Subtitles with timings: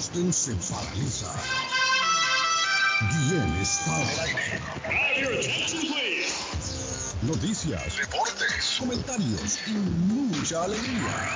[0.00, 1.26] Boston se paraliza.
[3.28, 3.98] Bien está.
[7.20, 11.28] Noticias, deportes, comentarios y mucha alegría.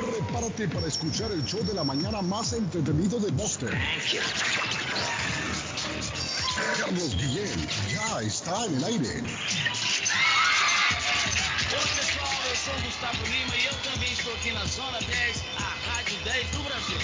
[0.00, 3.78] Prepárate para escuchar el show de la mañana más entretenido de Boston.
[6.80, 9.22] Carlos Guillén ya está en el aire.
[12.52, 16.18] Eu sou o Gustavo Lima e eu também estou aqui na Zona 10, a Rádio
[16.22, 16.98] 10 do Brasil.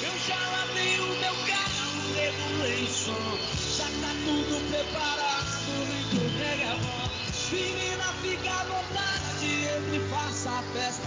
[0.00, 3.38] Eu já lavei o meu carro, regulei o som,
[3.76, 7.10] já tá tudo preparado, lindo mega bom.
[7.50, 11.06] Menina, fica à vontade, entre e faça a festa.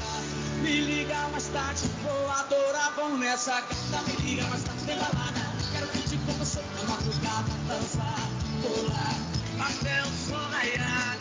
[0.62, 4.04] Me liga mais tarde, vou adorar, vão nessa gata.
[4.06, 5.56] Me liga mais tarde, tem balada.
[5.72, 8.30] Quero curtir com você na madrugada, dançar,
[8.62, 9.18] pular,
[9.60, 11.15] até o sol raiar.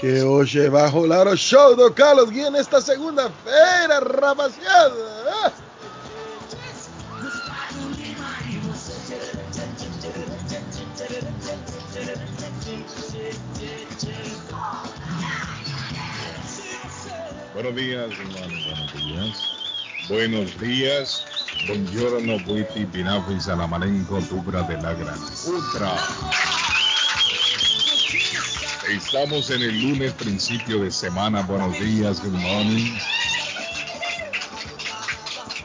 [0.00, 5.52] Que hoje vai rolar o show do Carlos Guia nesta segunda-feira, rapaziada.
[17.54, 18.64] Buenos días, hermano.
[18.64, 20.06] Buenos días.
[20.08, 21.39] Buenos días.
[21.66, 25.94] Buongiorno, buiti, binafis, alamalenco, tubra de la gran ultra.
[28.88, 31.42] Estamos en el lunes, principio de semana.
[31.42, 32.98] Buenos días, good morning.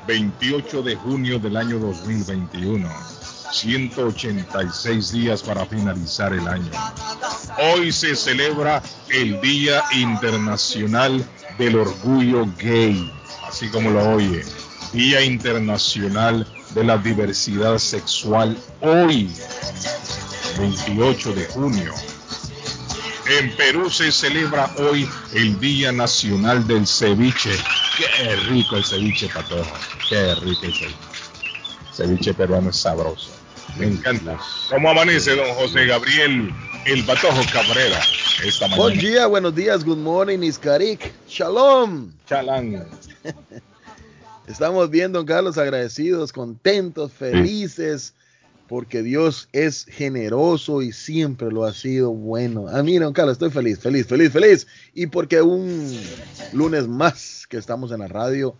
[0.06, 2.90] 28 de junio del año 2021.
[3.52, 6.72] 186 días para finalizar el año.
[7.58, 11.26] Hoy se celebra el Día Internacional
[11.58, 13.10] del Orgullo Gay,
[13.48, 14.44] así como lo oye.
[14.94, 19.30] Día Internacional de la Diversidad Sexual hoy,
[20.58, 21.94] 28 de junio.
[23.28, 27.52] En Perú se celebra hoy el Día Nacional del Ceviche.
[27.98, 29.76] Qué rico el ceviche, patojo.
[30.08, 30.96] Qué rico el ceviche.
[31.94, 33.32] Ceviche peruano es sabroso.
[33.78, 34.40] Me encanta.
[34.70, 36.54] ¿Cómo amanece don José Gabriel,
[36.86, 38.00] el patojo Cabrera,
[38.44, 38.90] esta mañana?
[38.90, 41.12] Bom dia, buenos días, good morning, Iskarik.
[41.28, 42.12] Shalom.
[42.28, 42.88] Chalán.
[44.48, 48.14] Estamos bien, don Carlos, agradecidos, contentos, felices,
[48.68, 52.68] porque Dios es generoso y siempre lo ha sido bueno.
[52.70, 54.68] Ah, mira, don Carlos, estoy feliz, feliz, feliz, feliz.
[54.94, 56.00] Y porque un
[56.54, 58.56] lunes más que estamos en la radio,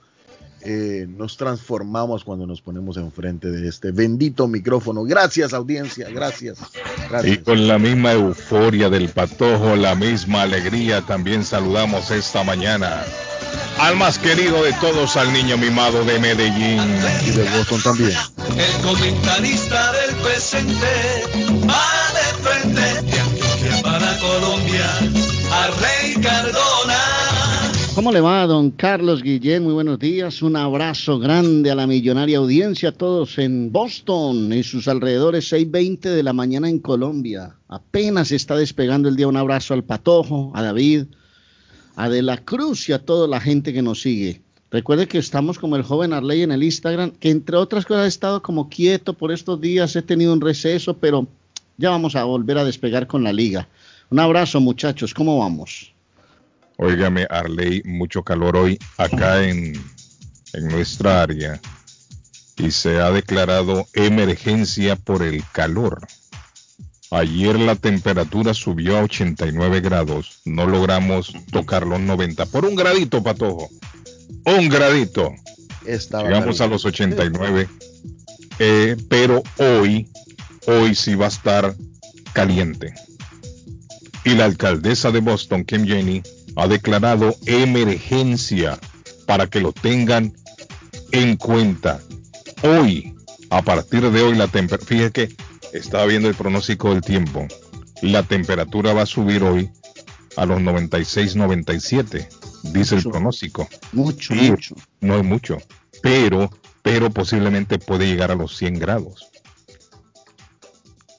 [0.62, 5.04] eh, nos transformamos cuando nos ponemos enfrente de este bendito micrófono.
[5.04, 6.58] Gracias, audiencia, gracias.
[7.24, 13.04] Y con la misma euforia del patojo, la misma alegría, también saludamos esta mañana
[13.80, 16.80] al más querido de todos, al niño mimado de Medellín.
[17.26, 18.18] Y de Boston también.
[18.58, 21.24] El comentarista del presente
[21.68, 24.86] va de frente de Antioquia para Colombia,
[25.52, 27.26] a Rey Cardona.
[27.96, 29.64] ¿Cómo le va, don Carlos Guillén?
[29.64, 30.42] Muy buenos días.
[30.42, 36.10] Un abrazo grande a la millonaria audiencia, a todos en Boston y sus alrededores, 6.20
[36.10, 37.56] de la mañana en Colombia.
[37.70, 39.30] Apenas está despegando el día.
[39.30, 41.06] Un abrazo al Patojo, a David,
[41.96, 44.42] a De la Cruz y a toda la gente que nos sigue.
[44.72, 48.10] Recuerde que estamos como el joven Arley en el Instagram, que entre otras cosas he
[48.10, 51.28] estado como quieto por estos días, he tenido un receso, pero
[51.78, 53.68] ya vamos a volver a despegar con la liga.
[54.10, 55.14] Un abrazo, muchachos.
[55.14, 55.94] ¿Cómo vamos?
[56.78, 59.82] Óigame, Arley, mucho calor hoy acá en,
[60.54, 61.60] en nuestra área
[62.58, 66.08] y se ha declarado emergencia por el calor.
[67.16, 73.24] Ayer la temperatura subió a 89 grados, no logramos tocar los 90 por un gradito,
[73.24, 73.70] patojo.
[74.44, 75.34] Un gradito.
[75.86, 77.70] Estaba Llegamos a los 89.
[78.60, 80.10] Eh, pero hoy,
[80.68, 81.74] hoy sí va a estar
[82.34, 82.94] caliente.
[84.26, 86.22] Y la alcaldesa de Boston, Kim Jenny,
[86.58, 88.78] ha declarado emergencia
[89.26, 90.34] para que lo tengan
[91.14, 92.02] en cuenta.
[92.62, 93.16] Hoy,
[93.52, 95.36] a partir de hoy, la temperatura, fíjate que
[95.78, 97.48] estaba viendo el pronóstico del tiempo.
[98.02, 99.70] La temperatura va a subir hoy
[100.38, 102.30] a los 96, 97,
[102.64, 103.68] dice el pronóstico.
[103.94, 104.76] Mucho, mucho.
[105.02, 105.58] No es mucho,
[106.02, 106.50] pero,
[106.82, 109.30] pero posiblemente puede llegar a los 100 grados.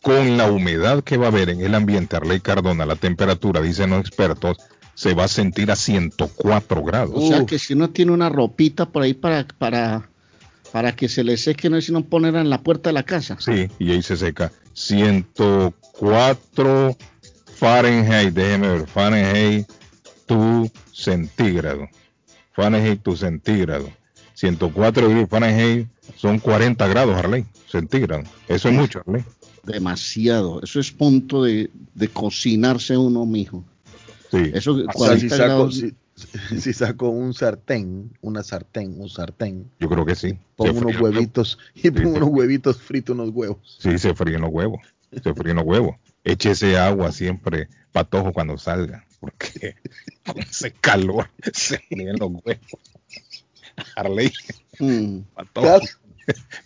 [0.03, 3.91] Con la humedad que va a haber en el ambiente, Arley Cardona, la temperatura, dicen
[3.91, 4.59] los expertos,
[4.95, 7.15] se va a sentir a 104 grados.
[7.17, 10.09] O sea que si uno tiene una ropita por ahí para, para,
[10.73, 13.37] para que se le seque, no es sino ponerla en la puerta de la casa.
[13.41, 14.53] Sí, y ahí se seca.
[14.75, 16.97] 104
[17.57, 19.67] Fahrenheit, déjeme ver, Fahrenheit
[20.27, 21.89] tu centígrado.
[22.53, 23.91] Fahrenheit tu centígrado.
[24.35, 28.25] 104 grados Fahrenheit son 40 grados, Arley, centígrado.
[28.49, 29.25] Eso es mucho, Arley.
[29.63, 30.61] Demasiado.
[30.63, 33.65] Eso es punto de, de cocinarse uno mismo.
[34.31, 34.51] Sí.
[34.53, 35.95] Eso, O sea, 40 si saco, grados, si,
[36.61, 40.39] si saco un sartén, una sartén, un sartén, Yo creo que sí.
[40.57, 42.17] pongo unos huevitos y pongo sí.
[42.17, 43.77] unos huevitos fritos, unos huevos.
[43.79, 44.81] Sí, se fríen los huevos.
[45.23, 45.97] Se fríen los huevos.
[46.25, 49.07] Échese agua siempre, patojo, cuando salga.
[49.21, 49.77] Porque
[50.27, 52.81] con ese calor se fríen los huevos.
[53.95, 54.33] Harley,
[54.79, 55.81] mm, patojo.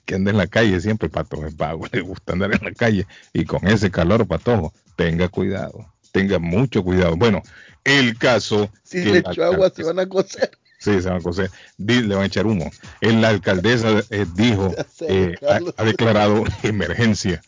[0.06, 1.46] Que anda en la calle siempre, patojo.
[1.46, 3.06] Es vago, le gusta andar en la calle.
[3.32, 5.92] Y con ese calor, patojo, tenga cuidado.
[6.12, 7.16] Tenga mucho cuidado.
[7.16, 7.42] Bueno,
[7.84, 8.70] el caso.
[8.82, 10.50] Si que le echo agua se van a cocer.
[10.78, 11.50] Sí, se van a cocer.
[11.76, 12.70] Le van a echar humo.
[13.00, 15.34] La alcaldesa eh, dijo, eh,
[15.76, 17.42] ha declarado emergencia.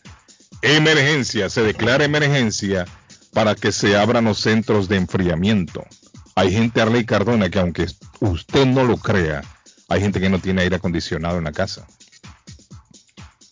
[0.61, 2.85] Emergencia, se declara emergencia
[3.33, 5.83] para que se abran los centros de enfriamiento.
[6.35, 7.87] Hay gente, Arley Cardona, que aunque
[8.19, 9.43] usted no lo crea,
[9.89, 11.85] hay gente que no tiene aire acondicionado en la casa.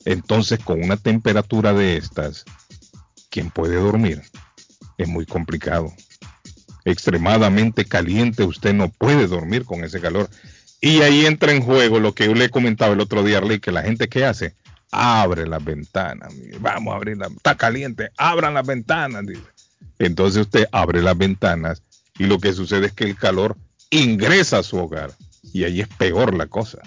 [0.06, 2.46] Entonces, con una temperatura de estas,
[3.30, 4.22] ¿quién puede dormir?
[5.02, 5.92] Es muy complicado
[6.86, 10.30] extremadamente caliente, usted no puede dormir con ese calor.
[10.80, 13.72] Y ahí entra en juego lo que yo le comentaba el otro día, Arley, que
[13.72, 14.56] la gente que hace,
[14.92, 19.42] abre las ventanas, vamos a abrir la, está caliente, abran las ventanas, dice.
[20.00, 21.84] Entonces usted abre las ventanas
[22.18, 23.58] y lo que sucede es que el calor
[23.92, 25.12] ingresa a su hogar
[25.54, 26.80] y ahí es peor la cosa.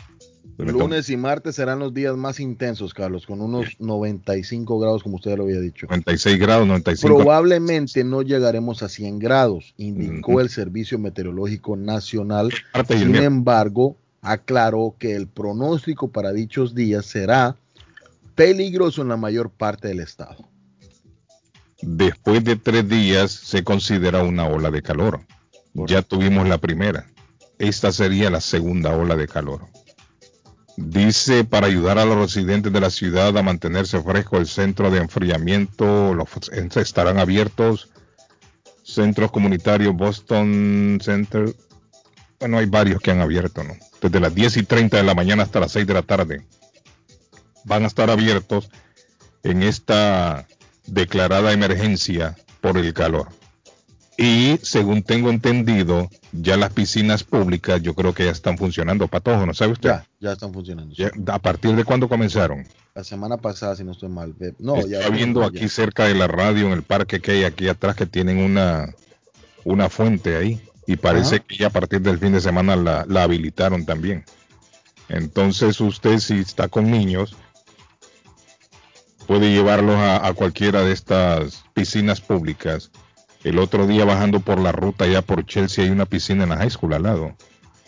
[0.56, 5.33] Lunes y martes serán los días más intensos, Carlos, con unos 95 grados, como usted
[5.33, 5.87] ya lo había dicho.
[5.89, 7.17] 96 grados, 95.
[7.17, 12.53] Probablemente no llegaremos a 100 grados, indicó el Servicio Meteorológico Nacional.
[12.89, 17.56] Sin embargo, aclaró que el pronóstico para dichos días será
[18.35, 20.49] peligroso en la mayor parte del estado.
[21.83, 25.21] Después de tres días se considera una ola de calor.
[25.75, 27.06] Ya tuvimos la primera.
[27.59, 29.74] Esta sería la segunda ola de calor.
[30.76, 34.99] Dice para ayudar a los residentes de la ciudad a mantenerse fresco el centro de
[34.99, 36.29] enfriamiento los,
[36.76, 37.91] estarán abiertos.
[38.82, 41.55] Centros comunitarios Boston Center.
[42.41, 43.75] Bueno, hay varios que han abierto, ¿no?
[44.03, 46.44] Desde las 10 y 30 de la mañana hasta las 6 de la tarde.
[47.65, 48.69] Van a estar abiertos
[49.43, 50.47] en esta
[50.87, 53.29] declarada emergencia por el calor.
[54.16, 59.08] Y según tengo entendido, ya las piscinas públicas yo creo que ya están funcionando.
[59.08, 59.88] Patojo, ¿no sabe usted?
[59.90, 60.94] Ya, ya están funcionando.
[60.94, 62.66] Ya, ¿A partir de cuándo comenzaron?
[62.94, 64.34] La semana pasada, si no estoy mal.
[64.61, 64.99] No, ya.
[65.00, 65.49] Está viendo ya.
[65.49, 68.94] aquí cerca de la radio, en el parque que hay aquí atrás, que tienen una,
[69.64, 70.60] una fuente ahí.
[70.87, 71.44] Y parece Ajá.
[71.49, 74.25] que ya a partir del fin de semana la, la habilitaron también.
[75.08, 77.37] Entonces usted si está con niños,
[79.26, 82.90] puede llevarlos a, a cualquiera de estas piscinas públicas.
[83.44, 86.56] El otro día bajando por la ruta ya por Chelsea hay una piscina en la
[86.56, 87.37] high school al lado.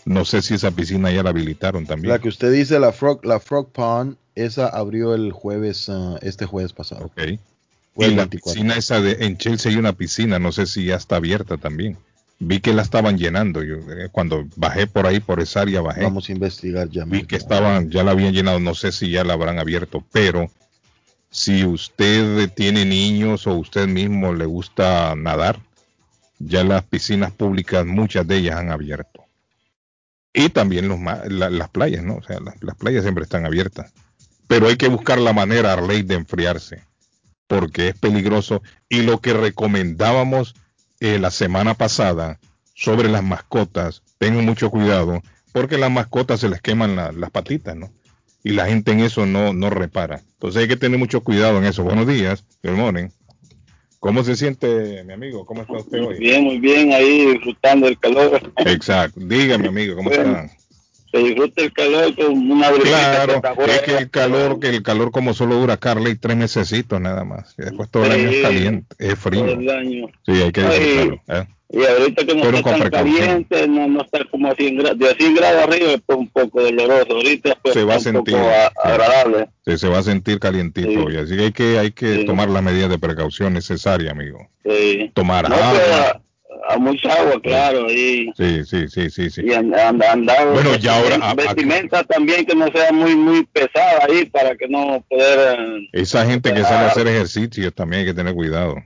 [0.05, 2.13] No sé si esa piscina ya la habilitaron también.
[2.13, 6.47] La que usted dice, la Frog, la Frog Pond, esa abrió el jueves, ah, este
[6.47, 7.07] jueves pasado.
[7.07, 7.21] Ok.
[7.95, 8.53] Fue y la 24.
[8.53, 11.97] piscina esa de en Chelsea hay una piscina, no sé si ya está abierta también.
[12.39, 13.63] Vi que la estaban llenando.
[13.65, 17.05] Yo eh, cuando bajé por ahí por esa área bajé, Vamos a investigar ya.
[17.07, 18.61] vi que estaban ya la habían llenado.
[18.61, 20.51] No sé si ya la habrán abierto, pero
[21.37, 25.61] si usted tiene niños o usted mismo le gusta nadar,
[26.39, 29.27] ya las piscinas públicas muchas de ellas han abierto.
[30.33, 30.99] Y también los
[31.29, 32.17] las playas, ¿no?
[32.17, 33.93] O sea, las, playas siempre están abiertas.
[34.47, 36.83] Pero hay que buscar la manera, Arley, de enfriarse
[37.47, 38.63] porque es peligroso.
[38.89, 40.55] Y lo que recomendábamos
[41.01, 42.41] eh, la semana pasada
[42.73, 45.23] sobre las mascotas, tengan mucho cuidado,
[45.53, 47.93] porque las mascotas se les queman la- las patitas, ¿no?
[48.43, 50.23] Y la gente en eso no, no repara.
[50.47, 51.83] Entonces hay que tener mucho cuidado en eso.
[51.83, 53.09] Buenos días, good morning.
[53.99, 55.45] ¿Cómo se siente, mi amigo?
[55.45, 56.21] ¿Cómo está usted hoy?
[56.21, 58.53] Bien, muy bien, ahí disfrutando el calor.
[58.59, 59.19] Exacto.
[59.25, 60.57] Dígame, amigo, ¿cómo Bueno, está?
[61.11, 65.11] Se disfruta el calor con una Claro, que es que el calor, que el calor
[65.11, 67.57] como solo dura Carly tres mesecitos nada más.
[67.59, 69.47] Y después todo el año es caliente, es todo frío.
[69.47, 70.07] el año.
[70.25, 71.23] Sí, hay que disfrutarlo.
[71.27, 71.56] ¿eh?
[71.69, 73.17] Y ahorita que no Pero está tan precaución.
[73.19, 74.99] caliente, no, no está como a 100 grados.
[74.99, 77.13] De a 100 grados arriba es un poco doloroso.
[77.13, 78.73] Ahorita pues, Se va a está un sentir, poco sí.
[78.85, 79.49] agradable.
[79.67, 80.97] Sí, se va a sentir calientito Sí.
[80.97, 81.17] hoy.
[81.17, 84.49] Así que hay que, hay que tomar las medidas de precaución necesarias, amigo.
[84.65, 85.11] Sí.
[85.15, 85.73] Tomar No, agua.
[85.75, 86.23] pero
[86.69, 87.91] a, mucha agua, claro.
[87.91, 89.43] Y, Sí, sí, sí, sí, sí.
[89.45, 93.15] y and- and- andar Bueno, ya ahora, a- a- vestimenta también que no sea muy
[93.17, 97.73] muy pesada ahí para que no poder eh, Esa gente que sale a hacer ejercicio
[97.73, 98.77] también hay que tener cuidado.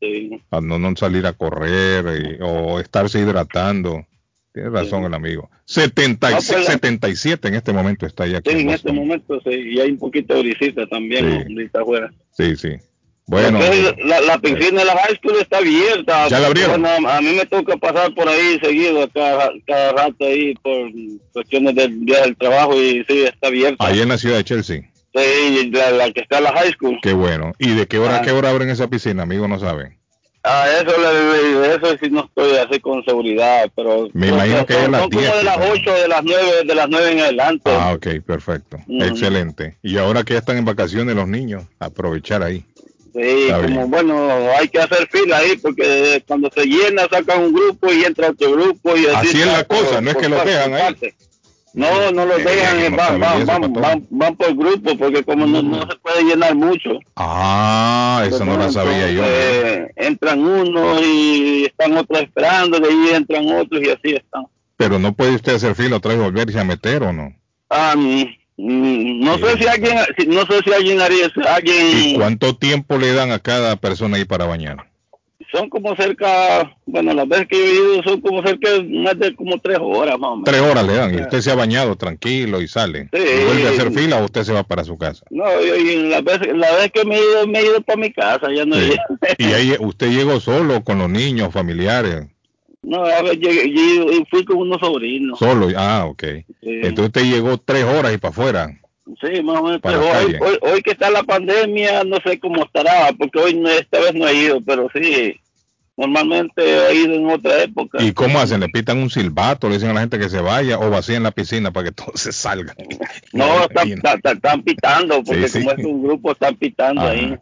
[0.00, 0.42] Sí.
[0.50, 4.06] A no, no salir a correr y- o estarse hidratando.
[4.52, 5.06] Tiene razón Sí.
[5.06, 5.48] el amigo.
[5.64, 8.26] 76, No, pues la- 77 en este momento está.
[8.26, 11.70] Sí, en este momento sí, y hay un poquito de brisita también, Sí.
[11.72, 12.10] afuera.
[12.32, 12.70] Sí, sí.
[13.26, 16.26] Bueno, Entonces, la, la piscina de la high school está abierta.
[16.26, 16.82] ¿Ya la abrieron?
[16.82, 20.90] Bueno, a mí me toca pasar por ahí seguido, cada, cada rato ahí, por
[21.32, 23.86] cuestiones del día del trabajo, y sí, está abierta.
[23.86, 24.89] ahí en la ciudad de Chelsea.
[25.14, 26.98] Sí, la, la que está en la high school.
[27.02, 27.52] Qué bueno.
[27.58, 28.22] ¿Y de qué hora a Ah.
[28.22, 29.48] qué hora abren esa piscina, amigo?
[29.48, 29.98] No saben.
[30.42, 30.92] Ah, eso,
[31.64, 34.08] eso sí no estoy así con seguridad, pero...
[34.14, 35.70] Me imagino que es a son las como 10, de las quizás.
[35.72, 37.70] 8, de las 9, de las 9 en adelante.
[37.74, 38.78] Ah, ok, perfecto.
[38.88, 39.76] Excelente.
[39.82, 42.64] Y ahora que ya están en vacaciones los niños, aprovechar ahí.
[43.12, 43.90] Sí, Está como bien.
[43.90, 48.30] bueno, hay que hacer fila ahí porque cuando se llena sacan un grupo y entra
[48.30, 50.96] otro grupo y así, Así es la cosa, por- no es que parte, dejan ahí.
[51.72, 55.46] No, no los Eh, dejan, no van, van, eso, van, van, por grupo porque como
[55.46, 56.98] no, no se puede llenar mucho.
[57.16, 59.22] Ah, eso no la sabía yo.
[59.24, 64.46] Entonces, entran unos y están otros esperando, de ahí entran otros y así están.
[64.76, 67.32] Pero no puede usted hacer fila otra vez y volverse a meter o no.
[67.68, 68.24] Ah, mm,
[68.56, 69.96] mm, no sé si alguien,
[70.26, 74.24] no sé si alguien haría, ¿Y alguien, cuánto tiempo le dan a cada persona ahí
[74.24, 74.89] para bañar?
[75.52, 79.18] Son como cerca, bueno, las veces que yo he ido son como cerca de más
[79.18, 80.44] de como tres horas más o menos.
[80.44, 83.08] Tres horas le dan y usted se ha bañado tranquilo y sale.
[83.12, 83.18] Sí.
[83.20, 85.24] ¿Y ¿Vuelve a hacer fila o usted se va para su casa?
[85.30, 87.98] No, yo, y la vez, la vez que me he ido, me he ido para
[88.00, 88.92] mi casa, ya no Sí.
[89.38, 92.26] he- ¿Y ahí usted llegó solo con los niños, familiares?
[92.82, 95.38] No, a ver, llegué, llegué- y fui con unos sobrinos.
[95.38, 95.68] Solo.
[95.76, 96.22] Ah, ok.
[96.62, 96.80] Sí.
[96.82, 98.76] Entonces usted llegó tres horas y para afuera.
[99.20, 99.80] Sí, más o menos.
[99.84, 103.98] Hoy, hoy, hoy que está la pandemia, no sé cómo estará, porque hoy no, esta
[103.98, 105.34] vez no he ido, pero sí,
[106.00, 108.02] normalmente he ido en otra época.
[108.02, 108.60] ¿Y cómo hacen?
[108.60, 109.68] ¿Le pitan un silbato?
[109.68, 112.20] ¿Le dicen a la gente que se vaya o vacían la piscina para que todos
[112.20, 112.74] se salgan?
[113.32, 113.92] No, están,
[114.32, 115.64] están- pitando, porque Sí, sí.
[115.64, 117.36] como es un grupo, están pitando ahí.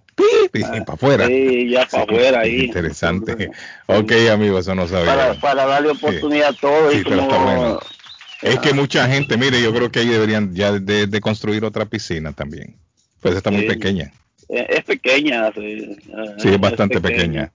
[0.54, 1.26] para afuera.
[1.26, 2.60] Sí, ya para Sí, afuera ahí.
[2.64, 3.50] Interesante.
[3.86, 5.06] Ok, amigo, eso no sabía.
[5.14, 6.92] Para, para darle oportunidad a todos.
[6.92, 7.80] Sí, y pero como- está bueno.
[8.42, 11.86] Es que mucha gente, mire, yo creo que ahí deberían ya de, de construir otra
[11.86, 12.76] piscina también.
[13.20, 13.66] Pues está muy Sí.
[13.68, 14.12] pequeña.
[14.48, 15.96] Eh, Es pequeña, sí.
[16.14, 17.50] Ah, Sí, es bastante pequeña.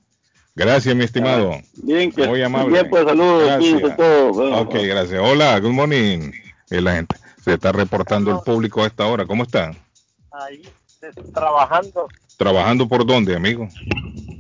[0.56, 1.60] Gracias, mi estimado.
[1.82, 2.72] Bien, que Muy amable.
[2.74, 3.44] Bien, pues saludos.
[3.46, 3.98] Gracias.
[3.98, 5.20] Bueno, Ok, gracias.
[5.24, 6.32] Hola, good morning.
[6.70, 9.26] Y la gente se está reportando el público a esta hora.
[9.26, 9.76] ¿Cómo están?
[10.32, 10.64] ahí
[11.34, 12.08] trabajando.
[12.38, 13.68] ¿Trabajando por dónde, amigo?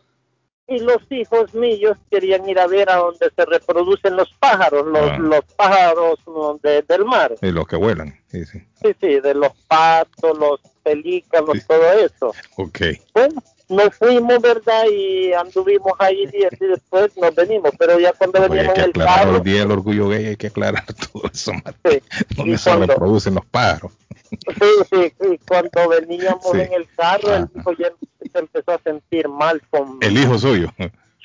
[0.69, 5.01] Y los hijos míos querían ir a ver a donde se reproducen los pájaros, los,
[5.11, 5.17] Ah.
[5.19, 6.19] los pájaros
[6.61, 7.35] del mar.
[7.41, 8.17] Y los que vuelan.
[8.27, 8.59] Sí, sí.
[8.81, 11.63] Sí, sí, de los patos, los pelícanos, Sí.
[11.67, 12.33] todo eso.
[12.57, 12.79] Ok.
[13.13, 14.83] Bueno, nos fuimos, ¿verdad?
[14.91, 17.71] Y anduvimos ahí y después nos venimos.
[17.77, 20.83] Pero ya cuando veníamos en el carro, el día del orgullo gay, hay que aclarar
[21.13, 21.51] todo eso,
[21.85, 22.01] sí,
[22.35, 23.91] Donde y se cuando- reproducen los pájaros.
[24.29, 26.59] sí, sí, y cuando veníamos Sí.
[26.61, 27.91] en el carro, el hijo ya
[28.31, 30.67] se empezó a sentir mal con, El hijo suyo.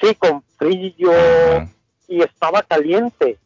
[0.00, 1.68] sí, con frío Ajá.
[2.08, 3.38] y estaba caliente.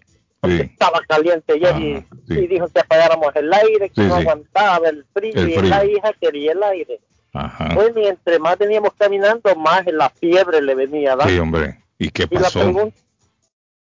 [0.44, 0.52] Sí.
[0.60, 1.96] Estaba caliente ya y,
[2.28, 2.34] sí.
[2.38, 4.20] y dijo que apagáramos el aire, que Sí, no sí.
[4.22, 5.68] aguantaba el frío, El y frío.
[5.70, 7.00] la hija quería el aire.
[7.32, 7.74] Ajá.
[7.74, 11.32] Bueno, y entre más veníamos caminando, más la fiebre le venía dando.
[11.32, 11.78] Sí, hombre.
[11.98, 12.60] ¿Y qué Y la pasó?
[12.60, 12.96] pregunta,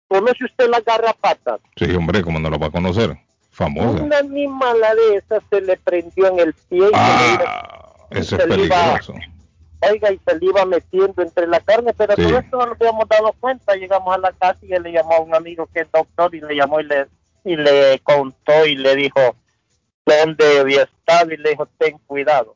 [0.08, 1.60] ¿conoce usted las garrapatas?
[1.76, 3.16] Sí, hombre, ¿cómo no lo va a conocer?
[3.50, 4.02] Famosa.
[4.02, 7.94] Una animala de esas se le prendió en el pie y se le iba- Ah,
[8.10, 9.14] es se le iba- peligroso.
[9.90, 12.22] oiga, y se le iba metiendo entre la carne, pero Sí.
[12.22, 13.74] todo esto no nos habíamos dado cuenta.
[13.74, 16.40] Llegamos a la casa y él le llamó a un amigo que es doctor y
[16.40, 17.06] le llamó y le,
[17.44, 19.36] y le contó y le dijo
[20.06, 22.54] dónde había estado y le dijo, ten cuidado.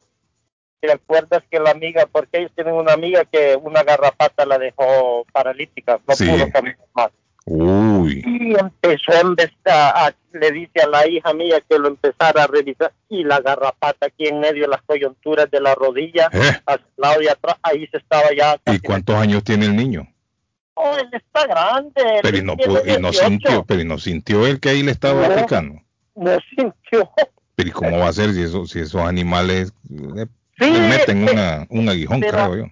[0.80, 5.24] ¿Te acuerdas que la amiga, porque ellos tienen una amiga que una garrapata la dejó
[5.32, 6.28] paralítica, no Sí.
[6.28, 7.08] pudo caminar más?
[7.48, 8.22] Uy.
[8.26, 12.92] Y empezó a a- le dice a la hija mía que lo empezara a revisar
[13.08, 16.60] y la garrapata aquí en medio de las coyunturas de la rodilla, ¿Eh?
[16.66, 18.60] al lado de atrás, ahí se estaba ya.
[18.72, 20.06] ¿Y cuántos años tiene el niño?
[20.74, 22.02] Oh, él está grande.
[22.20, 23.28] Pero y no, pudo- y no 18.
[23.28, 25.36] sintió, pero y no sintió él que ahí le estaba No.
[25.36, 25.80] picando.
[26.16, 27.10] No sintió.
[27.54, 30.26] Pero ¿y cómo va a ser si, eso, si esos animales le,
[30.58, 32.64] Sí, le meten eh, una, un aguijón, pero- creo yo?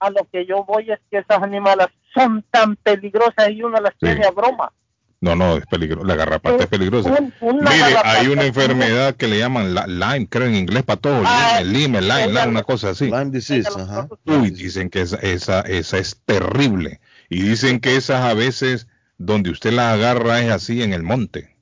[0.00, 3.92] A lo que yo voy es que esas animales son tan peligrosas y uno las
[3.94, 4.06] Sí.
[4.06, 4.72] tiene a broma.
[5.20, 6.06] No, no, es peligroso.
[6.06, 7.10] La garrapata es peligrosa.
[7.40, 11.00] Un- Mire, garrapata hay una enfermedad que le llaman la- Lyme, creo en inglés para
[11.00, 11.22] todo.
[11.26, 13.06] Ah, Lyme, el Lyme, ella- una cosa así.
[13.06, 14.06] Lyme disease, ajá.
[14.26, 17.00] Uy, dicen que esa, esa, esa es terrible.
[17.28, 18.86] Y dicen que esas a veces
[19.18, 21.56] donde usted las agarra es así en el monte.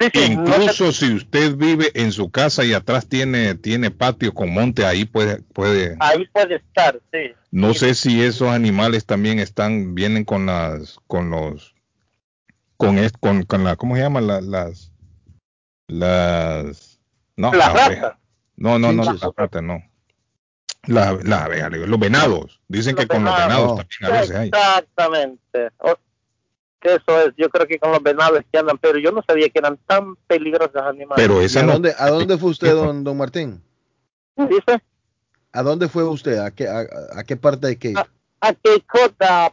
[0.00, 3.90] Sí, sí, no se- Incluso si usted vive en su casa y atrás tiene, tiene
[3.92, 5.96] patio con monte, ahí puede, puede.
[6.00, 7.32] ahí puede estar, sí.
[7.52, 7.78] No Sí.
[7.80, 11.74] sé si esos animales también están, vienen con las, con los,
[12.76, 14.90] con, es- con, con la, ¿cómo se llaman la- las,
[15.86, 16.98] las,
[17.36, 17.86] no, Las ratas.
[17.86, 18.12] abejas.
[18.56, 19.82] No, no, no, las ratas no.
[20.86, 22.60] Las, las abejas, los venados.
[22.68, 23.56] Dicen Los que con los venados.
[23.76, 24.48] venados también a veces hay.
[24.48, 25.68] Exactamente.
[25.78, 25.98] O-
[26.84, 29.58] Eso es, yo creo que con los venados que andan, pero yo no sabía que
[29.58, 31.16] eran tan peligrosos animales.
[31.26, 31.72] Pero ¿Y esa ¿A no.
[31.72, 33.62] dónde, ¿A dónde fue usted, don, don Martín?
[34.36, 34.82] ¿Dice?
[35.52, 36.38] ¿A dónde fue usted?
[36.38, 36.84] ¿A qué, a,
[37.16, 38.08] a qué parte de Cape?
[38.40, 39.52] A Cape Cod, a,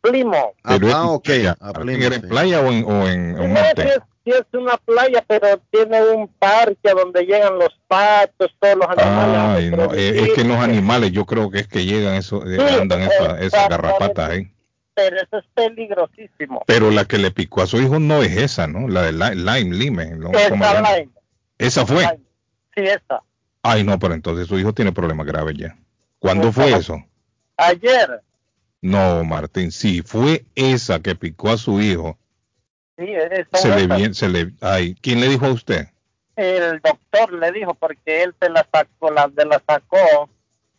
[0.00, 0.54] Plymouth.
[0.64, 1.24] Ah, ah, en ok.
[1.24, 1.56] playa.
[1.60, 2.26] A ¿Era en sí.
[2.28, 3.82] playa o en, o en, monte?
[3.82, 8.50] sí es, sí es una playa, pero tiene un parque a donde llegan los patos,
[8.60, 9.36] todos los animales.
[9.36, 12.46] a Ay, no, eh, es que los animales yo creo que es que llegan eso,
[12.46, 13.70] eh, Sí, andan esa- esas exactamente.
[13.70, 14.52] garrapatas ahí.
[14.94, 16.62] Pero eso es peligrosísimo.
[16.66, 18.88] Pero la que le picó a su hijo no es esa, ¿no?
[18.88, 20.06] La de Li- Lime, Lime.
[20.16, 20.26] ¿no?
[20.32, 21.10] ¿Cómo se Esa line,
[21.58, 22.04] Esa fue.
[22.74, 23.22] Sí, esa.
[23.62, 25.76] Ay, no, pero entonces su hijo tiene problemas graves ya.
[26.18, 27.02] ¿Cuándo fue eso?
[27.56, 28.22] Ayer,
[28.80, 32.18] No, Martín, sí, fue esa que picó a su hijo.
[32.98, 35.88] sí, es- Se le bien, se le, ay, ¿quién le dijo a usted?
[36.34, 40.28] el doctor le dijo porque él se la sacó, la de la sacó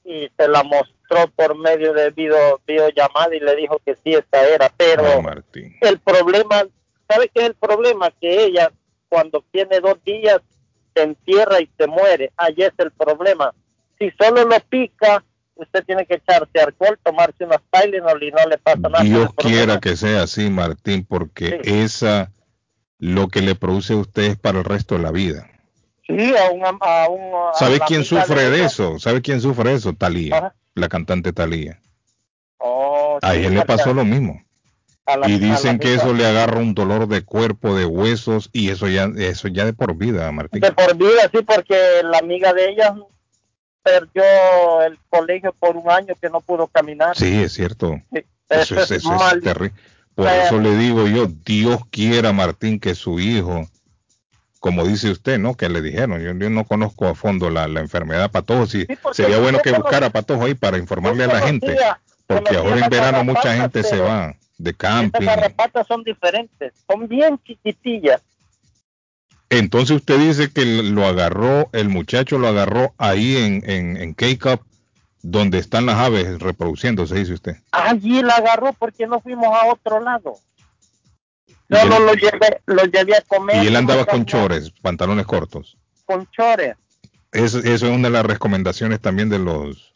[0.03, 0.91] y se la mostró
[1.35, 5.99] por medio de video, videollamada y le dijo que sí esta era, pero Ay, el
[5.99, 6.63] problema,
[7.07, 8.11] ¿sabe qué es el problema?
[8.19, 8.71] Que ella
[9.09, 10.39] cuando tiene dos días
[10.95, 13.53] se entierra y se muere, ahí es el problema.
[13.99, 15.23] Si solo lo pica,
[15.55, 19.03] usted tiene que echarse alcohol, tomarse unas Tylenol y no le pasa nada.
[19.03, 21.83] Dios quiera que sea así, Martín, porque Sí.
[21.83, 22.31] esa
[22.99, 25.49] lo que le produce a usted es para el resto de la vida.
[26.05, 26.63] Sí, a un...
[26.65, 28.65] A un a ¿Sabe la quién sufre de ella.
[28.67, 28.99] eso?
[28.99, 29.93] ¿Sabe quién sufre de eso?
[29.93, 30.55] Talía, Ajá.
[30.75, 31.79] la cantante Talía.
[32.57, 34.41] Oh, A él le pasó lo mismo.
[35.05, 38.87] la- Y dicen que eso le agarra un dolor de cuerpo, de huesos, y eso
[38.87, 40.61] ya, eso ya de por vida, Martín.
[40.61, 42.95] De por vida, sí, porque la amiga de ella
[43.81, 44.23] perdió
[44.85, 47.17] el colegio por un año que no pudo caminar.
[47.17, 47.99] Sí, es cierto.
[48.13, 49.73] Sí, Eso es, eso es terrible.
[50.15, 53.67] Por eso le digo yo, Dios quiera, Martín, que su hijo,
[54.63, 55.55] como dice usted, ¿no?
[55.55, 59.37] Que le dijeron, yo, yo no conozco a fondo la, la enfermedad patojo, sí, sería
[59.39, 61.75] bueno que buscara patojo ahí para informarle a la gente,
[62.25, 65.25] porque ahora en las verano mucha gente se va de camping.
[65.25, 68.21] garrapatas son diferentes, son bien chiquitillas.
[69.49, 74.61] Entonces usted dice que lo agarró, el muchacho lo agarró ahí en, en, en K-Cup,
[75.23, 77.57] donde están las aves reproduciéndose, dice usted.
[77.71, 80.35] Allí la agarró porque no fuimos a otro lado.
[81.81, 83.63] Solo él- lo llevé, lo llevé a comer.
[83.63, 85.77] Y él andaba con chores, pantalones cortos.
[86.05, 86.75] Con chores.
[87.31, 89.91] Eso, eso es una de las recomendaciones también de los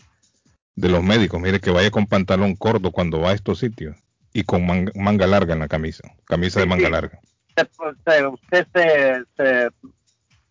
[0.76, 1.40] de los médicos.
[1.42, 3.96] Mire que vaya con pantalón corto cuando va a estos sitios
[4.34, 6.92] y con manga, manga larga en la camisa, camisa de manga sí.
[6.92, 7.20] larga.
[7.56, 7.68] se-
[8.06, 9.70] se- usted se, se,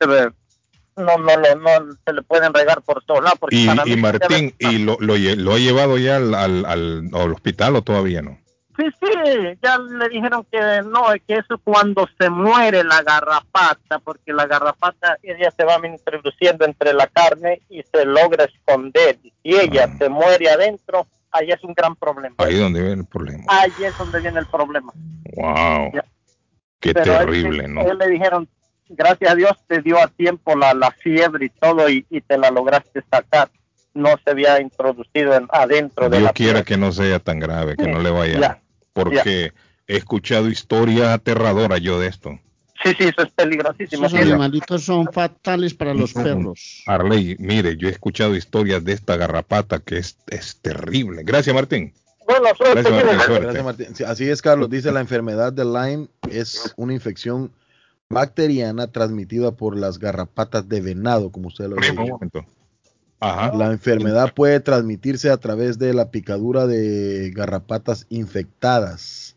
[0.01, 0.33] se ve-
[0.97, 3.39] no, no, no, se le pueden regar por todos lados.
[3.51, 5.15] Y, Martín, ¿y lo, lo,
[5.55, 8.39] ha llevado ya al, al, al- al hospital o todavía no?
[8.77, 13.99] Sí, sí, ya le dijeron que no, que eso es cuando se muere la garrapata,
[14.05, 19.19] porque la garrapata ella se va introduciendo entre la carne y se logra esconder.
[19.43, 19.97] Y ella Ah.
[19.99, 22.35] se muere adentro, ahí es un gran problema.
[22.39, 23.45] Ahí donde viene el problema.
[23.49, 24.93] Ahí es donde viene el problema.
[25.35, 25.93] Wow.
[25.95, 26.05] Ya.
[26.81, 27.81] Qué Pero a él terrible, ¿no?
[27.83, 28.49] él le dijeron,
[28.89, 32.37] gracias a Dios te dio a tiempo la, la fiebre y todo y, y te
[32.37, 33.49] la lograste sacar.
[33.95, 36.65] No se había introducido en- adentro de Dios la quiera piel.
[36.67, 38.39] que no sea tan grave, que Sí, no le vaya.
[38.39, 38.61] ya,
[38.97, 39.53] porque
[39.87, 42.41] he escuchado historias aterradoras yo de esto.
[42.83, 44.07] Sí, sí, eso es peligrosísimo.
[44.07, 46.83] Esos animalitos son fatales para los perros.
[46.87, 51.23] Arley, mire, yo he escuchado historias de esta garrapata que es, es terrible.
[51.25, 51.93] Gracias, Martín.
[52.27, 53.05] Bueno, suerte, Gracias.
[53.05, 53.21] Martín.
[53.21, 53.43] Suerte.
[53.45, 53.95] Gracias, Martín.
[53.95, 54.69] Sí, así es, Carlos.
[54.69, 57.51] Dice la enfermedad de Lyme es una infección
[58.09, 62.19] bacteriana transmitida por las garrapatas de venado, como usted lo Primo, un dijo.
[62.19, 62.45] momento.
[63.21, 63.57] Ajá.
[63.57, 69.37] La enfermedad puede transmitirse a través de la picadura de garrapatas infectadas.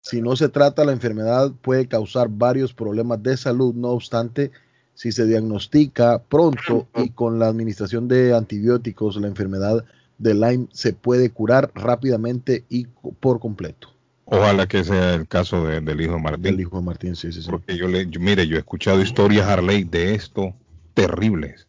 [0.00, 3.74] Si no se trata, la enfermedad puede causar varios problemas de salud.
[3.74, 4.50] No obstante,
[4.94, 9.84] si se diagnostica pronto y con la administración de antibióticos, la enfermedad
[10.18, 12.86] de Lyme se puede curar rápidamente y
[13.20, 13.88] por completo.
[14.24, 16.42] Ojalá que sea el caso de- del hijo de Martín.
[16.42, 17.50] Del hijo de Martín, sí, sí, sí.
[17.50, 20.54] Porque yo le, yo- mire, yo he escuchado historias, Harley, de esto
[20.94, 21.66] terribles.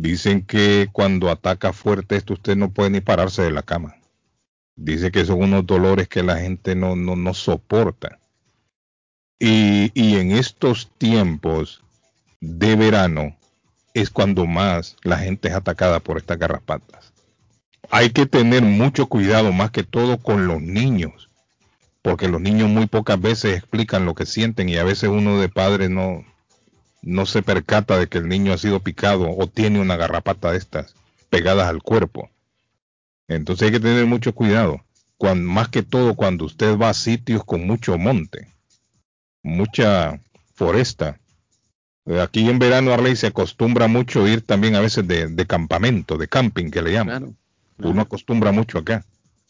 [0.00, 3.96] Dicen que cuando ataca fuerte esto, usted no puede ni pararse de la cama.
[4.76, 8.20] Dice que son unos dolores que la gente no, no, no soporta.
[9.40, 11.82] Y, y en estos tiempos
[12.40, 13.36] de verano
[13.92, 17.12] es cuando más la gente es atacada por estas garrapatas.
[17.90, 21.28] Hay que tener mucho cuidado, más que todo con los niños
[22.02, 25.48] porque los niños muy pocas veces explican lo que sienten y a veces uno de
[25.48, 26.24] padre no,
[27.02, 30.58] no se percata de que el niño ha sido picado o tiene una garrapata de
[30.58, 30.94] estas
[31.30, 32.30] pegadas al cuerpo.
[33.28, 34.82] Entonces hay que tener mucho cuidado,
[35.36, 38.48] más que todo cuando usted va a sitios con mucho monte,
[39.42, 40.20] mucha
[40.54, 41.18] foresta.
[42.06, 46.16] Eh, Aquí en verano Arley se acostumbra mucho ir también a veces de, de campamento,
[46.16, 47.36] de camping que le llaman.
[47.76, 47.90] Claro.
[47.90, 49.04] Uno acostumbra mucho acá,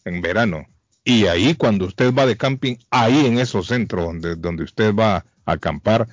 [0.04, 0.66] en verano.
[1.04, 5.24] Y ahí cuando usted va de camping, ahí en esos centros donde, donde usted va
[5.46, 6.06] a acampar,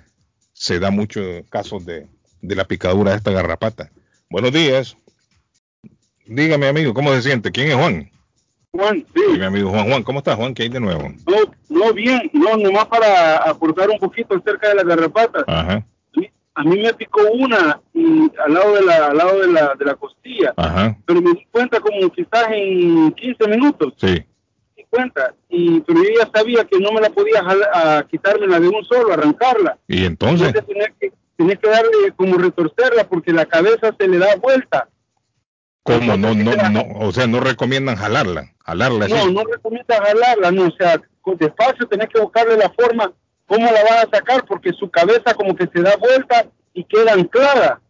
[0.57, 2.07] se da muchos casos de,
[2.41, 3.91] de la picadura de esta garrapata.
[4.29, 4.97] Buenos días.
[6.25, 7.51] Dígame, amigo, ¿cómo se siente?
[7.51, 8.09] ¿Quién es Juan?
[8.71, 9.87] Juan, Sí, sí, mi amigo Juan.
[9.89, 10.53] Juan, ¿cómo estás, Juan?
[10.53, 11.09] ¿Qué hay de nuevo?
[11.27, 11.37] no,
[11.69, 15.43] no bien, no, nomás para aportar un poquito acerca de las garrapatas.
[15.45, 15.85] Ajá,
[16.55, 19.85] A mí me picó una y, al lado de la, al lado de la, de
[19.85, 24.23] la costilla, ajá, pero me di cuenta como quizás en 15 minutos, sí.
[24.95, 28.67] Cuenta, y, pero yo ya sabía que no me la podía jala- a quitármela de
[28.69, 29.77] un solo, arrancarla.
[29.87, 34.17] Y entonces, Entonces tenía que, tenía que darle como retorcerla porque la cabeza se le
[34.17, 34.87] da vuelta.
[35.83, 36.17] ¿cómo?
[36.17, 39.13] No, no, no, o sea, no recomiendan jalarla, jalarla así.
[39.13, 40.99] No, no recomienda jalarla, no, o sea,
[41.37, 43.11] despacio tenés que buscarle la forma,
[43.45, 47.13] cómo la vas a sacar, porque su cabeza como que se da vuelta y queda
[47.13, 47.81] anclada.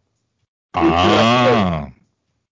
[0.73, 1.87] Ah,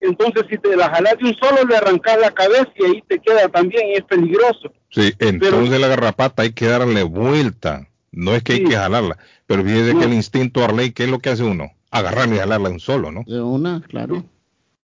[0.01, 3.19] Entonces, si te la jalas de un solo, le arrancas la cabeza y ahí te
[3.19, 4.73] queda también y es peligroso.
[4.91, 7.87] sí, entonces la garrapata hay que darle vuelta.
[8.13, 10.01] No es que hay que jalarla, pero fíjese No.
[10.01, 11.71] que el instinto Arley, ¿qué es lo que hace uno?
[11.93, 13.23] Agarrarla y jalarla de un solo, ¿no?
[13.27, 14.25] De una, claro.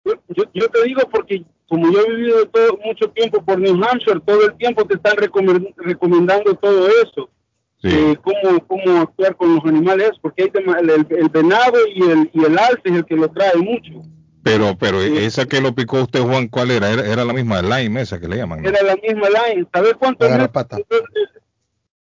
[0.05, 3.75] Yo, yo, yo te digo porque como yo he vivido todo, mucho tiempo por New
[3.83, 7.29] Hampshire, todo el tiempo te están recomend- recomendando todo eso.
[7.81, 7.87] Sí.
[7.91, 12.01] eh, cómo, cómo actuar con los animales, porque hay tema- el, el- el venado y
[12.09, 14.01] el, y el alce es el que lo trae mucho.
[14.43, 15.17] Pero, pero Sí.
[15.17, 16.89] esa que lo picó usted, Juan, ¿cuál era?
[16.91, 18.61] Era, era la misma Lime, esa que le llaman.
[18.61, 18.69] ¿no?
[18.69, 19.67] Era la misma line.
[19.73, 20.77] ¿Sabes cuánto La me, garrapata.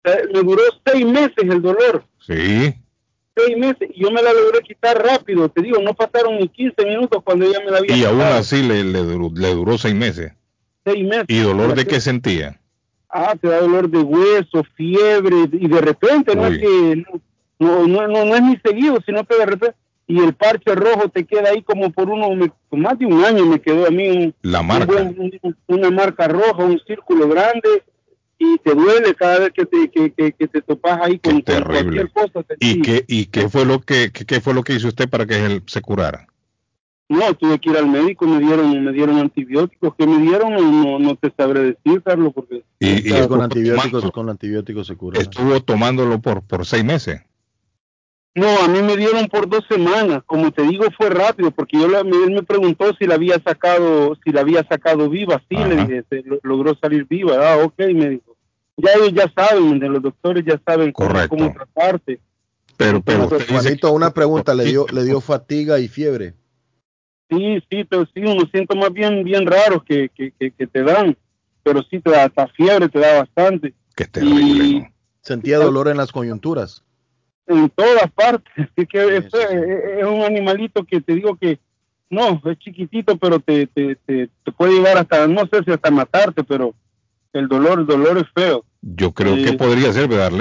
[0.04, 2.04] eh, me duró seis meses el dolor?
[2.26, 2.74] Sí,
[3.36, 3.88] Seis meses.
[3.94, 5.48] Y yo me la logré quitar rápido.
[5.48, 8.34] Te digo, no pasaron ni 15 minutos cuando ella me la había y aún quitado.
[8.36, 10.32] así le, le, duró, le duró seis meses.
[10.84, 11.26] Seis meses.
[11.28, 12.60] ¿Y dolor de qué sentía?
[13.08, 17.04] Ah, te da dolor de hueso, fiebre, y de repente, no es que,
[17.60, 19.76] no, no, no, no es ni seguido, sino que de repente,
[20.08, 22.30] y el parche rojo te queda ahí como por uno,
[22.72, 24.86] más de un año me quedó a mí un, La un marca.
[24.86, 27.84] buen- un- una marca roja, un círculo grande,
[28.38, 31.54] y te duele cada vez que te, que, que, que te topas ahí con, Qué
[31.54, 32.42] con cualquier cosa.
[32.42, 32.82] te- ¿Y sí.
[32.82, 35.44] qué, y qué fue lo que qué, qué fue lo que hizo usted para que
[35.44, 36.26] él se curara?
[37.10, 40.98] No, tuve que ir al médico, me dieron, me dieron antibióticos, que me dieron, no,
[40.98, 44.86] no te sabré decir, Carlos, porque Y, y Sí, con estuvo antibióticos, tomando- con antibióticos
[44.86, 45.20] se cura.
[45.20, 47.22] estuvo tomándolo por por seis meses.
[48.34, 50.22] No, a mí me dieron por dos semanas.
[50.26, 54.16] Como te digo, fue rápido porque yo la- él me preguntó si la había sacado,
[54.24, 55.42] si la había sacado viva.
[55.48, 55.68] Sí, Ajá.
[55.68, 57.34] le dije, se lo- logró salir viva.
[57.52, 58.36] Ah, ok, me dijo.
[58.76, 61.36] Ya ellos ya saben, los doctores ya saben cómo, Correcto.
[61.36, 62.20] cómo tratarte.
[62.76, 66.34] Pero pero dice Juanito, una pregunta, le dio, le dio fatiga y fiebre.
[67.28, 71.16] Sí, sí, pero sí, unos síntomas bien, bien raros que, que, que, que te dan.
[71.64, 73.74] Pero sí, te da hasta fiebre, te da bastante.
[73.96, 74.94] es terrible.
[75.22, 76.84] Sentía dolor en las coyunturas.
[77.48, 78.52] En todas partes.
[78.56, 81.58] Así que Sí, es, es- es un animalito que te digo que
[82.10, 85.90] no, es chiquitito, pero te, te, te, te puede llevar hasta, no sé si hasta
[85.90, 86.74] matarte, pero
[87.34, 88.64] el dolor, el dolor es feo.
[88.80, 90.32] Yo creo que podría ser, ¿verdad?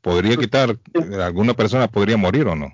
[0.00, 0.76] Podría quitar,
[1.24, 2.72] alguna persona podría morir o no.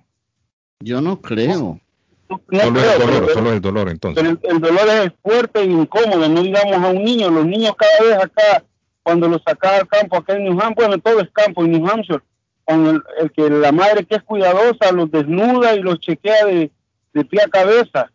[0.80, 1.80] Yo no creo.
[2.28, 4.22] No Solo es creo, el dolor, pero- solo es el dolor entonces.
[4.22, 7.30] pero el, el dolor es fuerte e incómodo, no digamos a un niño.
[7.30, 8.64] Los niños cada vez acá,
[9.02, 11.86] cuando los sacas al campo, acá en New Hampshire, bueno, todo es campo en New
[11.88, 12.20] Hampshire,
[12.64, 16.70] con el, el que la madre que es cuidadosa los desnuda y los chequea de,
[17.12, 18.10] de pie a cabeza,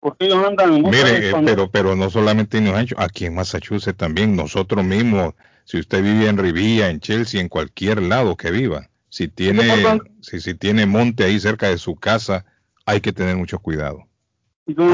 [0.00, 0.82] porque ellos andan...
[0.82, 4.36] sabes, Mire, eh, cuando- pero, pero no solamente en New Hampshire, aquí en Massachusetts también,
[4.36, 9.28] nosotros mismos, si usted vive en Rivilla, en Chelsea, en cualquier lado que viva, si
[9.28, 9.62] tiene,
[10.20, 12.44] si, si tiene monte ahí cerca de su casa,
[12.86, 14.06] hay que tener mucho cuidado.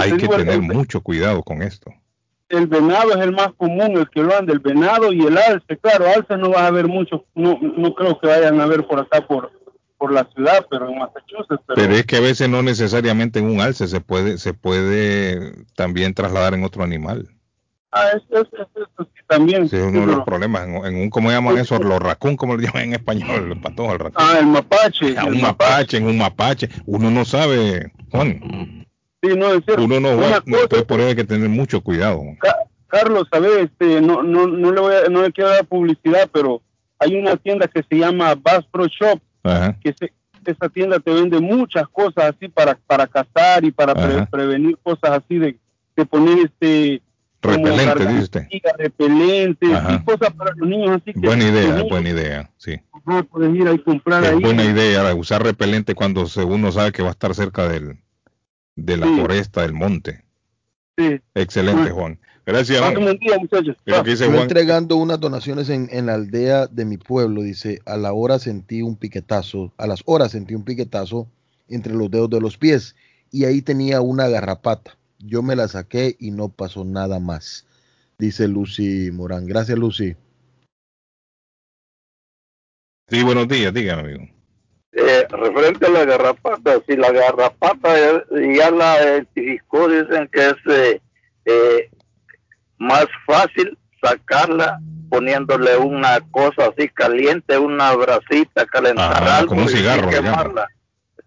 [0.00, 1.92] Hay que tener mucho cuidado con esto.
[2.48, 5.76] El venado es el más común, el que lo anda, el venado y el alce.
[5.78, 9.00] Claro, alce no vas a ver mucho, no, no creo que vayan a ver por
[9.00, 9.50] acá, por,
[9.98, 11.62] por la ciudad, pero en Massachusetts.
[11.66, 15.52] Pero, Pero es que a veces no necesariamente en un alce se puede, se puede
[15.74, 17.28] también trasladar en otro animal.
[17.92, 19.64] ah, es, es, es- eso sí, también.
[19.64, 20.68] Ese es sí, uno de los pero- problemas.
[20.68, 21.78] En, en un, ¿cómo llaman eso?
[21.78, 24.28] Los raccoon, como le llaman en español, el patojo, el raccoon.
[24.28, 25.08] ah, el mapache.
[25.18, 26.68] El un mapache, en un mapache.
[26.84, 28.85] Uno no sabe, Juan.
[29.22, 29.84] Sí, no, es cierto.
[29.84, 32.22] Uno no va, entonces por eso hay que tener mucho cuidado.
[32.40, 32.56] Ca-
[32.88, 33.64] Carlos, ¿sabes?
[33.70, 36.62] Este, no, no, no le voy a, no le quiero dar publicidad, pero
[36.98, 39.76] hay una tienda que se llama Bass Pro Shop, Ajá.
[39.82, 40.12] que se-
[40.44, 45.10] esa tienda te vende muchas cosas así para, para cazar y para pre- prevenir cosas
[45.24, 45.58] así de,
[45.96, 47.02] de poner este
[47.42, 48.48] Repelente, dice
[48.78, 52.74] repelente y cosas para los niños así que Buena idea, niños, buena idea, sí.
[52.92, 56.92] ajá, puedes ir ahí a comprar Es ahí buena idea usar repelente cuando uno sabe
[56.92, 57.98] que va a estar cerca del,
[58.76, 59.20] de la Sí.
[59.20, 60.24] foresta, del monte.
[60.96, 61.20] Sí.
[61.34, 61.90] Excelente.
[61.90, 62.18] Juan.
[62.46, 62.78] Gracias.
[62.80, 62.96] Juan.
[62.96, 63.76] un día, muchachos.
[63.86, 64.34] Juan.
[64.36, 68.82] entregando unas donaciones en, en la aldea de mi pueblo, dice, a la hora sentí
[68.82, 71.28] un piquetazo, a las horas sentí un piquetazo
[71.68, 72.94] entre los dedos de los pies
[73.32, 74.96] y ahí tenía una garrapata.
[75.18, 77.66] Yo me la saqué y no pasó nada más,
[78.18, 79.46] dice Lucy Morán.
[79.46, 80.14] Gracias, Lucy.
[83.08, 84.35] Sí, buenos días, dígame, amigo.
[84.98, 88.22] Eh, referente a la garrapata, si la garrapata ya,
[88.56, 91.00] ya la identificó, dicen que es eh,
[91.44, 91.90] eh,
[92.78, 94.78] más fácil sacarla
[95.10, 100.10] poniéndole una cosa así caliente, una brasita, calentar Ajá, algo como un y- y cigarro,
[100.10, 100.24] llaman.
[100.24, 100.68] quemarla.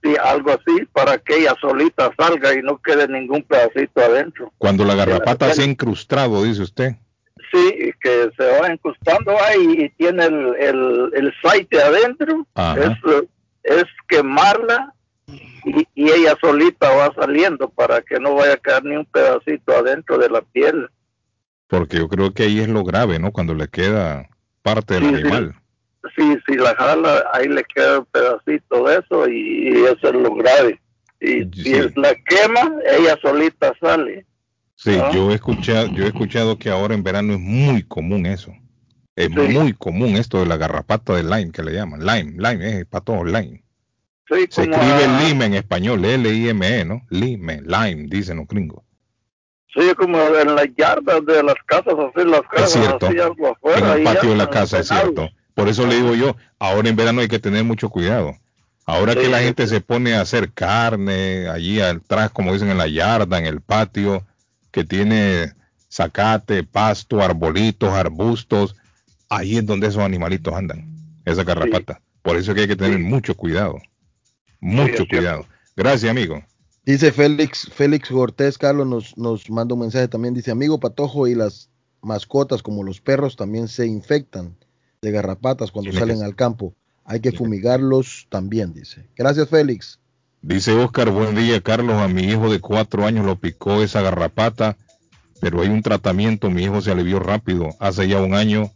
[0.02, 4.52] Sí, algo así para que ella solita salga y no quede ningún pedacito adentro.
[4.58, 6.94] Cuando la garrapata la- se ha incrustado, dice usted.
[7.52, 11.34] Sí, y que se va incrustando ahí y tiene el, el, el
[11.84, 12.80] adentro, Ajá.
[12.82, 13.28] es, eh,
[13.64, 14.94] es quemarla
[15.28, 19.76] y, y ella solita va saliendo para que no vaya a quedar ni un pedacito
[19.78, 20.90] adentro de la piel.
[21.68, 23.32] Porque yo creo que ahí es lo grave, ¿no?
[23.32, 24.28] Cuando le queda
[24.64, 25.16] parte del Sí, sí.
[25.22, 25.56] animal.
[26.16, 30.14] Sí, si la jala, ahí le queda un pedacito de eso y, y eso es
[30.16, 30.80] lo grave.
[31.22, 31.64] Y Sí.
[31.64, 34.26] si la quema, ella solita sale.
[34.76, 35.12] Sí, Ah.
[35.14, 38.54] yo he escuchado, yo he escuchado que ahora en verano es muy común eso.
[39.20, 39.34] Es Sí.
[39.54, 42.00] muy común esto de la garrapata de lime que le llaman.
[42.06, 43.64] Lime, lime, es para todos lime.
[44.30, 47.02] Sí, Se escribe a- lime en español, L-I-M-E, ¿no?
[47.10, 48.84] Lime, lime, dicen los gringos.
[49.74, 53.08] Sí, como en las yardas de las casas, así las casas, cierto.
[53.08, 53.92] así algo afuera.
[53.94, 55.30] en el patio de la casa, es cierto.
[55.54, 58.38] Por eso le digo yo, ahora en verano hay que tener mucho cuidado.
[58.86, 62.88] Ahora que la gente se pone a hacer carne allí atrás, como dicen en la
[62.88, 64.26] yarda, en el patio,
[64.72, 65.54] que tiene
[65.92, 68.76] zacate, pasto, arbolitos, arbustos,
[69.30, 70.90] ahí es donde esos animalitos andan,
[71.26, 72.02] esa garrapata.
[72.22, 73.04] Por eso es que hay que tener Sí.
[73.04, 73.78] mucho cuidado.
[74.60, 75.46] Mucho cuidado.
[75.76, 76.44] Gracias, amigo.
[76.86, 81.36] Dice Félix, Félix Cortés, Carlos nos, nos manda un mensaje también, dice, amigo Patojo y
[81.36, 81.70] las
[82.02, 84.56] mascotas como los perros también se infectan
[85.02, 86.74] de garrapatas cuando que salen al campo.
[87.06, 89.08] Hay que- fumigarlos también, dice.
[89.16, 90.00] Gracias, Félix.
[90.42, 91.96] Dice Oscar, buen día, Carlos.
[91.98, 94.78] A mi hijo de cuatro años lo picó esa garrapata,
[95.42, 96.50] pero hay un tratamiento.
[96.50, 97.70] Mi hijo se alivió rápido.
[97.80, 98.72] Hace ya un año,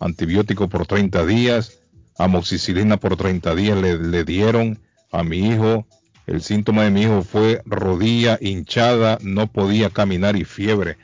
[0.00, 1.78] antibiótico por 30 días,
[2.18, 4.80] amoxicilina por 30 días le, dieron
[5.12, 5.86] a mi hijo.
[6.26, 10.96] El síntoma de mi hijo fue rodilla hinchada, no podía caminar y fiebre.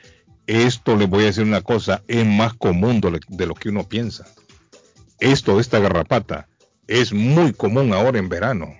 [0.47, 4.25] Esto le voy a decir una cosa, es más común de lo que uno piensa.
[5.19, 6.47] Esto de esta garrapata
[6.87, 8.75] es muy común ahora en verano.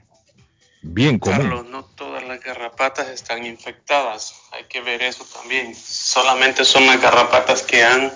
[0.81, 1.39] Bien común.
[1.39, 4.35] Carlos, no todas las garrapatas están infectadas.
[4.51, 5.75] Hay que ver eso también.
[5.75, 8.13] Solamente son las garrapatas que han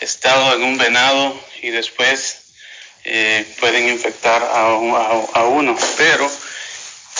[0.00, 2.38] estado en un venado y después
[3.04, 5.76] eh, pueden infectar a, un- a- a uno.
[5.96, 6.30] Pero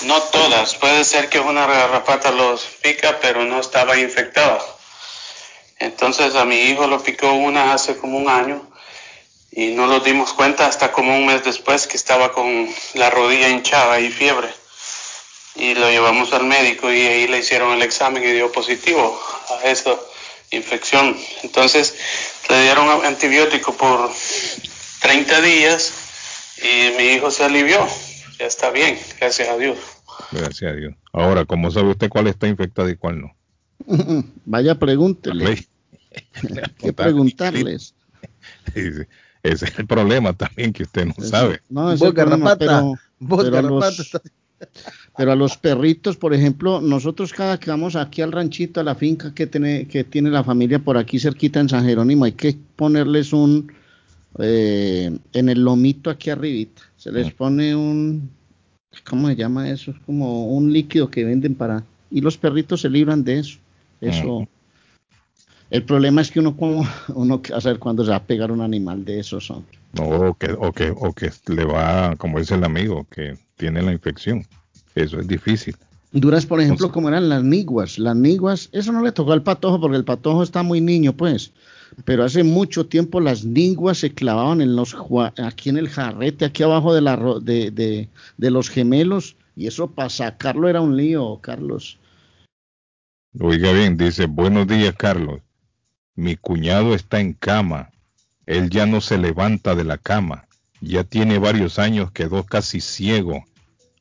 [0.03, 0.75] no todas.
[0.77, 4.61] Puede ser que una garrapata los pica, pero no estaba infectada.
[5.79, 8.71] Entonces a mi hijo lo picó una hace como un año
[9.51, 13.49] y no nos dimos cuenta hasta como un mes después que estaba con la rodilla
[13.49, 14.49] hinchada y fiebre
[15.57, 19.65] y lo llevamos al médico y ahí le hicieron el examen y dio positivo a
[19.69, 19.97] esa
[20.51, 21.17] infección.
[21.43, 21.95] Entonces
[22.49, 24.11] le dieron antibiótico por
[25.03, 25.93] 30 días
[26.63, 27.87] y mi hijo se alivió.
[28.39, 29.79] Ya está bien, gracias a Dios.
[30.33, 30.95] Gracias a Dios.
[31.13, 33.37] Ahora, ¿cómo sabe usted cuál está infectada y cuál no?
[34.45, 35.67] Vaya, pregúntele.
[36.79, 37.95] Que preguntarles.
[38.75, 39.07] Ese
[39.43, 41.61] es el problema también que usted no sabe.
[41.69, 44.23] No, es Vos, el problema, garrapata, pero, vos, pero a garrapata, los- estás-
[45.21, 48.95] pero a los perritos, por ejemplo, nosotros cada que vamos aquí al ranchito, a la
[48.95, 52.57] finca que tiene, que tiene la familia por aquí cerquita en San Jerónimo, hay que
[52.75, 53.71] ponerles un,
[54.39, 57.37] eh, en el lomito aquí arribita, se les Mm.
[57.37, 58.31] pone un,
[59.11, 59.91] ¿cómo se llama eso?
[59.91, 63.59] Es como un líquido que venden para, y los perritos se libran de eso.
[64.01, 64.41] Eso.
[64.41, 64.47] Mm.
[65.69, 66.83] El problema es que uno, como,
[67.15, 69.79] uno a saber cuándo se va a pegar un animal de esos, hombre.
[69.93, 73.83] No, o que, o que, o que le va, como dice el amigo, que tiene
[73.83, 74.47] la infección.
[74.95, 75.77] Eso es difícil.
[76.13, 77.99] Duras, por ejemplo, Entonces- como eran las niguas.
[77.99, 81.53] Las niguas, eso no le tocó al patojo porque el patojo está muy niño, pues.
[82.05, 84.97] Pero hace mucho tiempo las niguas se clavaban en los
[85.43, 89.37] aquí en el jarrete, aquí abajo de, la, de, de los gemelos.
[89.57, 91.99] Y eso para sacarlo era un lío, Carlos.
[93.39, 95.41] Oiga bien, dice, buenos días, Carlos.
[96.17, 97.91] Mi cuñado está en cama.
[98.47, 100.47] Él ya no se levanta de la cama.
[100.81, 103.45] Ya tiene varios años, quedó casi ciego.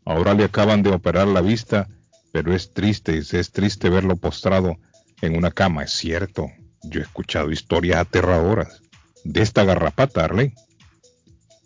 [0.05, 1.87] Ahora le acaban de operar la vista,
[2.31, 4.77] pero es triste, es triste verlo postrado
[5.21, 5.83] en una cama.
[5.83, 6.47] Es cierto,
[6.83, 8.81] yo he escuchado historias aterradoras
[9.23, 10.53] de esta garrapata, Arley.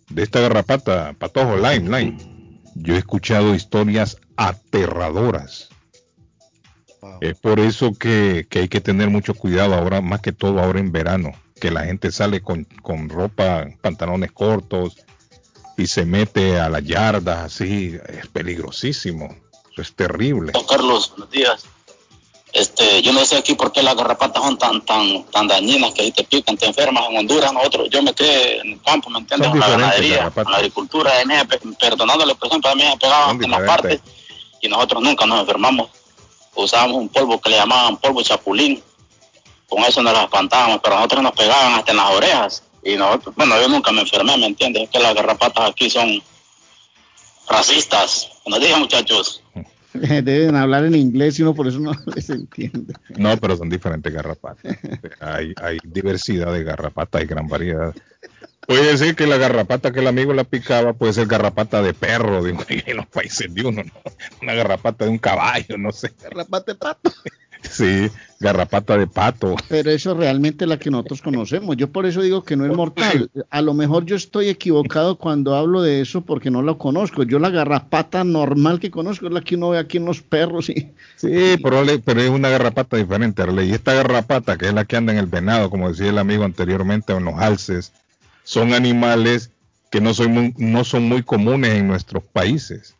[0.09, 2.17] De esta garrapata, patojo, Lime, Lime.
[2.75, 5.69] Yo he escuchado historias aterradoras
[7.21, 10.79] Es por eso que, que hay que tener mucho cuidado ahora, más que todo ahora
[10.79, 14.97] en verano, que la gente sale con, con ropa, pantalones cortos
[15.77, 19.35] y se mete a las yardas así, es peligrosísimo,
[19.71, 20.51] eso es terrible.
[20.51, 21.65] Don Carlos, buenos días.
[22.51, 26.03] Este, yo no sé aquí por qué las garrapatas son tan tan tan dañinas que
[26.03, 29.19] ahí te pican, te enfermas en Honduras, nosotros, yo me quedé en el campo, ¿me
[29.19, 29.49] entiendes?
[29.49, 31.11] Son En la ganadería, en la agricultura,
[31.79, 34.01] perdonándole, por ejemplo, a mí me pegaban en las partes
[34.61, 35.89] y nosotros nunca nos enfermamos.
[36.53, 38.83] Usábamos un polvo que le llamaban polvo chapulín,
[39.67, 43.35] con eso nos las espantábamos, pero nosotros nos pegaban hasta en las orejas y nosotros,
[43.35, 44.83] bueno, yo nunca me enfermé, ¿me entiendes?
[44.83, 46.21] Es que las garrapatas aquí son
[47.49, 48.29] racistas.
[48.45, 49.43] Buenos días, muchachos.
[49.93, 52.93] Deben hablar en inglés y uno por eso no les entiende.
[53.17, 54.77] No, pero son diferentes garrapatas.
[55.19, 57.93] Hay, hay diversidad de garrapatas, hay gran variedad.
[58.65, 62.41] Puede ser que la garrapata que el amigo la picaba puede ser garrapata de perro
[62.41, 62.51] de,
[62.85, 63.91] en los países de uno, ¿no?
[64.41, 66.13] Una garrapata de un caballo, no sé.
[66.21, 67.11] Garrapata de pato.
[67.69, 69.55] Sí, garrapata de pato.
[69.69, 71.77] Pero eso realmente es la que nosotros conocemos.
[71.77, 73.31] Yo por eso digo que no es mortal.
[73.49, 77.23] A lo mejor yo estoy equivocado cuando hablo de eso porque no lo conozco.
[77.23, 80.69] Yo la garrapata normal que conozco es la que uno ve aquí en los perros
[80.69, 83.69] y Sí, pero, es una garrapata diferente, Arley.
[83.69, 86.43] Y esta garrapata, que es la que anda en el venado, como decía el amigo
[86.43, 87.93] anteriormente, o en los alces,
[88.43, 89.51] son animales
[89.89, 92.95] que no son muy, no son muy comunes en nuestros países.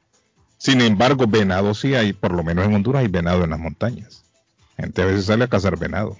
[0.58, 4.23] Sin embargo, venado sí hay, por lo menos en Honduras hay venado en las montañas.
[4.78, 6.18] Gente a veces sale a cazar venado.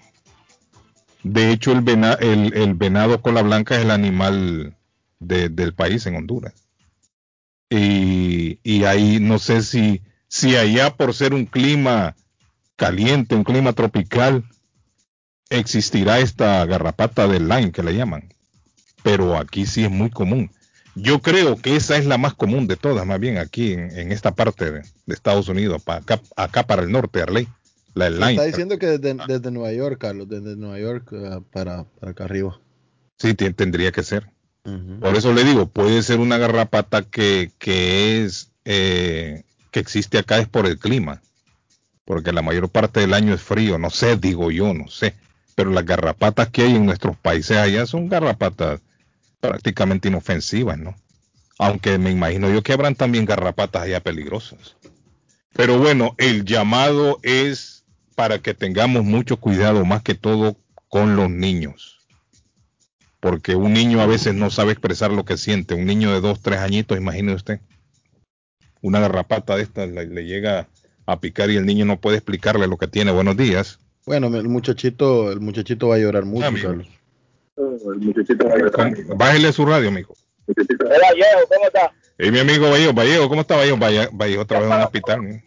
[1.24, 4.76] De hecho, el, vena- el, el venado cola blanca es el animal
[5.20, 6.54] de- del país en Honduras.
[7.70, 12.16] Y, ahí no sé si, si allá por ser un clima
[12.76, 14.44] caliente, un clima tropical,
[15.50, 18.30] existirá esta garrapata del Lyme que le llaman.
[19.02, 20.52] Pero aquí sí es muy común.
[20.96, 24.36] Yo creo que esa es la más común de todas, más bien aquí en, esta
[24.36, 27.48] parte de, Estados Unidos, acá, acá para el norte, Arley.
[27.94, 31.84] La del Está diciendo que desde, desde Nueva York, Carlos, desde Nueva York eh, para,
[31.84, 32.60] para acá arriba.
[33.18, 34.30] Sí, tendría que ser.
[34.64, 40.38] Por eso le digo, puede ser una garrapata que, que es eh, que existe acá
[40.38, 41.22] es por el clima,
[42.06, 45.16] porque la mayor parte del año es frío, no sé, digo yo, no sé,
[45.56, 48.80] pero las garrapatas que hay en nuestros países allá son garrapatas
[49.42, 50.96] prácticamente inofensivas, ¿no?
[51.60, 54.78] Aunque me imagino yo que habrán también garrapatas allá peligrosas.
[55.54, 57.83] Pero bueno, el llamado es
[58.16, 60.56] para que tengamos mucho cuidado, más que todo
[60.90, 61.90] con los niños
[63.20, 65.76] porque un niño a veces no sabe expresar lo que siente.
[65.76, 67.62] Un niño de dos, tres añitos, imagine usted.
[68.82, 70.68] Una garrapata de estas le, le llega
[71.06, 73.12] a picar y el niño no puede explicarle lo que tiene.
[73.14, 73.80] Buenos días.
[74.06, 76.68] Bueno, el muchachito, el muchachito va a llorar mucho, Amigo.
[76.68, 76.88] Carlos.
[78.74, 79.16] ¿Cómo?
[79.16, 80.14] Bájele su radio, amigo.
[80.48, 81.94] Hola, Diego, ¿cómo está?
[82.20, 83.78] Y mi amigo Vallejo, Vallejo, ¿cómo está Vallejo?
[83.78, 85.30] Valle- Vallejo otra vez en un hospital.
[85.30, 85.42] ¿no?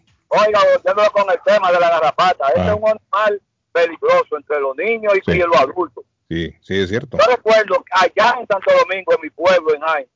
[0.44, 2.66] Oiga, volviendo con el tema de la garrapata, este Ah.
[2.68, 5.37] es un animal peligroso entre los niños y, Sí.
[5.38, 6.05] y los adultos.
[6.29, 7.16] Sí, sí, es cierto.
[7.18, 10.09] Yo recuerdo que allá en Santo Domingo, en mi pueblo, en Jaén,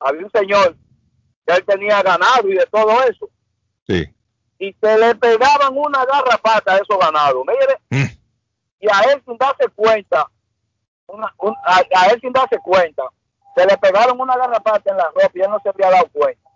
[0.00, 0.76] había un señor
[1.46, 3.28] que él tenía ganado y de todo eso,
[3.86, 4.04] Sí.
[4.58, 8.12] y se le pegaban una garrapata a esos ganados, mire, Mm.
[8.80, 10.26] y a él sin darse cuenta,
[11.06, 13.02] una- un- a, a él sin darse cuenta,
[13.56, 16.48] se le pegaron una garrapata en la ropa y él no se había dado cuenta.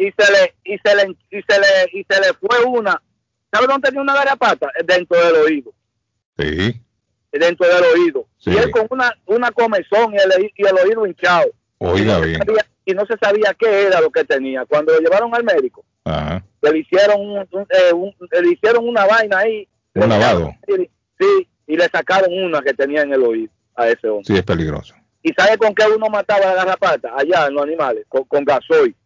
[0.00, 3.00] Y se le, y se le, y se le, y se le fue una,
[3.52, 4.68] ¿sabe dónde tenía una garrapata?
[4.84, 5.72] Dentro del oído,
[6.38, 6.80] Sí.
[7.32, 8.26] dentro del oído.
[8.38, 8.50] Sí.
[8.50, 11.50] Y él con una, una comezón y el, y el oído hinchado.
[11.78, 12.38] Oiga y no bien.
[12.38, 14.64] sabía- y no se sabía qué era lo que tenía.
[14.64, 16.42] Cuando lo llevaron al médico, Ajá.
[16.62, 19.68] le hicieron, un, un- eh, un- le hicieron una vaina ahí.
[19.94, 20.54] Un lavado.
[21.18, 24.24] Sí, y le sacaron una que tenía en el oído a ese hombre.
[24.24, 24.94] Sí, es peligroso.
[25.22, 27.12] ¿Y sabe con qué uno mataba la garrapata?
[27.14, 28.96] Allá en los animales, con, con gasoil.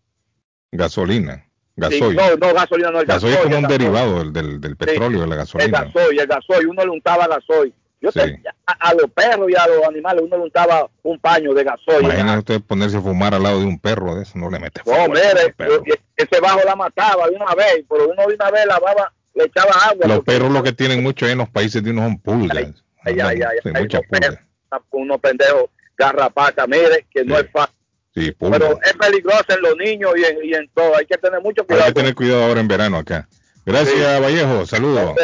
[0.78, 1.44] Gasolina.
[1.76, 2.14] Sí, Gasoil.
[2.16, 3.42] no, no, gasolina, no, el Gasoil es gasoil.
[3.42, 3.78] como el un gasoil.
[3.78, 5.84] derivado del, del, petróleo, de la El gasolina.
[5.84, 7.74] gasoil, el gasoil, uno le untaba gasoil.
[8.00, 8.20] Yo Sí.
[8.20, 11.64] te- a, a los perros y a los animales uno le untaba un paño de
[11.64, 12.04] gasoil.
[12.04, 14.82] Imagina usted ponerse a fumar al lado de un perro de eso, no le mete
[14.86, 15.82] No, fuego mire, al perro.
[15.84, 19.44] yo- ese bajo la mataba de una vez, pero uno de una vez lavaba, le
[19.44, 20.06] echaba agua.
[20.06, 22.56] Los perros lo que tienen mucho en los países de unos son pulgas.
[23.04, 24.38] Ay, ay, ay, muchas unos perros,
[24.70, 24.82] pulgas.
[24.92, 25.64] unos pendejos
[25.96, 27.74] garrapata, mire, que no es fácil.
[28.14, 28.32] Sí.
[28.38, 30.96] Pero es peligroso en los niños y en, y en todo.
[30.96, 31.86] Hay que tener mucho Hay cuidado.
[31.86, 33.26] que tener cuidado ahora en verano acá.
[33.66, 34.66] Gracias, Vallejo.
[34.66, 35.14] Saludos.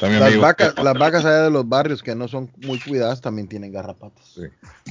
[0.00, 3.48] También, Las vacas, las vacas allá de los barrios que no son muy cuidadas también
[3.48, 4.24] tienen garrapatas.
[4.34, 4.42] Sí.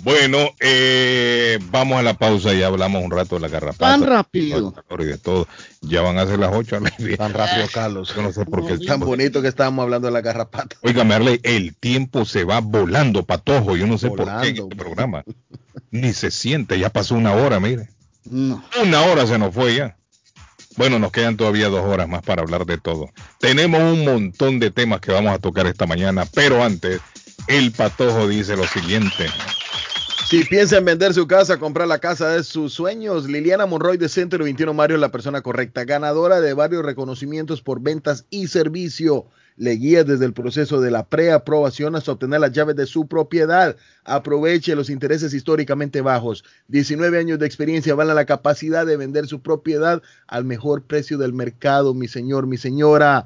[0.03, 3.87] Bueno, eh, vamos a la pausa y hablamos un rato de la garrapata.
[3.87, 4.71] Tan rápido.
[4.99, 5.47] Y de todo.
[5.81, 6.77] Ya van a ser las 8.
[7.17, 8.13] Tan rápido, Carlos.
[8.15, 10.75] Yo no sé por qué el Tan bonito que estábamos hablando de la garrapata.
[10.83, 13.75] Oiga, Merle, el tiempo se va volando, patojo.
[13.75, 15.23] Yo no sé por qué en este programa.
[15.89, 17.89] Ni se siente, ya pasó una hora, mire.
[18.25, 18.63] No.
[18.83, 19.97] Una hora se nos fue ya.
[20.79, 23.09] Bueno, nos quedan todavía dos horas más para hablar de todo.
[23.37, 27.01] Tenemos un montón de temas que vamos a tocar esta mañana, pero antes,
[27.47, 29.25] el patojo dice lo siguiente.
[30.25, 34.09] Si piensa en vender su casa, comprar la casa de sus sueños, Liliana Monroy de
[34.09, 39.25] Centro 21 Mario es la persona correcta, ganadora de varios reconocimientos por ventas y servicio.
[39.55, 43.75] Le guía desde el proceso de la preaprobación hasta obtener las llaves de su propiedad.
[44.03, 46.43] Aproveche los intereses históricamente bajos.
[46.67, 51.17] 19 años de experiencia van a la capacidad de vender su propiedad al mejor precio
[51.17, 53.25] del mercado, mi señor, mi señora.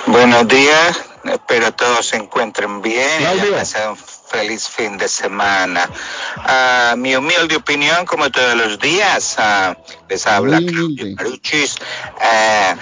[0.07, 5.89] Buenos días, espero todos se encuentren bien y hayan pasado un feliz fin de semana.
[6.37, 9.75] Ah, mi humilde opinión, como todos los días, ah,
[10.07, 11.75] les habla Claudio Maruchis.
[12.21, 12.75] Ah,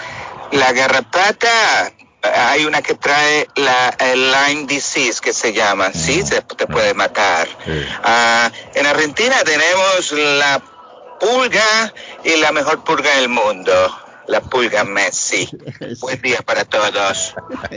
[0.52, 6.42] la garrapata, hay una que trae la el Lyme disease que se llama, sí, se
[6.42, 7.48] te puede matar.
[8.76, 10.62] en Argentina tenemos la
[11.20, 11.94] pulga
[12.24, 15.50] y la mejor pulga del mundo la pulga Messi.
[16.02, 17.34] Buen día para todos.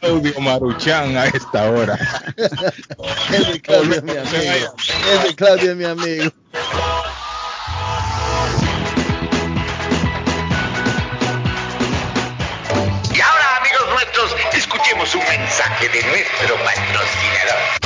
[0.00, 1.96] Claudio Maruchan a esta hora.
[3.30, 4.74] Ese Claudio es mi amigo.
[5.12, 6.32] Ese Claudio es mi amigo.
[13.12, 17.85] Y ahora, amigos nuestros, escuchemos un mensaje de nuestro patrocinador.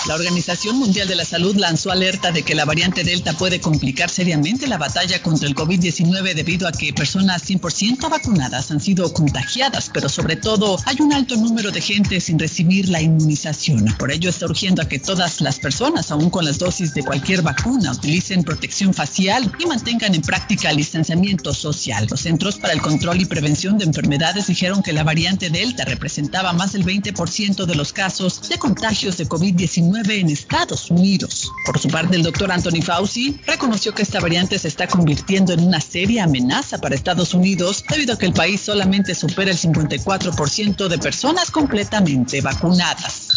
[0.08, 4.10] La Organización Mundial de la Salud lanzó alerta de que la variante Delta puede complicar
[4.10, 9.92] seriamente la batalla contra el COVID-19 debido a que personas 100% vacunadas han sido contagiadas,
[9.94, 13.94] pero sobre todo hay un alto número de gente sin recibir la inmunización.
[14.00, 17.42] Por ello está urgiendo a que todas las personas, aún con las dosis de cualquier
[17.42, 22.08] vacuna, utilicen protección facial y mantengan en práctica el distanciamiento social.
[22.10, 26.54] Los Centros para el Control y Prevención de Enfermedades dijeron que la variante Delta representaba
[26.54, 31.52] más del 20% de los casos de contagios de COVID-19 en Estados Unidos.
[31.66, 35.62] Por su parte, el doctor Anthony Fauci reconoció que esta variante se está convirtiendo en
[35.62, 40.88] una seria amenaza para Estados Unidos debido a que el país solamente supera el 54%
[40.88, 43.29] de personas completamente vacunadas.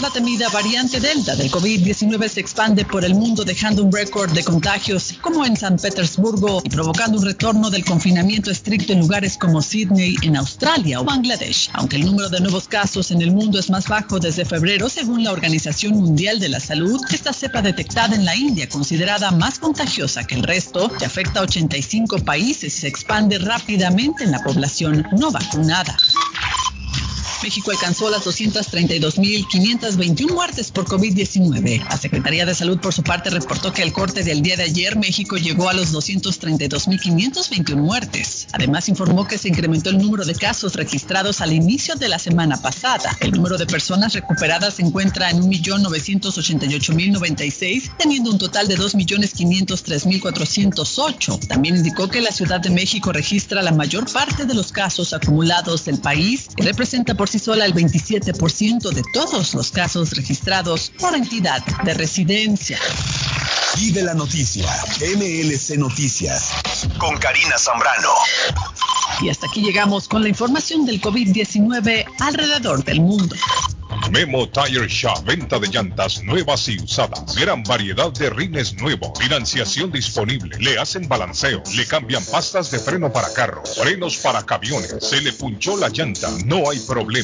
[0.00, 4.42] La temida variante Delta del COVID-19 se expande por el mundo dejando un récord de
[4.42, 9.62] contagios como en San Petersburgo y provocando un retorno del confinamiento estricto en lugares como
[9.62, 11.70] Sydney en Australia o Bangladesh.
[11.74, 15.22] Aunque el número de nuevos casos en el mundo es más bajo desde febrero según
[15.22, 20.24] la Organización Mundial de la Salud, esta cepa detectada en la India, considerada más contagiosa
[20.24, 25.06] que el resto, que afecta a 85 países y se expande rápidamente en la población
[25.12, 25.96] no vacunada.
[27.44, 31.86] México alcanzó las 232.521 muertes por COVID-19.
[31.86, 34.96] La Secretaría de Salud, por su parte, reportó que al corte del día de ayer,
[34.96, 38.46] México llegó a los 232.521 muertes.
[38.52, 42.62] Además, informó que se incrementó el número de casos registrados al inicio de la semana
[42.62, 43.14] pasada.
[43.20, 51.46] El número de personas recuperadas se encuentra en 1.988.096, teniendo un total de 2.503.408.
[51.46, 55.84] También indicó que la Ciudad de México registra la mayor parte de los casos acumulados
[55.84, 61.16] del país y representa por sí sola el 27% de todos los casos registrados por
[61.16, 62.78] entidad de residencia.
[63.80, 64.68] Y de la noticia,
[65.00, 66.52] MLC Noticias,
[66.96, 68.10] con Karina Zambrano.
[69.20, 73.34] Y hasta aquí llegamos con la información del COVID-19 alrededor del mundo.
[74.10, 79.90] Memo Tire Shop, venta de llantas nuevas y usadas, gran variedad de rines nuevos, financiación
[79.90, 85.20] disponible, le hacen balanceo, le cambian pastas de freno para carros, frenos para camiones, se
[85.20, 87.23] le punchó la llanta, no hay problema,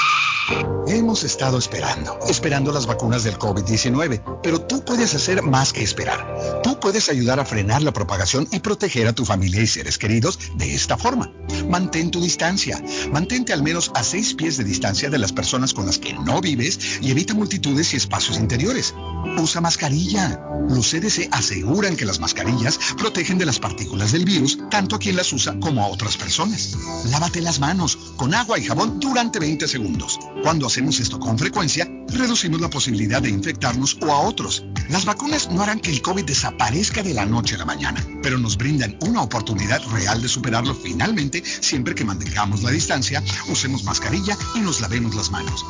[0.87, 6.61] Hemos estado esperando, esperando las vacunas del COVID-19, pero tú puedes hacer más que esperar.
[6.63, 10.37] Tú puedes ayudar a frenar la propagación y proteger a tu familia y seres queridos
[10.57, 11.31] de esta forma.
[11.69, 12.83] Mantén tu distancia.
[13.11, 16.41] Mantente al menos a seis pies de distancia de las personas con las que no
[16.41, 18.93] vives y evita multitudes y espacios interiores.
[19.37, 20.47] Usa mascarilla.
[20.69, 25.15] Los CDC aseguran que las mascarillas protegen de las partículas del virus tanto a quien
[25.15, 26.77] las usa como a otras personas.
[27.05, 30.19] Lávate las manos con agua y jabón durante 20 segundos.
[30.43, 34.63] Cuando hacemos esto con frecuencia, reducimos la posibilidad de infectarnos o a otros.
[34.89, 38.37] Las vacunas no harán que el COVID desaparezca de la noche a la mañana, pero
[38.37, 44.37] nos brindan una oportunidad real de superarlo finalmente siempre que mantengamos la distancia, usemos mascarilla
[44.55, 45.65] y nos lavemos las manos.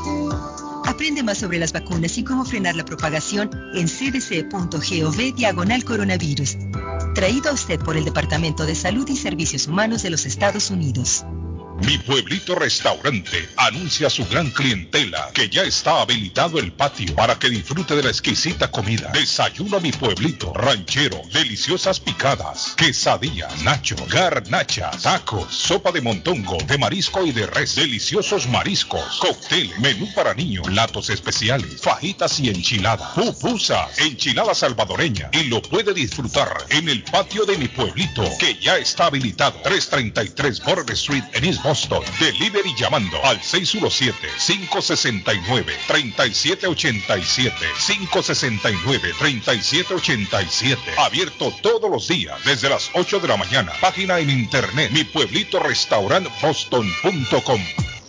[0.86, 6.58] Aprende más sobre las vacunas y cómo frenar la propagación en cdc.gov diagonal coronavirus.
[7.14, 11.26] Traído a usted por el Departamento de Salud y Servicios Humanos de los Estados Unidos.
[11.86, 17.38] Mi Pueblito Restaurante anuncia a su gran clientela que ya está habilitado el patio para
[17.38, 19.12] que disfrute de la exquisita comida.
[19.14, 26.78] Desayuno a Mi Pueblito, ranchero, deliciosas picadas, quesadillas, nacho, garnacha, tacos, sopa de montongo, de
[26.78, 33.12] marisco y de res, deliciosos mariscos, cóctel, menú para niños, platos especiales, fajitas y enchiladas,
[33.12, 38.78] pupusas, enchilada salvadoreña y lo puede disfrutar en el patio de Mi Pueblito que ya
[38.78, 39.60] está habilitado.
[39.64, 42.04] 333 Border Street en East Boston.
[42.20, 43.40] Delivery llamando al
[46.22, 47.52] 617-569-3787.
[49.22, 50.78] 569-3787.
[50.98, 53.72] Abierto todos los días desde las 8 de la mañana.
[53.82, 57.62] Página en internet mi pueblito restaurant boston.com.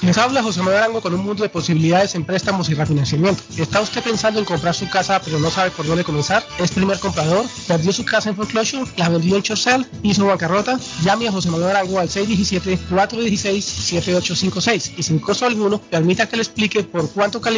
[0.00, 3.42] Les habla José Manuel Arango con un mundo de posibilidades en préstamos y refinanciamiento.
[3.56, 6.42] ¿Está usted pensando en comprar su casa pero no sabe por dónde comenzar?
[6.58, 7.44] ¿Es primer comprador?
[7.66, 8.90] ¿Perdió su casa en foreclosure?
[8.96, 9.86] ¿La vendió en Chorcel?
[10.02, 10.78] ¿Hizo bancarrota?
[11.02, 16.84] Llame a José Manuel Arango al 617-416-7856 y sin costo alguno permita que le explique
[16.84, 17.57] por cuánto califica,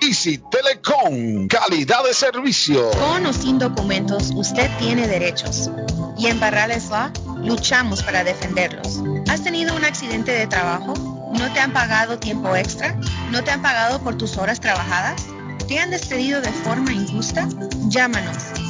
[0.00, 2.90] Easy Telecom, calidad de servicio.
[2.92, 5.70] Con o sin documentos, usted tiene derechos.
[6.16, 7.10] Y en Barrales Law
[7.42, 9.02] luchamos para defenderlos.
[9.28, 10.94] ¿Has tenido un accidente de trabajo?
[11.32, 12.98] ¿No te han pagado tiempo extra?
[13.30, 15.26] ¿No te han pagado por tus horas trabajadas?
[15.66, 17.48] ¿Te han despedido de forma injusta?
[17.88, 18.69] Llámanos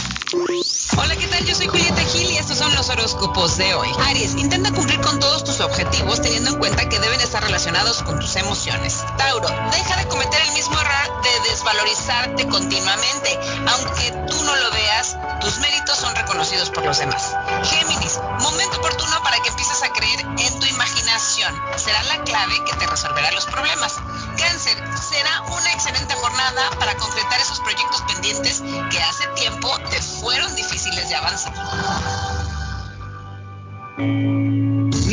[0.97, 1.45] Hola, ¿qué tal?
[1.45, 3.89] Yo soy Julieta Gil y estos son los horóscopos de hoy.
[4.07, 8.19] Aries, intenta cumplir con todos tus objetivos teniendo en cuenta que deben estar relacionados con
[8.19, 9.03] tus emociones.
[9.17, 13.39] Tauro, deja de cometer el mismo error de desvalorizarte continuamente.
[13.67, 17.35] Aunque tú no lo veas, tus méritos son reconocidos por los demás.
[17.63, 21.53] Géminis, momento oportuno para que empieces a creer en tu imaginación.
[21.75, 23.95] Será la clave que te resolverá los problemas.
[24.37, 28.61] Cáncer, será una excelente jornada para concretar esos proyectos pendientes
[28.91, 31.53] que hace tiempo te fueron difíciles de avanzar.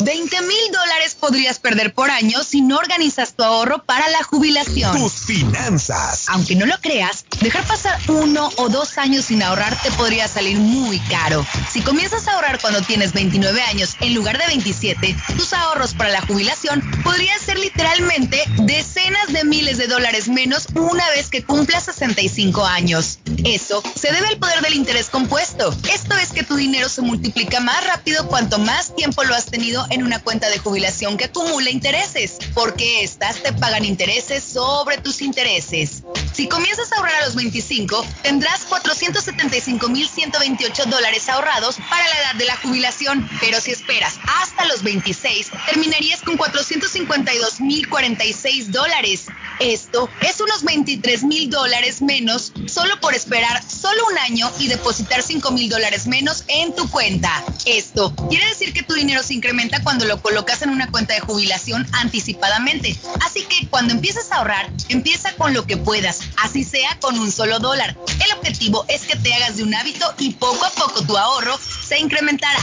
[0.00, 4.96] 20 mil dólares podrías perder por año si no organizas tu ahorro para la jubilación.
[4.96, 6.26] Tus finanzas.
[6.28, 10.58] Aunque no lo creas, dejar pasar uno o dos años sin ahorrar te podría salir
[10.58, 11.46] muy caro.
[11.70, 16.10] Si comienzas a ahorrar cuando tienes 29 años en lugar de 27, tus ahorros para
[16.10, 21.84] la jubilación podrían ser literalmente decenas de miles de dólares menos una vez que cumplas
[21.84, 23.18] 65 años.
[23.44, 25.74] Eso se debe al poder del interés compuesto.
[25.92, 29.85] Esto es que tu dinero se multiplica más rápido cuanto más tiempo lo has tenido
[29.90, 35.22] en una cuenta de jubilación que acumula intereses, porque estas te pagan intereses sobre tus
[35.22, 36.02] intereses.
[36.32, 42.44] Si comienzas a ahorrar a los 25, tendrás 475.128 dólares ahorrados para la edad de
[42.44, 49.26] la jubilación, pero si esperas hasta los 26, terminarías con 452.046 dólares.
[49.58, 55.22] Esto es unos 23 mil dólares menos solo por esperar solo un año y depositar
[55.22, 57.44] 5 mil dólares menos en tu cuenta.
[57.64, 61.20] Esto quiere decir que tu dinero se incrementa cuando lo colocas en una cuenta de
[61.20, 62.98] jubilación anticipadamente.
[63.24, 67.30] Así que cuando empieces a ahorrar, empieza con lo que puedas, así sea con un
[67.30, 67.96] solo dólar.
[68.24, 71.58] El objetivo es que te hagas de un hábito y poco a poco tu ahorro
[71.58, 72.58] se incrementará.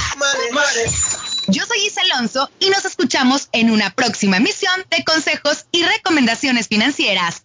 [1.47, 6.67] Yo soy Isa Alonso y nos escuchamos en una próxima emisión de consejos y recomendaciones
[6.67, 7.42] financieras.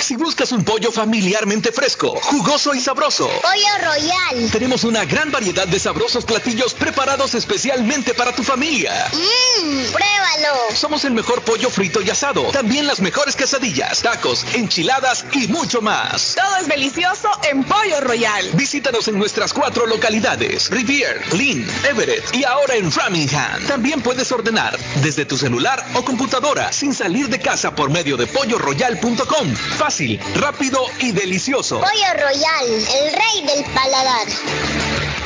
[0.00, 3.30] Si buscas un pollo familiarmente fresco, jugoso y sabroso.
[3.40, 4.50] Pollo Royal.
[4.50, 9.08] Tenemos una gran variedad de sabrosos platillos preparados especialmente para tu familia.
[9.12, 10.74] Mmm, pruébalo.
[10.74, 15.82] Somos el mejor pollo frito y asado también las mejores quesadillas, tacos, enchiladas y mucho
[15.82, 16.34] más.
[16.34, 18.50] Todo es delicioso en Pollo Royal.
[18.54, 23.66] Visítanos en nuestras cuatro localidades: Rivier, Lynn, Everett y ahora en Framingham.
[23.66, 28.26] También puedes ordenar desde tu celular o computadora sin salir de casa por medio de
[28.26, 29.54] polloroyal.com.
[29.76, 31.80] Fácil, rápido y delicioso.
[31.80, 34.26] Pollo Royal, el rey del paladar.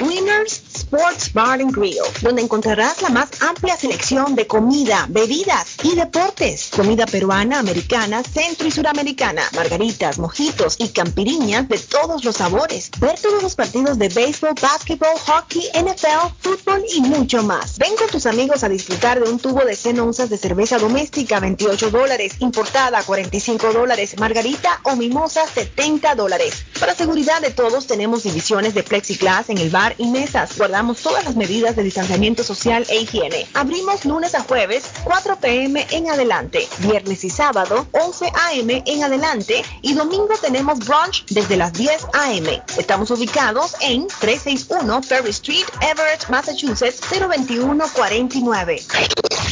[0.00, 5.96] Winners Sports Bar and Grill, donde encontrarás la más amplia selección de comida, bebidas y
[5.96, 6.70] deportes.
[6.74, 12.92] Comida peruana, americana, centro y suramericana, margaritas, mojitos y campiriñas de todos los sabores.
[13.00, 17.78] Ver todos los partidos de béisbol, básquetbol, hockey, NFL, fútbol y mucho más.
[17.78, 21.40] Ven con tus amigos a disfrutar de un tubo de 100 onzas de cerveza doméstica,
[21.40, 26.64] 28 dólares, importada, 45 dólares, margarita o mimosa, 70 dólares.
[26.78, 30.52] Para seguridad de todos, tenemos divisiones de plexiglas en el bar y mesas.
[30.76, 33.46] Guardamos todas las medidas de distanciamiento social e higiene.
[33.54, 36.68] Abrimos lunes a jueves, 4 pm en adelante.
[36.80, 39.64] Viernes y sábado, 11 am en adelante.
[39.80, 42.44] Y domingo tenemos brunch desde las 10 am.
[42.76, 48.82] Estamos ubicados en 361 Ferry Street, Everett, Massachusetts, 02149.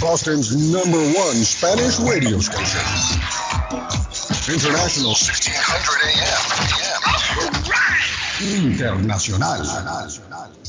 [0.03, 2.85] Boston's number one Spanish radio station.
[4.53, 6.55] International 1600 AM.
[8.67, 10.64] Internacional.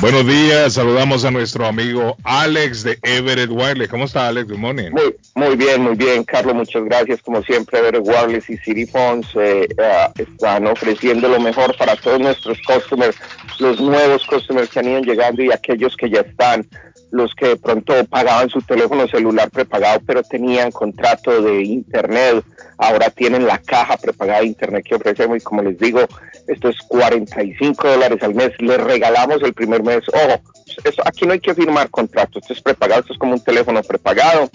[0.00, 3.88] Buenos días, saludamos a nuestro amigo Alex de Everett Wireless.
[3.88, 4.48] ¿Cómo está Alex?
[4.48, 4.90] Good morning.
[4.92, 7.20] Muy, muy bien, muy bien, Carlos, muchas gracias.
[7.20, 12.20] Como siempre, Everett Wireless y City Phones eh, eh, están ofreciendo lo mejor para todos
[12.20, 13.16] nuestros customers,
[13.58, 16.64] los nuevos customers que han ido llegando y aquellos que ya están
[17.10, 22.44] los que de pronto pagaban su teléfono celular prepagado pero tenían contrato de internet,
[22.76, 26.00] ahora tienen la caja prepagada de internet que ofrecemos y como les digo,
[26.46, 30.40] esto es 45 dólares al mes, les regalamos el primer mes, ojo,
[30.84, 33.82] eso, aquí no hay que firmar contrato, esto es prepagado, esto es como un teléfono
[33.82, 34.50] prepagado,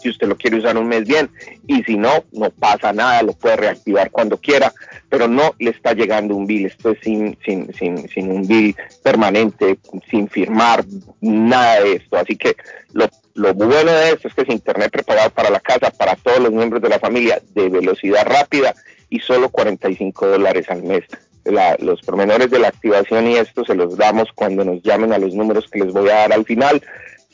[0.00, 1.30] si usted lo quiere usar un mes bien
[1.66, 4.72] y si no, no pasa nada, lo puede reactivar cuando quiera,
[5.14, 8.74] pero no le está llegando un bill, esto es sin, sin, sin, sin un bill
[9.00, 9.78] permanente,
[10.10, 10.84] sin firmar
[11.20, 12.56] nada de esto, así que
[12.92, 16.40] lo, lo bueno de esto es que es internet preparado para la casa, para todos
[16.40, 18.74] los miembros de la familia, de velocidad rápida
[19.08, 21.04] y solo 45 dólares al mes.
[21.78, 25.32] Los pormenores de la activación y esto se los damos cuando nos llamen a los
[25.32, 26.82] números que les voy a dar al final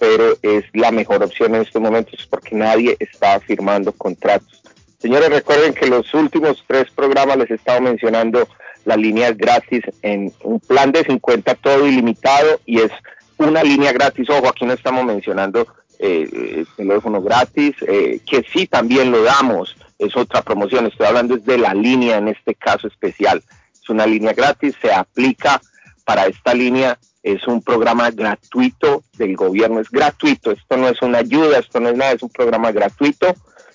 [0.00, 4.59] pero es la mejor opción en estos momentos porque nadie está firmando contratos.
[5.00, 8.46] Señores, recuerden que los últimos tres programas les he estado mencionando
[8.84, 12.92] las líneas gratis en un plan de 50 todo ilimitado y es
[13.38, 14.28] una línea gratis.
[14.28, 15.66] Ojo, aquí no estamos mencionando
[15.98, 20.86] eh, teléfono gratis, eh, que sí también lo damos, es otra promoción.
[20.86, 23.42] Estoy hablando es de la línea en este caso especial.
[23.82, 25.60] Es una línea gratis, se aplica
[26.04, 30.50] para esta línea Es un programa gratuito del gobierno, es gratuito.
[30.52, 33.34] Esto no es una ayuda, esto no es nada, es un programa gratuito.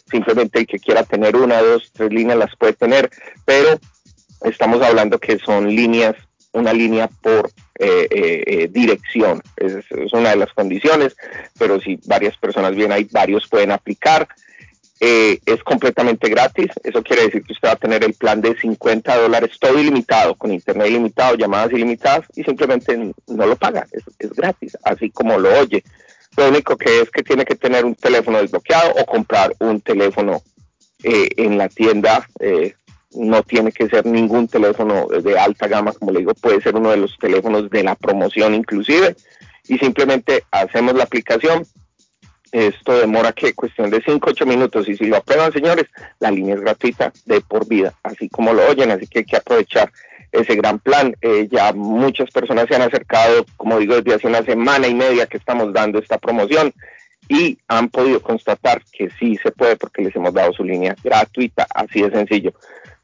[0.09, 3.09] Simplemente el que quiera tener una, dos, tres líneas las puede tener,
[3.43, 3.79] pero
[4.41, 6.15] estamos hablando que son líneas,
[6.51, 9.41] una línea por eh, eh, eh, dirección.
[9.57, 11.15] Es, es, una de las condiciones,
[11.57, 14.27] pero si varias personas vienen ahí, varios pueden aplicar.
[15.01, 16.71] Eh, es completamente gratis.
[16.83, 20.35] Eso quiere decir que usted va a tener el plan de 50 dólares todo ilimitado,
[20.35, 22.97] con internet ilimitado, llamadas ilimitadas y simplemente
[23.27, 23.85] no lo paga.
[23.91, 25.83] Es, es gratis, así como lo oye.
[26.37, 30.41] Lo único que es que tiene que tener un teléfono desbloqueado o comprar un teléfono
[31.03, 32.27] eh, en la tienda.
[32.39, 32.73] Eh,
[33.11, 36.91] no tiene que ser ningún teléfono de alta gama, como le digo, puede ser uno
[36.91, 39.15] de los teléfonos de la promoción inclusive.
[39.67, 41.65] Y simplemente hacemos la aplicación,
[42.51, 45.85] esto demora que cuestión de 5, 8 minutos y si lo aprueban señores,
[46.19, 49.37] la línea es gratuita de por vida, así como lo oyen, así que hay que
[49.37, 49.91] aprovechar
[50.31, 51.15] ese gran plan.
[51.21, 55.27] Eh, ya muchas personas se han acercado, como digo, desde hace una semana y media
[55.27, 56.73] que estamos dando esta promoción
[57.27, 61.67] y han podido constatar que sí se puede porque les hemos dado su línea gratuita,
[61.73, 62.53] así de sencillo.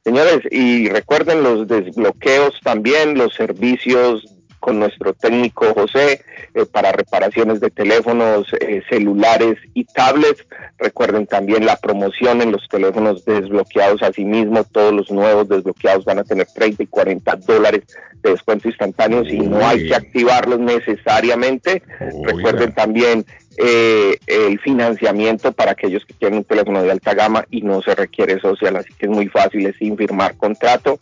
[0.04, 4.26] Señores, y recuerden los desbloqueos también, los servicios
[4.62, 6.22] con nuestro técnico José
[6.54, 10.46] eh, para reparaciones de teléfonos eh, celulares y tablets.
[10.78, 14.02] Recuerden también la promoción en los teléfonos desbloqueados.
[14.04, 17.84] Asimismo, todos los nuevos desbloqueados van a tener 30 y 40 dólares
[18.22, 21.82] de descuento instantáneo y no hay que activarlos necesariamente.
[22.24, 23.26] Recuerden también
[23.58, 27.96] eh, el financiamiento para aquellos que tienen un teléfono de alta gama y no se
[27.96, 31.00] requiere social, así que es muy fácil, es sin firmar contrato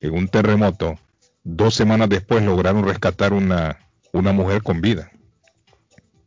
[0.01, 0.99] en un terremoto,
[1.45, 3.79] dos semanas después lograron rescatar una,
[4.11, 5.11] una mujer con vida.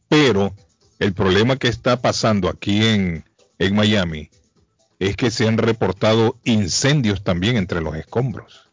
[0.08, 0.54] Pero
[0.98, 3.22] el problema que está pasando aquí en,
[3.58, 4.30] en Miami
[4.98, 8.67] es que se han reportado incendios también entre los escombros.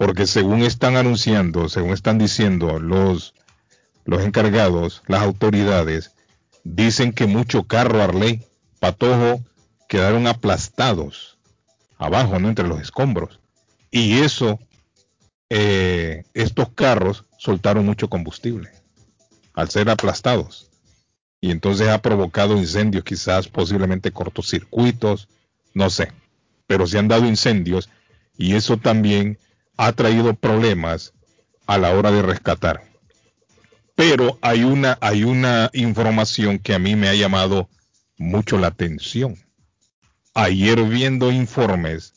[0.00, 3.34] Porque según están anunciando, según están diciendo los,
[4.06, 6.12] los encargados, las autoridades,
[6.64, 8.42] dicen que mucho carro Arley,
[8.78, 9.44] Patojo,
[9.90, 11.36] quedaron aplastados
[11.98, 12.48] abajo, ¿no?
[12.48, 13.40] Entre los escombros.
[13.90, 14.58] Y eso,
[15.50, 18.70] eh, estos carros soltaron mucho combustible
[19.52, 20.70] al ser aplastados.
[21.42, 25.28] Y entonces ha provocado incendios, quizás posiblemente cortocircuitos,
[25.74, 26.10] no sé.
[26.66, 27.90] Pero se han dado incendios
[28.38, 29.38] y eso también
[29.82, 31.14] ha traído problemas
[31.66, 32.82] a la hora de rescatar.
[33.94, 37.70] Pero hay una, hay una información que a mí me ha llamado
[38.18, 39.36] mucho la atención.
[40.34, 42.12] Ayer viendo informes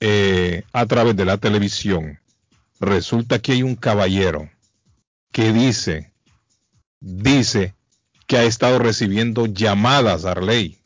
[0.00, 2.18] eh, a través de la televisión,
[2.80, 4.48] resulta que hay un caballero
[5.32, 6.14] que dice,
[6.98, 7.74] dice
[8.26, 10.78] que ha estado recibiendo llamadas, Arley.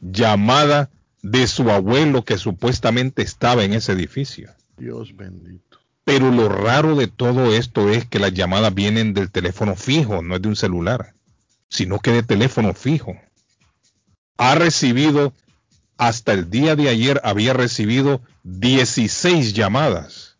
[0.00, 0.88] Llamada
[1.22, 4.50] de su abuelo que supuestamente estaba en ese edificio.
[4.76, 5.78] Dios bendito.
[6.04, 10.36] Pero lo raro de todo esto es que las llamadas vienen del teléfono fijo, no
[10.36, 11.14] es de un celular,
[11.68, 13.14] sino que de teléfono fijo.
[14.38, 15.34] Ha recibido,
[15.98, 20.36] hasta el día de ayer, había recibido 16 llamadas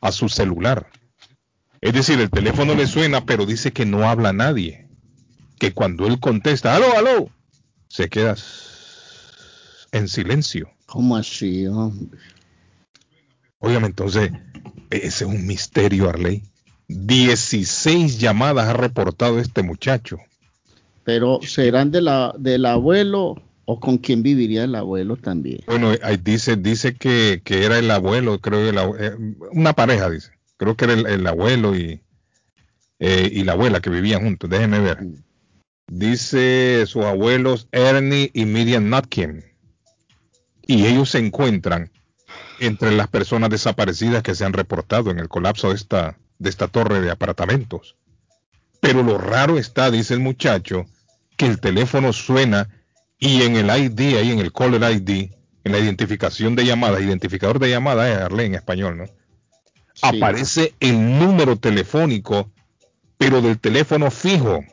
[0.00, 0.90] a su celular.
[1.80, 4.86] Es decir, el teléfono le suena, pero dice que no habla nadie.
[5.58, 7.30] Que cuando él contesta, aló, aló,
[7.88, 8.36] se queda
[9.92, 10.70] en silencio.
[10.86, 12.18] ¿Cómo así, hombre?
[13.58, 14.30] Óigame, entonces,
[14.90, 16.42] ese es un misterio, Arley.
[16.88, 20.18] 16 llamadas ha reportado este muchacho.
[21.04, 25.60] Pero serán de la, del abuelo o con quién viviría el abuelo también.
[25.66, 29.16] Bueno, dice, dice que, que era el abuelo, creo que eh,
[29.52, 32.02] una pareja, dice creo que era el, abuelo y,
[32.98, 34.50] eh, y la abuela que vivían juntos.
[34.50, 34.98] Déjenme ver.
[35.86, 39.44] Dice sus abuelos Ernie y Miriam Nutkin.
[40.68, 41.90] Y ellos se encuentran
[42.60, 46.68] entre las personas desaparecidas que se han reportado en el colapso de esta, de esta
[46.68, 47.96] torre de apartamentos.
[48.80, 50.86] Pero lo raro está, dice el muchacho,
[51.36, 52.68] que el teléfono suena
[53.18, 55.32] y en el ID, ahí en el caller ID,
[55.64, 59.04] en la identificación de llamada, identificador de llamada, es Arlene en español, ¿no?
[60.02, 62.50] aparece el número telefónico,
[63.16, 64.64] pero del teléfono fijo.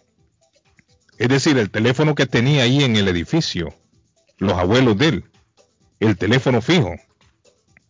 [1.18, 3.74] Es decir, el teléfono que tenía ahí en el edificio,
[4.38, 5.26] los abuelos de él,
[6.00, 6.96] el teléfono fijo.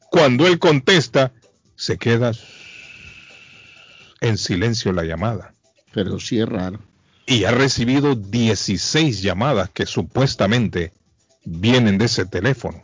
[0.09, 1.33] Cuando él contesta,
[1.75, 2.31] se queda
[4.21, 5.53] en silencio la llamada.
[5.93, 6.79] Pero sí es raro.
[7.25, 10.93] Y ha recibido 16 llamadas que supuestamente
[11.43, 12.83] vienen de ese teléfono.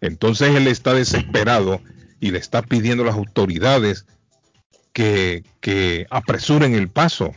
[0.00, 1.80] Entonces él está desesperado
[2.20, 4.06] y le está pidiendo a las autoridades
[4.92, 7.34] que, que apresuren el paso.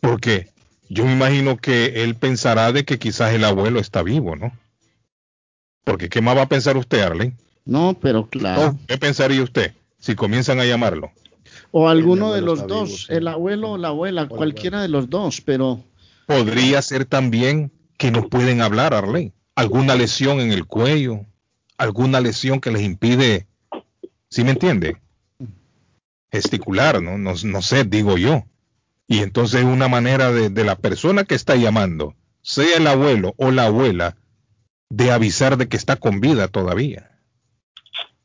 [0.00, 0.52] Porque
[0.88, 4.52] yo me imagino que él pensará de que quizás el abuelo está vivo, ¿no?
[5.88, 7.34] Porque ¿qué más va a pensar usted, Arlen?
[7.64, 8.76] No, pero claro.
[8.86, 11.12] ¿Qué pensaría usted si comienzan a llamarlo?
[11.70, 15.82] O alguno de los dos, el abuelo o la abuela, cualquiera de los dos, pero...
[16.26, 19.32] Podría ser también que no pueden hablar, Arlen.
[19.54, 21.24] Alguna lesión en el cuello,
[21.78, 23.46] alguna lesión que les impide,
[24.28, 24.98] ¿sí me entiende?
[26.30, 27.16] Gesticular, ¿no?
[27.16, 28.44] No, sé, digo yo.
[29.06, 33.50] Y entonces una manera de, de, la persona que está llamando, sea el abuelo o
[33.50, 34.16] la abuela,
[34.90, 37.10] de avisar de que está con vida todavía.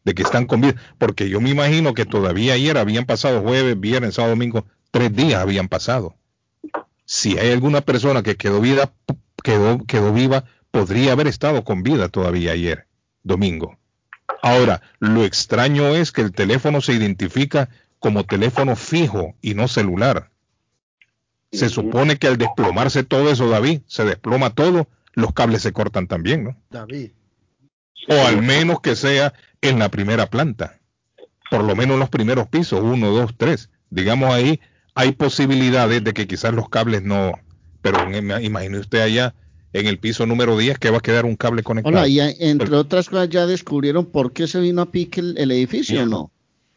[0.04, 0.76] De que están con vida.
[0.98, 5.42] Porque yo me imagino que todavía ayer habían pasado jueves, viernes, sábado, domingo, tres días
[5.42, 6.16] habían pasado.
[7.06, 8.94] Si hay alguna persona que quedó, vida,
[9.44, 12.88] quedó, quedó viva, podría haber estado con vida todavía ayer
[13.24, 13.78] domingo.
[14.42, 20.30] Ahora, lo extraño es que el teléfono se identifica como teléfono fijo y no celular.
[21.52, 26.08] Se supone que al desplomarse todo eso, David, se desploma todo, los cables se cortan
[26.08, 26.58] también, ¿no?
[26.70, 27.12] David.
[28.10, 30.80] O al menos que sea en la primera planta.
[31.50, 33.70] Por lo menos en los primeros pisos, uno, dos, tres.
[33.90, 34.60] Digamos ahí,
[34.96, 37.34] hay posibilidades de que quizás los cables no.
[37.82, 38.00] Pero
[38.40, 39.36] imagine usted allá
[39.74, 41.96] en el piso número 10 que va a quedar un cable conectado.
[41.96, 46.04] Hola, y entre otras cosas ya descubrieron por qué se vino a pique el, edificio,
[46.04, 46.32] ¿o no?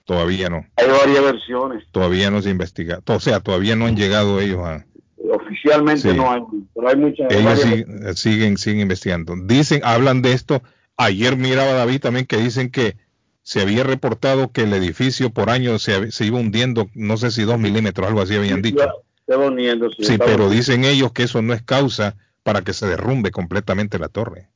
[0.04, 0.66] Todavía no.
[0.76, 1.84] Hay varias versiones.
[1.90, 3.00] Todavía no se investiga.
[3.06, 4.86] O sea, todavía no han llegado ellos a...
[5.30, 6.40] Oficialmente no hay,
[6.74, 7.32] pero hay muchas...
[7.32, 9.34] Ellos siguen, siguen investigando.
[9.44, 10.62] Dicen, hablan de esto.
[10.96, 12.96] Ayer miraba David también que dicen que
[13.42, 17.42] se había reportado que el edificio por año se, se iba hundiendo, no sé si
[17.42, 18.84] dos milímetros, algo así habían dicho.
[19.28, 23.98] sí, sí pero dicen ellos que eso no es causa para que se derrumbe completamente
[23.98, 24.48] la torre.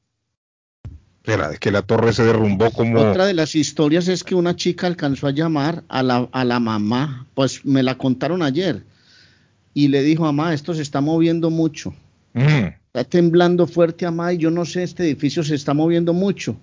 [1.24, 3.01] Era, es que la torre se derrumbó como...
[3.01, 6.59] Otra de las historias es que una chica alcanzó a llamar a la, a la
[6.59, 8.82] mamá, pues me la contaron ayer,
[9.75, 11.95] y le dijo, mamá, esto se está moviendo mucho.
[12.35, 16.57] Está temblando fuerte a y yo no sé, este edificio se está moviendo mucho.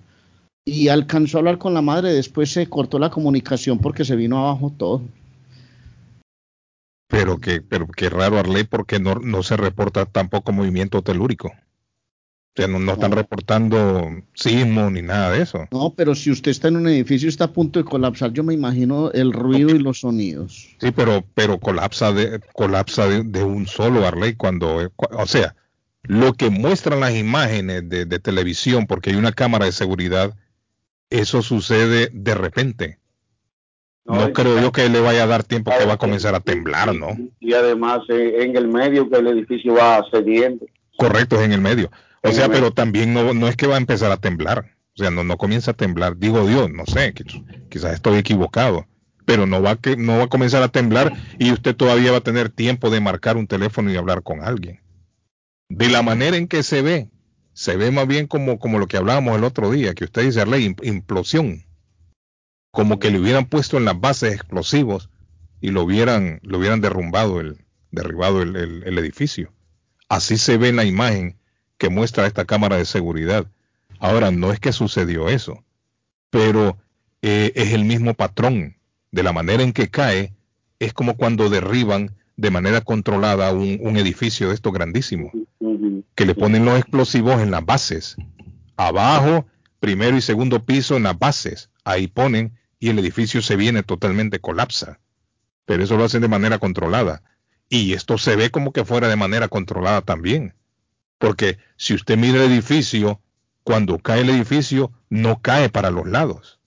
[0.64, 4.38] Y alcanzó a hablar con la madre, después se cortó la comunicación porque se vino
[4.38, 5.02] abajo todo.
[7.08, 11.52] Pero que, pero qué raro, Arley, porque no, no se reporta tampoco movimiento telúrico.
[12.58, 15.68] O sea, no, están reportando sismo ni nada de eso.
[15.70, 18.42] No, pero si usted está en un edificio y está a punto de colapsar, yo
[18.42, 20.68] me imagino el ruido y los sonidos.
[20.80, 25.54] Sí, pero, pero colapsa de, colapsa de, un solo Arley cuando, o sea,
[26.02, 30.34] lo que muestran las imágenes de, de televisión, porque hay una cámara de seguridad,
[31.10, 32.98] eso sucede de repente.
[34.04, 36.92] No, creo yo que le vaya a dar tiempo que va a comenzar a temblar,
[36.92, 37.16] ¿no?
[37.38, 40.66] Y además eh, en el medio que el edificio va cediendo.
[40.96, 41.88] Correcto, es en el medio.
[42.22, 44.76] O sea, pero también no, no es que va a empezar a temblar.
[44.94, 46.16] O sea, no, no comienza a temblar.
[46.16, 47.14] Digo Dios, no sé,
[47.70, 48.86] quizás estoy equivocado.
[49.24, 52.22] Pero no va, que, no va a comenzar a temblar y usted todavía va a
[52.22, 54.80] tener tiempo de marcar un teléfono y hablar con alguien.
[55.68, 57.10] De la manera en que se ve,
[57.52, 60.46] se ve más bien como, como lo que hablábamos el otro día, que usted dice,
[60.46, 61.68] ley implosión
[62.70, 65.10] como que le hubieran puesto en las bases explosivos
[65.60, 69.52] y lo hubieran, lo hubieran derrumbado, el, derribado el, el, edificio.
[70.08, 71.38] Así se ve en la imagen
[71.78, 73.46] que muestra esta cámara de seguridad.
[73.98, 75.64] Ahora, no es que sucedió eso,
[76.30, 76.78] pero
[77.22, 78.76] eh, es el mismo patrón.
[79.10, 80.34] De la manera en que cae,
[80.78, 85.32] es como cuando derriban de manera controlada un, un edificio de esto grandísimo,
[86.14, 88.16] que le ponen los explosivos en las bases,
[88.76, 89.46] abajo,
[89.80, 94.38] primero y segundo piso en las bases, ahí ponen y el edificio se viene totalmente
[94.40, 95.00] colapsa.
[95.64, 97.22] Pero eso lo hacen de manera controlada.
[97.68, 100.54] Y esto se ve como que fuera de manera controlada también.
[101.18, 103.20] Porque si usted mira el edificio,
[103.64, 106.58] cuando cae el edificio, no cae para los lados.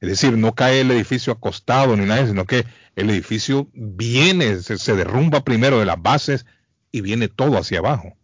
[0.00, 2.66] Es decir, no cae el edificio acostado ni nada, sino que
[2.96, 6.44] el edificio viene, se, se derrumba primero de las bases
[6.90, 8.16] y viene todo hacia abajo.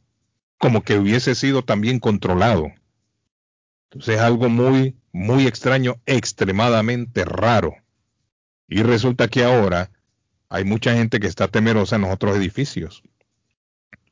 [0.59, 2.73] Como que hubiese sido también controlado.
[3.85, 7.77] Entonces es algo muy, muy extraño, extremadamente raro.
[8.67, 9.91] Y resulta que ahora
[10.49, 13.03] hay mucha gente que está temerosa en los otros edificios,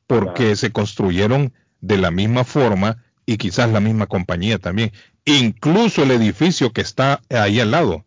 [0.07, 4.91] porque se construyeron de la misma forma y quizás la misma compañía también.
[5.25, 8.05] Incluso el edificio que está ahí al lado,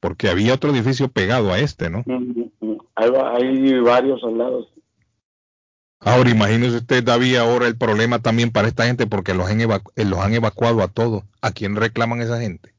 [0.00, 2.02] porque había otro edificio pegado a este, ¿no?
[2.96, 4.68] Hay, hay varios al lado.
[6.00, 9.66] Ahora imagínese usted, David, ahora el problema también para esta gente porque los han, eh,
[10.04, 11.24] los han evacuado a todos.
[11.40, 12.74] ¿A quién reclaman esa gente?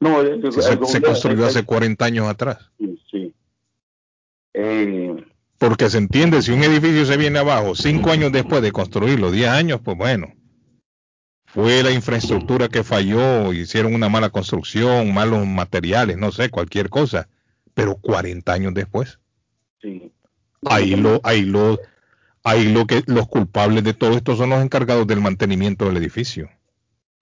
[0.00, 2.70] No, se, construyó hace 40 años atrás.
[3.10, 3.32] Sí.
[4.54, 5.24] Eh,
[5.62, 9.48] porque se entiende, si un edificio se viene abajo cinco años después de construirlo, 10
[9.48, 10.34] años, pues bueno,
[11.44, 17.28] fue la infraestructura que falló, hicieron una mala construcción, malos materiales, no sé, cualquier cosa,
[17.74, 19.20] pero 40 años después.
[19.80, 20.10] Sí.
[20.68, 21.78] Ahí lo, ahí lo,
[22.42, 26.50] ahí lo que los culpables de todo esto son los encargados del mantenimiento del edificio.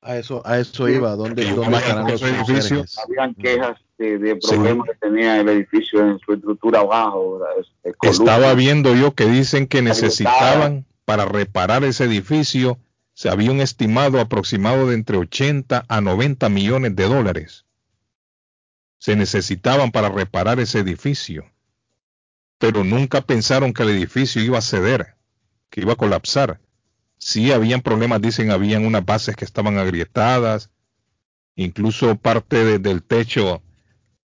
[0.00, 2.98] A eso, a eso iba, ¿dónde, dónde estarán los edificios?
[3.04, 7.40] Habían quejas de, problemas que tenía el edificio en su estructura abajo.
[7.58, 12.78] Este, Estaba viendo yo que dicen que necesitaban para reparar ese edificio,
[13.12, 17.66] se había un estimado aproximado de entre 80 a 90 millones de dólares.
[18.98, 21.44] Se necesitaban para reparar ese edificio
[22.60, 25.14] pero nunca pensaron que el edificio iba a ceder,
[25.70, 26.60] que iba a colapsar.
[27.16, 30.68] Sí habían problemas, dicen, habían unas bases que estaban agrietadas,
[31.56, 33.62] incluso parte del techo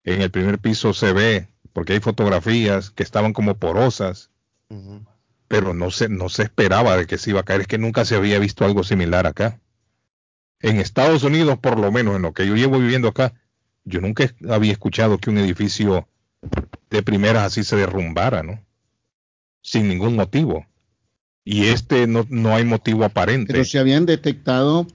[0.05, 4.31] en el primer piso se ve, porque hay fotografías que estaban como porosas,
[5.47, 8.05] pero no se, no se esperaba de que se iba a caer, es que nunca
[8.05, 9.59] se había visto algo similar acá.
[10.61, 13.33] En Estados Unidos, por lo menos en lo que yo llevo viviendo acá,
[13.83, 16.07] yo nunca había escuchado que un edificio
[16.89, 18.63] de primeras así se derrumbara, ¿no?
[19.61, 20.65] Sin ningún motivo.
[21.43, 23.53] Y este no, no hay motivo aparente.
[23.53, 24.87] Pero se habían detectado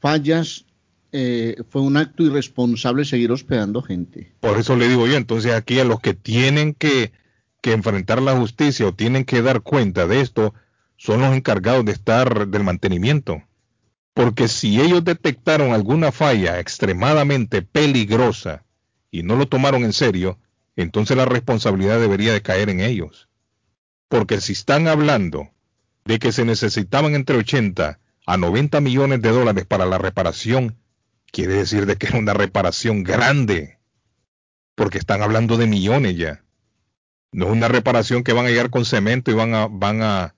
[0.00, 0.64] fallas,
[1.12, 4.32] eh, fue un acto irresponsable seguir hospedando gente.
[4.40, 7.12] Por eso le digo yo, entonces aquí a los que tienen que,
[7.60, 10.54] que enfrentar la justicia o tienen que dar cuenta de esto,
[10.96, 13.42] son los encargados de estar del mantenimiento.
[14.14, 18.64] Porque si ellos detectaron alguna falla extremadamente peligrosa
[19.10, 20.38] y no lo tomaron en serio,
[20.76, 23.28] entonces la responsabilidad debería de caer en ellos.
[24.08, 25.50] Porque si están hablando
[26.04, 30.76] de que se necesitaban entre 80 a 90 millones de dólares para la reparación,
[31.32, 33.78] quiere decir de que es una reparación grande.
[34.74, 36.42] Porque están hablando de millones ya.
[37.32, 40.34] No es una reparación que van a llegar con cemento y van a, van a,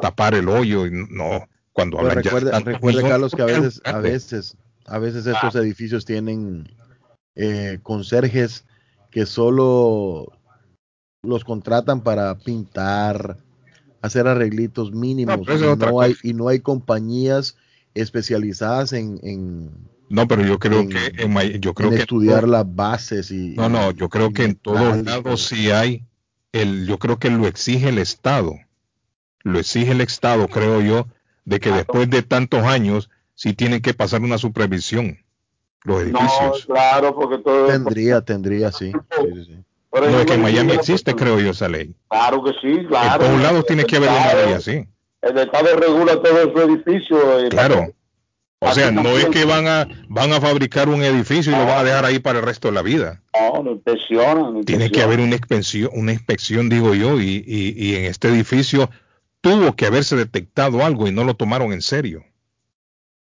[0.00, 0.84] tapar el hoyo.
[0.90, 4.56] No, cuando hablan recuerde, recuerde Carlos, que a veces, a veces,
[4.86, 6.68] a veces estos edificios tienen
[7.36, 8.66] eh, conserjes
[9.10, 10.32] que solo
[11.22, 13.38] los contratan para pintar,
[14.02, 15.38] hacer arreglitos mínimos.
[15.38, 17.56] No, pero y, no hay, y no hay compañías
[17.94, 19.70] especializadas en, en,
[20.10, 23.54] No, pero yo creo en- que en yo creo en que estudiar las bases y
[23.56, 26.04] No, no, yo creo que en todos lados sí hay
[26.52, 28.54] el yo creo que lo exige el Estado.
[29.44, 31.06] Lo exige el Estado, creo yo,
[31.44, 35.18] de que después de tantos años sí tienen que pasar una supervisión
[35.84, 36.66] los No, edificios.
[36.66, 37.66] claro, porque todo.
[37.68, 38.92] tendría, tendría, sí.
[38.92, 41.94] No, es que ejemplo, en Miami existe, creo yo, esa ley.
[42.10, 43.24] Claro que sí, En claro.
[43.24, 44.84] todos lados tiene que haber una ley así.
[45.22, 47.38] El Estado regula todo su edificio.
[47.40, 47.92] eh, Claro.
[48.62, 51.78] O sea, no es que van a van a fabricar un edificio y lo van
[51.78, 53.22] a dejar ahí para el resto de la vida.
[53.34, 54.62] No, no inspeccionan.
[54.64, 58.90] Tiene que haber una inspección, una inspección, digo yo, y, y- y en este edificio
[59.40, 62.22] tuvo que haberse detectado algo y no lo tomaron en serio.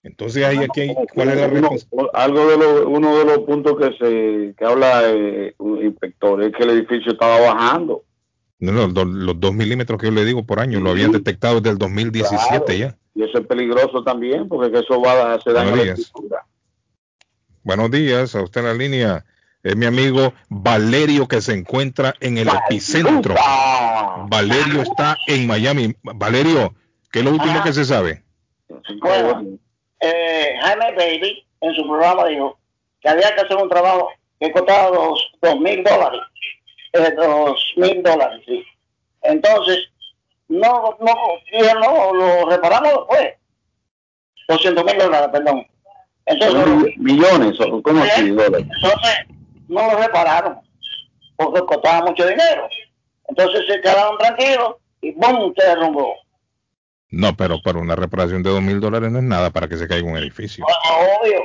[0.02, 2.10] Entonces ahí aquí, ¿cuál es la responsabilidad?
[2.14, 6.54] algo de lo, uno de los puntos que se que habla eh, un inspector es
[6.56, 8.04] que el edificio estaba bajando.
[8.60, 11.56] No, los, dos- los dos milímetros que yo le digo por año lo habían detectado
[11.62, 12.74] desde el 2017 Claro.
[12.74, 12.98] ya.
[13.20, 15.84] Y eso es peligroso también, porque que eso va a hacer daño a Buenos la
[15.84, 16.00] días.
[16.00, 16.46] estructura.
[17.64, 19.26] Buenos días, a usted en la línea.
[19.62, 23.36] Es mi amigo Valerio que se encuentra en el epicentro.
[24.30, 25.94] Valerio está en Miami.
[26.02, 26.74] Valerio,
[27.12, 28.24] ¿qué es lo último que se sabe?
[29.02, 29.44] Bueno,
[30.00, 32.58] eh, Jaime Bailey en su programa dijo
[33.02, 36.22] que había que hacer un trabajo que costaba dos, dos mil dólares.
[36.94, 38.64] Eh, dos mil dólares, sí.
[39.24, 39.90] Entonces,
[40.50, 41.14] no, no,
[41.52, 43.34] dije, no, lo reparamos después.
[44.48, 45.66] 200 mil dólares, perdón.
[46.26, 48.30] Entonces, Son millones, o ¿cómo así?
[48.30, 48.68] Dólares?
[48.76, 49.18] entonces,
[49.68, 50.60] no lo repararon
[51.36, 52.68] porque costaba mucho dinero.
[53.28, 55.54] Entonces se quedaron tranquilos y ¡bum!
[55.56, 56.14] se derrumbó.
[57.12, 59.88] No, pero para una reparación de dos mil dólares no es nada para que se
[59.88, 60.66] caiga un edificio.
[60.66, 61.40] Obvio.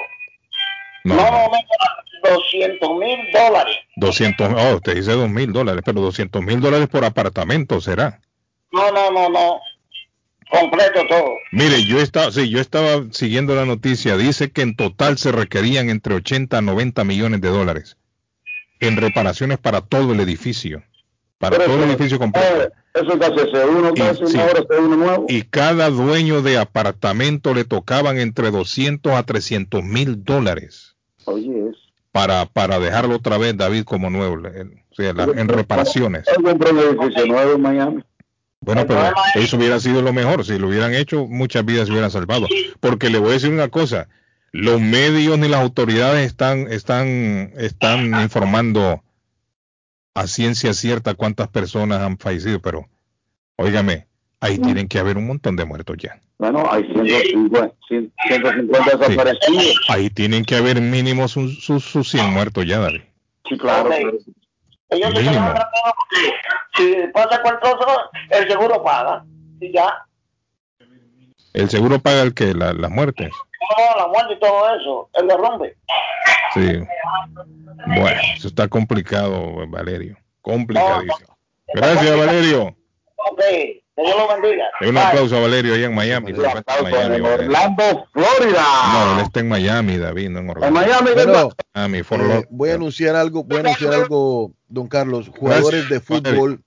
[1.04, 1.58] No, No, no, no,
[2.30, 3.76] 200 mil dólares.
[3.96, 8.20] 200, oh, usted dice dos mil dólares, pero 200 mil dólares por apartamento será.
[8.74, 9.60] No, no, no, no.
[10.50, 11.30] Completo todo.
[11.52, 14.16] Mire, yo estaba, sí, yo estaba siguiendo la noticia.
[14.16, 17.96] Dice que en total se requerían entre 80 a 90 millones de dólares
[18.80, 20.82] en reparaciones para todo el edificio,
[21.38, 22.62] para Pero todo el eso- edificio completo.
[22.62, 24.34] eh, Eso es uno, Y- casi sí.
[24.36, 25.26] una hora se uno nuevo.
[25.28, 30.94] Y cada dueño de apartamento le tocaban entre 200 a 300 mil dólares
[31.24, 31.72] Oye,
[32.12, 36.24] para, para dejarlo otra vez, David, como nuevo, el- o sea, la- en reparaciones.
[36.44, 38.02] Compró un edificio nuevo en Miami.
[38.64, 40.44] Bueno, pero eso hubiera sido lo mejor.
[40.44, 42.46] Si lo hubieran hecho, muchas vidas se hubieran salvado.
[42.80, 44.08] Porque le voy a decir una cosa:
[44.52, 49.02] los medios ni las autoridades están, están, están informando
[50.14, 52.88] a ciencia cierta cuántas personas han fallecido, pero,
[53.56, 54.06] óigame,
[54.40, 56.20] ahí tienen que haber un montón de muertos ya.
[56.38, 58.84] Bueno, hay 150, 150 Sí.
[58.98, 59.80] desaparecidos.
[59.88, 63.02] Ahí tienen que haber mínimo sus, sus, sus 100 muertos ya, David.
[63.48, 63.90] Sí, claro.
[64.90, 65.54] Ellos se tranquilos
[65.96, 66.32] porque
[66.76, 69.24] si pasa cualquier cosa, el seguro paga.
[69.60, 70.06] Y ya.
[71.52, 73.30] El seguro paga el que la- las muertes.
[73.30, 75.76] No, la muerte y todo eso, el derrumbe.
[76.52, 76.80] Sí.
[77.86, 80.16] Bueno, eso está complicado, Valerio.
[80.42, 81.36] Complicadísimo.
[81.72, 82.76] Gracias, Valerio.
[83.16, 83.40] Ok,
[83.96, 84.64] que Dios lo bendiga.
[84.80, 85.02] Un Bye.
[85.02, 86.30] aplauso a Valerio allá en Miami.
[86.32, 86.36] En
[86.82, 87.20] Miami.
[87.20, 88.64] Orlando, Florida.
[88.92, 90.66] No, él está en Miami, David, no en Orlando.
[90.80, 91.50] En Miami, Bueno.
[91.74, 95.30] Miami, Eh, voy a anunciar algo, voy a anunciar algo, don Carlos.
[95.38, 96.62] Jugadores de fútbol,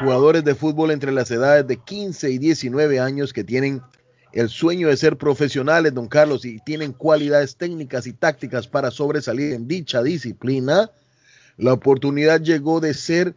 [0.00, 3.82] jugadores de fútbol entre las edades de 15 y 19 años que tienen
[4.32, 9.54] el sueño de ser profesionales, don Carlos, y tienen cualidades técnicas y tácticas para sobresalir
[9.54, 10.90] en dicha disciplina.
[11.56, 13.34] La oportunidad llegó de ser,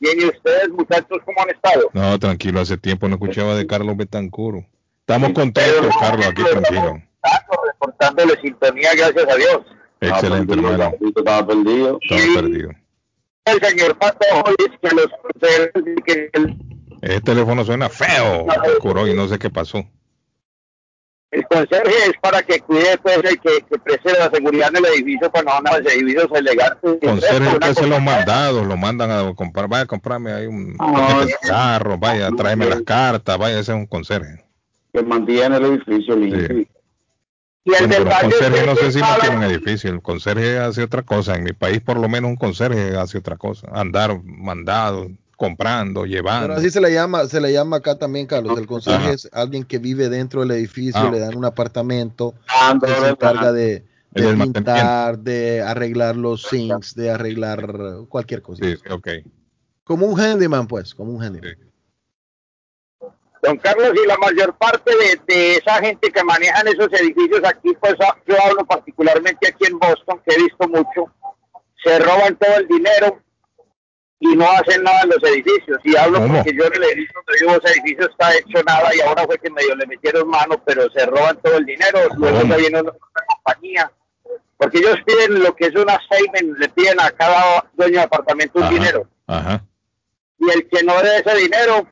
[0.00, 1.88] Bien, ¿y ustedes, muchachos, cómo han estado?
[1.94, 4.66] No, tranquilo, hace tiempo no escuchaba de Carlos Betancur.
[5.00, 7.02] Estamos contentos, Carlos, aquí tranquilo.
[7.66, 9.60] Reportándole sintonía, gracias a Dios.
[10.00, 10.94] Excelente, hermano.
[11.16, 11.98] Estaba perdido.
[12.02, 12.70] Estaba perdido.
[13.46, 14.24] El señor Pato
[14.58, 15.08] dice que los
[16.06, 16.56] que el,
[17.04, 19.84] Ese teléfono suena feo, Betancur, y no sé qué pasó.
[21.30, 24.92] el conserje es para que cuide, pues, el que, que preste la seguridad en el
[24.94, 26.96] edificio cuando van a los edificios elegantes.
[27.02, 31.34] Conserje hace cosa- los mandados, lo mandan a comprar, vaya a comprarme ahí un de
[31.42, 34.44] carro, vaya a traerme las cartas, vaya, ese es un conserje.
[34.92, 36.46] Que mantiene el edificio limpio.
[36.46, 36.68] Sí.
[37.66, 39.90] Y el Bueno, es conserje que no sé si no tiene un edificio.
[39.90, 41.34] El conserje hace otra cosa.
[41.34, 43.66] En mi país, por lo menos, un conserje hace otra cosa.
[43.72, 46.48] Andar mandado, comprando, llevando.
[46.48, 48.58] Pero así se le llama, se le llama acá también, Carlos.
[48.58, 49.12] El conserje Ajá.
[49.14, 51.10] es alguien que vive dentro del edificio, Ah.
[51.10, 53.84] le dan un apartamento, Ah, se encarga de,
[54.14, 57.66] pintar, de arreglar los sinks, de arreglar
[58.08, 58.64] cualquier cosa.
[58.64, 59.08] Sí, sí, ok.
[59.82, 61.56] Como un handyman, pues, como un handyman.
[63.42, 67.74] Don Carlos, y la mayor parte de, de esa gente que manejan esos edificios aquí,
[67.78, 71.12] pues a- yo hablo particularmente aquí en Boston, que he visto mucho,
[71.84, 73.20] se roban todo el dinero
[74.32, 75.78] y no hacen nada en los edificios.
[75.84, 76.34] Y hablo ¿Cómo?
[76.36, 79.38] porque yo en el edificio donde vivo, ese edificio está hecho nada y ahora fue
[79.38, 81.98] que medio le metieron mano, pero se roban todo el dinero.
[82.16, 82.94] Luego ya viene otra
[83.26, 83.92] compañía.
[84.56, 88.58] Porque ellos piden lo que es una statement, le piden a cada dueño de apartamento
[88.58, 88.72] un Ajá.
[88.72, 89.64] dinero Ajá.
[90.38, 91.86] y el que no dé ese dinero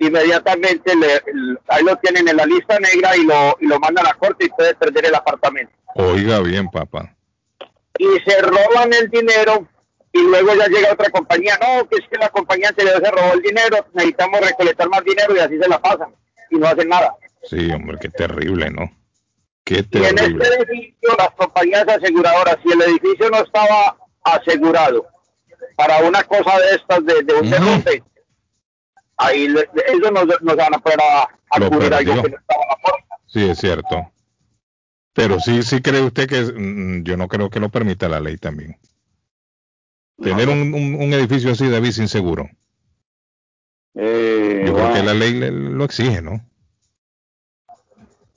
[0.00, 1.22] inmediatamente le,
[1.68, 4.48] ahí lo tienen en la lista negra y lo, y lo mandan a corte y
[4.48, 5.72] puede perder el apartamento.
[5.94, 7.14] Oiga bien, papá.
[7.98, 9.68] Y se roban el dinero
[10.12, 13.32] y luego ya llega otra compañía, no, que es que la compañía anterior se robó
[13.34, 16.14] el dinero, necesitamos recolectar más dinero y así se la pasan
[16.50, 17.14] y no hacen nada.
[17.42, 18.90] Sí, hombre, qué terrible, ¿no?
[19.64, 20.44] Qué Y en terrible.
[20.44, 25.06] este edificio las compañías aseguradoras, si el edificio no estaba asegurado
[25.76, 28.02] para una cosa de estas, de, de un derrumbe,
[29.18, 32.62] ahí le- ellos nos, nos van a poder a, a cubrir algo que no estaba
[32.62, 33.14] en la póliza.
[33.26, 34.10] Sí, es cierto.
[35.12, 38.36] Pero sí, sí cree usted que mm, yo no creo que lo permita la ley
[38.38, 38.76] también.
[40.22, 42.48] Tener un, un- un edificio así, David, sin seguro.
[43.94, 46.40] Eh, Yo creo que la ley le- lo exige, ¿no?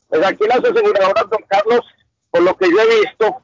[0.07, 1.81] Pues aquí las aseguradoras, don Carlos,
[2.29, 3.41] por lo que yo he visto,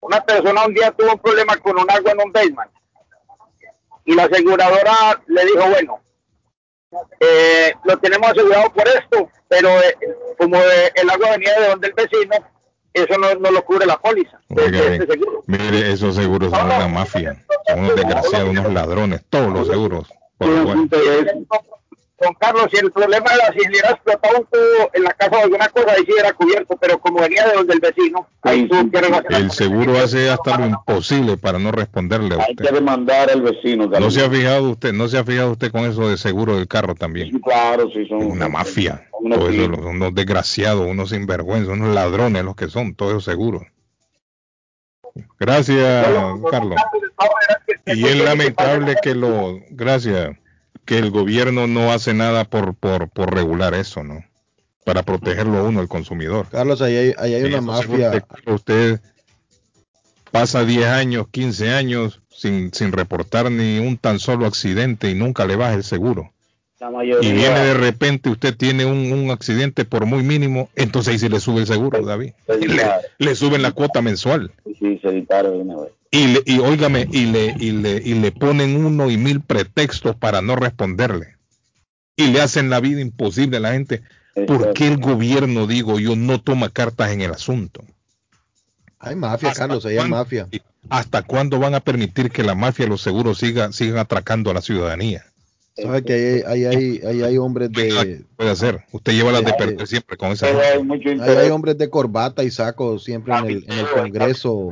[0.00, 2.70] una persona un día tuvo un problema con un agua en un basement.
[4.04, 6.00] Y la aseguradora le dijo, bueno,
[7.20, 9.94] eh, lo tenemos asegurado por esto, pero eh,
[10.38, 12.36] como eh, el agua venía de donde el vecino,
[12.92, 14.40] eso no, no lo cubre la póliza.
[14.48, 15.20] Oiga de este.
[15.46, 17.44] Mire, esos seguros son una mafia.
[17.66, 19.24] Son unos desgraciados, unos ladrones.
[19.28, 20.08] Todos los seguros.
[20.38, 20.48] Por
[22.20, 25.36] Don Carlos, si el problema era si le hubiera explotado un tubo en la casa
[25.38, 28.66] o alguna cosa, ahí sí era cubierto, pero como venía de donde el vecino, ahí
[28.68, 29.40] tuvo que relacionar.
[29.40, 33.84] El seguro hace hasta lo imposible para no responderle a Hay que demandar al vecino.
[33.84, 34.14] No Carlos.
[34.14, 36.96] se ha fijado usted, no se ha fijado usted con eso de seguro del carro
[36.96, 37.38] también.
[37.40, 39.06] Claro, sí, son Una mafia.
[39.20, 39.78] unos eso, clientes.
[39.78, 43.62] los- unos desgraciados, unos sinvergüenzas, unos ladrones los que son, todos esos seguros.
[45.38, 46.06] Gracias,
[46.50, 46.80] Carlos.
[47.86, 50.30] Y es lamentable que lo, gracias,
[50.88, 54.24] que el gobierno no hace nada por, por, por regular eso, ¿no?
[54.86, 56.48] Para protegerlo a uno, el consumidor.
[56.48, 58.24] Carlos, ahí hay, ahí hay una mafia.
[58.46, 58.98] Usted
[60.30, 65.44] pasa 10 años, 15 años sin, sin reportar ni un tan solo accidente y nunca
[65.44, 66.32] le baja el seguro.
[66.80, 71.18] La Y viene de repente, usted tiene un, un accidente por muy mínimo, entonces ahí
[71.18, 72.34] se le sube el seguro, David.
[72.46, 72.84] Le,
[73.18, 74.52] le suben la cuota mensual.
[74.78, 75.92] Sí, se editaron de una vez.
[76.12, 80.14] Y, le, y óigame, y le, y, le, y le ponen uno y mil pretextos
[80.14, 81.36] para no responderle.
[82.16, 84.02] Y le hacen la vida imposible a la gente.
[84.46, 87.84] ¿Por qué el gobierno, digo yo, no toma cartas en el asunto?
[89.00, 90.48] Hay mafia, Carlos, ahí hay mafia.
[90.90, 94.54] ¿Hasta cuándo van a permitir que la mafia y los seguros siga, sigan atracando a
[94.54, 95.24] la ciudadanía?
[95.82, 96.12] ¿Sabe que
[96.46, 98.24] ahí, ahí, hay, ahí hay hombres de...
[98.36, 98.84] Puede hacer.
[98.92, 100.46] Usted lleva las de perder siempre con esa.
[100.46, 100.56] Hay
[101.20, 104.70] hay hombres de corbata y saco siempre en el, en el Congreso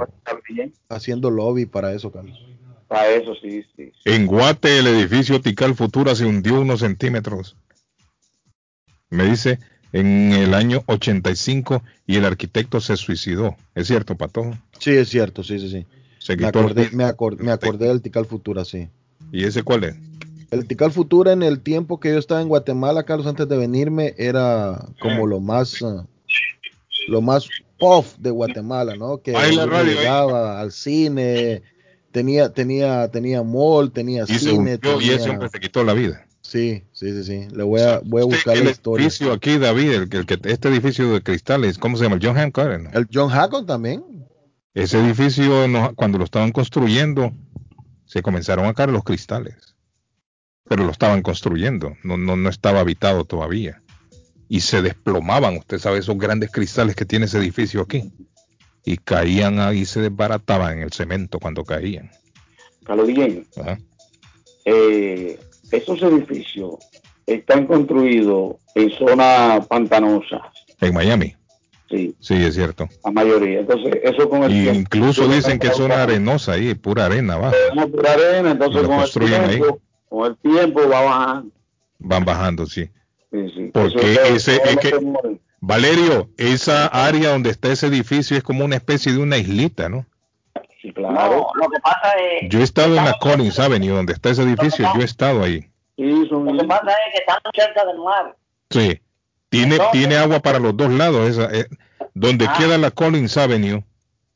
[0.88, 2.38] haciendo lobby para eso, Carlos.
[2.88, 3.92] Para eso sí, sí.
[4.04, 7.56] En Guate, el edificio Tical Futura se hundió unos centímetros.
[9.10, 9.58] Me dice,
[9.92, 13.56] en el año 85 y el arquitecto se suicidó.
[13.74, 14.52] ¿Es cierto, Pato?
[14.78, 15.86] Sí, es cierto, sí, sí, sí.
[16.18, 18.88] Se Me quitó el- acordé, me, acor- me acordé del Tical Futura, sí.
[19.32, 19.96] ¿Y ese cuál es?
[20.50, 24.14] El Tical Futura en el tiempo que yo estaba en Guatemala, Carlos, antes de venirme,
[24.16, 26.06] era como lo más, ah,
[27.08, 27.48] lo más
[27.78, 29.18] puff de Guatemala, ¿no?
[29.18, 29.32] Que
[29.84, 31.62] llegaba al cine,
[32.12, 35.84] tenía, tenía, tenía mall, tenía Y se cine, hundió y tenía- ese hombre se quitó
[35.84, 36.26] la vida.
[36.42, 37.48] Sí, sí, sí, sí.
[37.54, 39.04] Le voy a, voy a buscar el la historia.
[39.04, 42.16] edificio aquí, David, el, que- el que, este edificio de cristales, ¿cómo se llama?
[42.16, 42.68] El John Hancock.
[42.78, 42.90] ¿no?
[42.92, 44.04] El John Hackon también.
[44.72, 47.32] Ese edificio, no- cuando lo estaban construyendo,
[48.04, 49.65] se comenzaron a caer los cristales.
[50.68, 53.82] Pero lo estaban construyendo, no, no, no estaba habitado todavía.
[54.48, 58.12] Y se desplomaban, usted sabe, esos grandes cristales que tiene ese edificio aquí.
[58.84, 62.10] Y caían ahí, se desbarataban en el cemento cuando caían.
[62.84, 63.46] Carlos bien.
[64.64, 65.38] Eh,
[65.70, 66.74] esos edificios
[67.26, 70.40] están construidos en zonas pantanosas.
[70.80, 71.34] En Miami,
[71.88, 72.88] Sí, sí, es cierto.
[73.04, 73.60] la mayoría.
[73.60, 77.38] Entonces, eso con el Y tiempo- incluso dicen que es zona arenosa ahí, pura arena.
[77.72, 79.48] Una pura arena, entonces con el, construyen ahí.
[79.56, 81.52] tiempo, con el tiempo va bajando.
[81.98, 82.88] Van bajando, sí.
[83.30, 83.70] Sí, sí.
[83.72, 84.92] Porque Eso- ese es que.
[85.60, 90.06] Valerio, esa área donde está ese edificio es como una especie de una islita, ¿no?
[90.80, 91.14] Sí, claro.
[91.14, 92.48] No, lo que pasa es...
[92.50, 95.68] Yo he estado en la Collins Avenue, donde está ese edificio, yo he estado ahí.
[95.96, 96.44] Sí, son...
[96.44, 98.36] Lo que pasa es que están cerca del mar.
[98.70, 99.00] Sí,
[99.48, 101.28] tiene, tiene agua para los dos lados.
[101.30, 101.66] Esa, eh,
[102.14, 102.54] donde ah.
[102.58, 103.82] queda la Collins Avenue,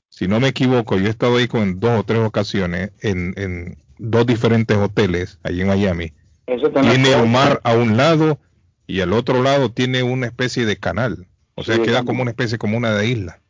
[0.08, 3.78] si no me equivoco, yo he estado ahí con dos o tres ocasiones en, en
[4.00, 6.12] dos diferentes hoteles allí en Miami.
[6.46, 8.38] Tiene el mar a un lado
[8.86, 11.28] y al otro lado tiene una especie de canal.
[11.54, 13.40] O sea, queda como una especie como una de isla.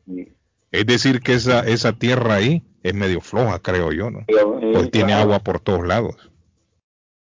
[0.73, 4.27] Es decir, que esa, esa tierra ahí es medio floja, creo yo, ¿no?
[4.27, 6.31] Pues tiene agua por todos lados.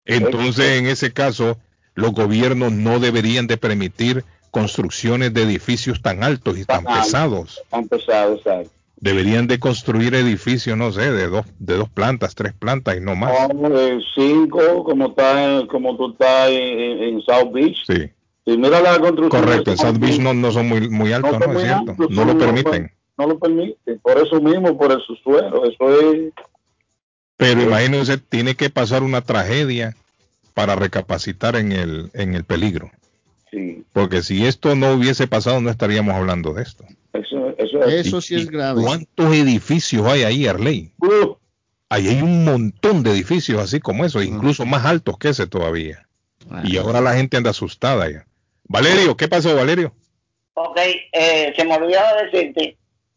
[0.05, 1.59] Entonces, en ese caso,
[1.95, 7.62] los gobiernos no deberían de permitir construcciones de edificios tan altos y tan, pesados.
[7.70, 12.53] Tan pesados, exacto deberían de construir edificios, no sé, de dos, de dos plantas, tres
[12.53, 13.33] plantas y no más.
[14.15, 17.79] cinco, como está, como tú estás en, South Beach.
[17.87, 18.11] Sí.
[18.45, 19.43] Y mira la construcción.
[19.43, 21.53] Correcto, en South Beach no, no son muy, muy altos, ¿no?
[21.53, 21.95] es cierto.
[22.11, 22.93] no lo permiten.
[23.16, 26.33] No lo permiten, por eso mismo, por el suelo, eso es...
[27.37, 29.97] Pero imagínense, tiene que pasar una tragedia
[30.55, 32.91] para recapacitar en el, en el peligro.
[33.51, 33.85] Sí.
[33.93, 36.85] Porque si esto no hubiese pasado, no estaríamos hablando de esto.
[37.12, 38.83] Eso, sí es grave.
[38.83, 40.93] ¿Cuántos edificios hay ahí, Arley?
[41.89, 46.07] Ahí hay un montón de edificios así como eso, incluso más altos que ese todavía.
[46.65, 48.27] Y ahora la gente anda asustada ya.
[48.65, 49.93] Valerio, ¿qué pasó, Valerio?
[50.55, 50.79] Ok,
[51.12, 52.77] eh, se me olvidó decirte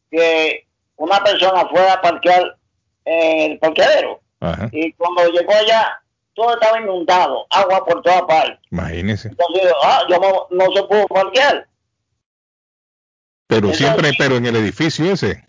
[0.09, 2.57] que una persona fue a parquear
[3.05, 4.21] en el parqueadero
[4.71, 6.01] y cuando llegó allá
[6.41, 8.59] todo estaba inundado, agua por toda parte.
[8.71, 9.29] Imagínese.
[9.29, 11.67] Entonces, ah, yo no, no se pudo parquear.
[13.47, 15.45] Pero siempre, pero en el edificio ese.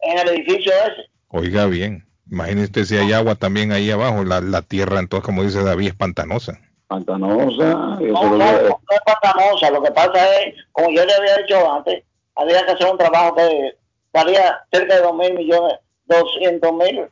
[0.00, 1.10] En el edificio ese.
[1.28, 5.62] Oiga bien, imagínese si hay agua también ahí abajo, la, la tierra entonces, como dice
[5.62, 6.60] David, es pantanosa.
[6.86, 7.64] Pantanosa.
[7.64, 12.04] No, no, no, es pantanosa, lo que pasa es, como yo le había dicho antes,
[12.36, 13.76] había que hacer un trabajo que
[14.12, 17.06] valía cerca de dos mil millones, doscientos mil,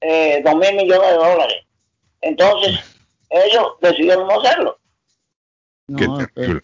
[0.00, 1.64] eh, dos mil millones de dólares.
[2.22, 2.78] Entonces,
[3.30, 4.78] ellos decidieron no hacerlo.
[5.96, 6.62] Qué terrible.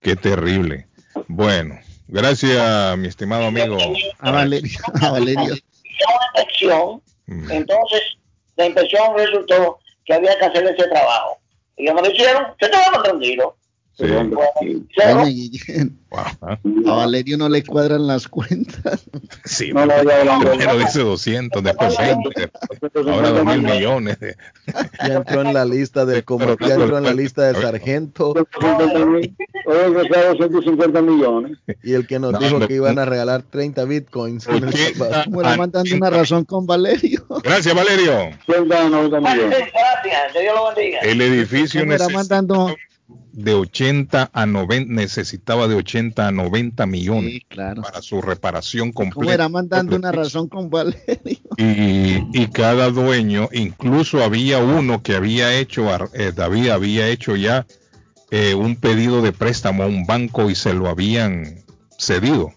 [0.00, 0.86] Qué terrible.
[1.28, 1.78] Bueno,
[2.12, 3.78] Gracias, mi estimado amigo.
[4.18, 4.78] A Valerio.
[5.00, 5.54] A Valerio.
[5.54, 7.50] Una inspección, mm.
[7.50, 8.02] entonces
[8.56, 11.38] la inspección resultó que había que hacer ese trabajo.
[11.78, 13.54] Y ellos me lo hicieron, se estaban tranquilos.
[13.94, 14.04] Sí.
[16.12, 16.58] A
[16.94, 19.08] Valerio no le cuadran las cuentas.
[19.44, 22.50] Sí, no, primero dice 200, después 20,
[23.10, 24.18] ahora 2 mil millones.
[25.06, 28.32] Ya entró en la lista del como, ya entró en la lista de sargento.
[28.32, 29.34] Oye,
[29.66, 31.58] 250 millones.
[31.82, 34.46] Y el que nos dijo que iban a regalar 30 bitcoins.
[35.28, 37.24] Bueno, mandando una razón con Valerio.
[37.42, 38.30] Gracias, Valerio.
[38.46, 38.90] Gracias,
[40.40, 41.00] Dios lo bendiga.
[41.00, 42.12] El edificio necesita...
[42.12, 42.74] mandando
[43.32, 49.14] de 80 a 90, necesitaba de 80 a 90 millones para su reparación completa.
[49.14, 51.38] Como era mandando una razón con Valerio.
[52.34, 57.66] Y, cada dueño, incluso había uno que había hecho, eh, David había hecho ya
[58.30, 61.64] eh, un pedido de préstamo a un banco y se lo habían
[61.98, 62.52] cedido.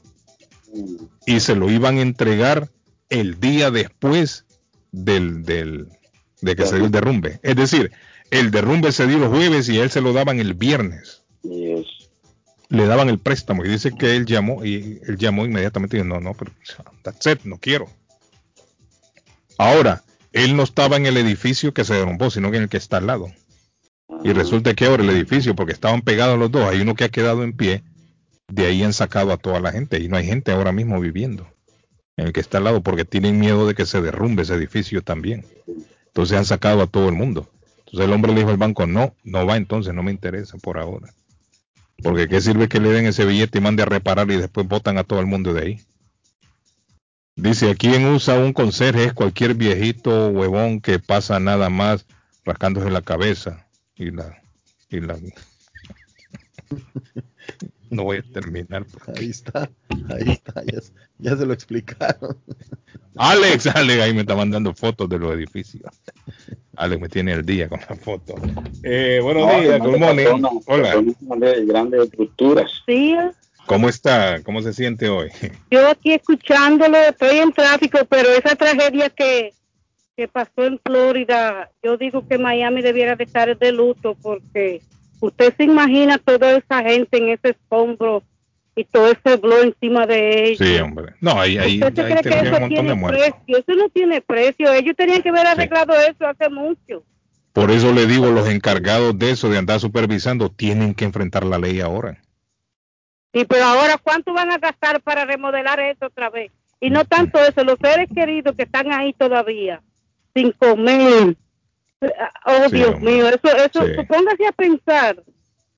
[1.25, 2.69] Y se lo iban a entregar
[3.09, 4.45] el día después
[4.91, 5.87] del, del
[6.41, 7.39] de que se dio el derrumbe.
[7.43, 7.91] Es decir,
[8.39, 11.23] el derrumbe se dio los jueves y él se lo daban el viernes.
[12.69, 16.13] Le daban el préstamo y dice que él llamó y él llamó inmediatamente y dijo,
[16.13, 16.51] no, no, pero
[17.03, 17.87] that's it, no quiero.
[19.57, 20.03] Ahora,
[20.33, 22.97] él no estaba en el edificio que se derrumbó, sino que en el que está
[22.97, 23.31] al lado.
[24.23, 27.09] Y resulta que ahora el edificio, porque estaban pegados los dos, hay uno que ha
[27.09, 27.83] quedado en pie,
[28.47, 31.47] de ahí han sacado a toda la gente y no hay gente ahora mismo viviendo
[32.17, 35.01] en el que está al lado porque tienen miedo de que se derrumbe ese edificio
[35.01, 35.45] también.
[36.07, 37.49] Entonces han sacado a todo el mundo.
[37.85, 40.77] Entonces el hombre le dijo al banco, no, no va entonces, no me interesa por
[40.77, 41.13] ahora.
[42.01, 44.97] Porque qué sirve que le den ese billete y mande a reparar y después botan
[44.97, 45.81] a todo el mundo de ahí.
[47.35, 52.05] Dice, quien usa un conserje es cualquier viejito huevón que pasa nada más
[52.45, 54.41] rascándose la cabeza y la
[54.89, 55.17] y la
[57.89, 58.85] no voy a terminar.
[59.17, 59.69] Ahí está,
[60.09, 60.63] ahí está,
[61.17, 62.37] ya, se lo explicaron.
[63.17, 65.83] Alex, Alex, ahí me está mandando fotos de los edificios.
[66.75, 68.35] Alex me tiene el día con la foto.
[68.83, 70.61] Eh, buenos días, good morning.
[70.67, 71.03] Hola.
[71.65, 72.71] Grandes estructuras.
[72.85, 73.15] Sí.
[73.65, 74.43] ¿Cómo está?
[74.43, 75.29] ¿Cómo se siente hoy?
[75.71, 79.53] Yo aquí escuchándolo, estoy en tráfico, pero esa tragedia que,
[80.15, 84.81] que pasó en Florida, yo digo que Miami debiera de estar de luto porque
[85.19, 88.23] usted se imagina toda esa gente en ese escombro
[88.75, 90.67] y todo ese blog encima de ellos.
[90.67, 91.13] Sí, hombre.
[91.21, 93.57] No, ahí, ahí, ¿Usted cree que eso tiene precio?
[93.57, 94.73] Eso no tiene precio.
[94.73, 97.03] Ellos tenían que haber arreglado eso hace mucho.
[97.53, 101.57] Por eso le digo, los encargados de eso, de andar supervisando, tienen que enfrentar la
[101.57, 102.21] ley ahora.
[103.31, 106.51] Y pero ahora, ¿cuánto van a gastar para remodelar esto otra vez?
[106.81, 109.81] Y no tanto eso, los seres queridos que están ahí todavía,
[110.33, 111.37] sin comer.
[112.45, 113.11] Oh, Sí, Dios hombre.
[113.13, 113.93] mío, eso, eso, Sí.
[114.07, 115.23] póngase a pensar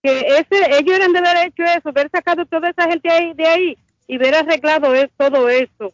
[0.03, 3.45] que ese, ellos eran de haber hecho eso, haber sacado toda esa gente ahí, de
[3.47, 3.77] ahí
[4.07, 5.93] y haber arreglado es- todo eso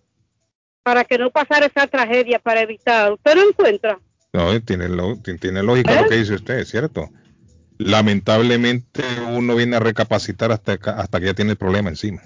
[0.84, 3.14] para que no pasara esa tragedia, para evitar.
[3.14, 4.00] ¿Usted no encuentra?
[4.34, 7.10] No, tiene, lo- ti- tiene lógica lo que dice usted, ¿cierto?
[7.78, 12.22] Lamentablemente uno viene a recapacitar hasta, hasta que ya tiene el problema encima.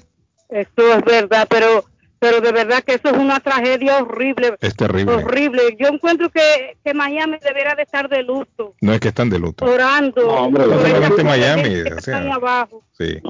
[0.50, 1.84] Eso es verdad, pero
[2.19, 4.56] pero de verdad que eso es una tragedia horrible.
[4.61, 5.15] Es terrible.
[5.15, 5.76] Horrible.
[5.80, 9.39] Yo encuentro que, que Miami debería de estar de luto, No es que están de
[9.39, 9.65] luto.
[9.65, 10.22] orando.
[10.22, 12.18] No, hombre, no solamente gente Miami, que o sea.
[12.19, 12.84] ahí abajo.
[12.98, 13.03] Sí.
[13.03, 13.22] Ahí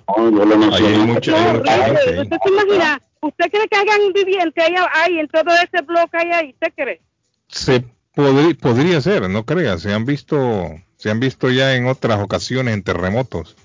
[0.74, 1.72] Ahí hay No, mucha gente horrible.
[1.72, 2.20] ahí.
[2.20, 3.02] ¿Usted se imagina?
[3.22, 6.50] ¿Usted cree que hayan viviente ahí, ahí en todo ese bloque ahí, ahí?
[6.54, 7.02] ¿Usted cree?
[7.50, 7.84] Se
[8.16, 12.74] podri- podría ser, no creas, se han visto, se han visto ya en otras ocasiones
[12.74, 13.56] en terremotos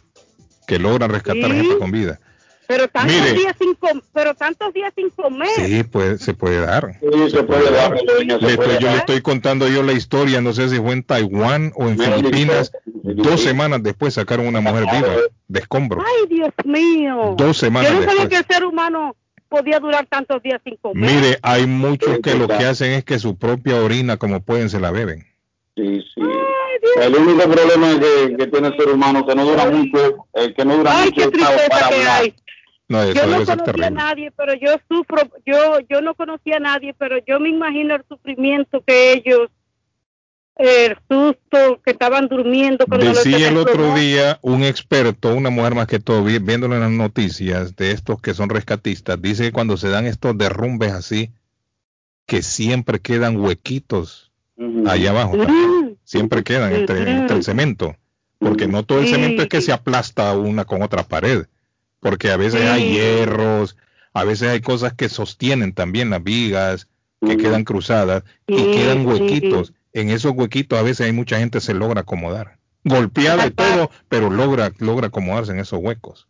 [0.66, 1.56] que logran rescatar Sí.
[1.56, 2.18] gente con vida.
[2.68, 3.32] Pero tantos Mire.
[3.34, 5.48] días sin com- pero tantos días sin comer.
[5.56, 6.98] Sí, pues se puede dar.
[7.00, 8.96] Sí, se puede dar, se Le puede estoy- yo le dar.
[8.98, 12.72] estoy contando yo la historia, no sé si fue en Taiwán o en Filipinas.
[12.94, 15.14] Dos semanas después sacaron una mujer viva
[15.48, 16.04] de escombros.
[16.06, 17.34] Ay, Dios mío.
[17.36, 18.28] Dos semanas Yo no sabía después.
[18.28, 19.16] que el ser humano
[19.48, 21.10] podía durar tantos días sin comer.
[21.14, 24.80] Mire, hay muchos que lo que hacen es que su propia orina, como pueden, se
[24.80, 25.26] la beben.
[25.76, 26.20] Sí, sí.
[27.00, 30.64] El único problema que, que tiene el ser humano que no dura mucho, eh, que
[30.64, 32.20] no dura Ay, mucho qué tristeza para que hablar.
[32.22, 32.34] hay.
[32.92, 36.94] No, yo no conocía a nadie, pero yo sufro, yo yo no conocía a nadie,
[36.94, 39.48] pero yo me imagino el sufrimiento que ellos,
[40.56, 45.86] el susto que estaban durmiendo cuando Decía el otro día un experto, una mujer más
[45.86, 49.76] que todo, vi- viéndolo en las noticias de estos que son rescatistas, dice que cuando
[49.76, 51.30] se dan estos derrumbes así,
[52.26, 54.30] que siempre quedan huequitos
[54.86, 55.36] allá abajo.
[55.46, 55.98] también.
[56.04, 57.96] Siempre quedan entre, entre el cemento.
[58.38, 61.46] Porque no todo el cemento es que se aplasta una con otra pared.
[62.02, 63.76] Porque a veces hay hierros,
[64.12, 66.88] a veces hay cosas que sostienen también las vigas,
[67.24, 69.06] que quedan cruzadas y quedan sí.
[69.06, 69.72] huequitos.
[69.92, 72.58] En esos huequitos a veces hay mucha gente se logra acomodar.
[72.82, 76.26] Golpeada y todo, pero logra, logra acomodarse en esos huecos.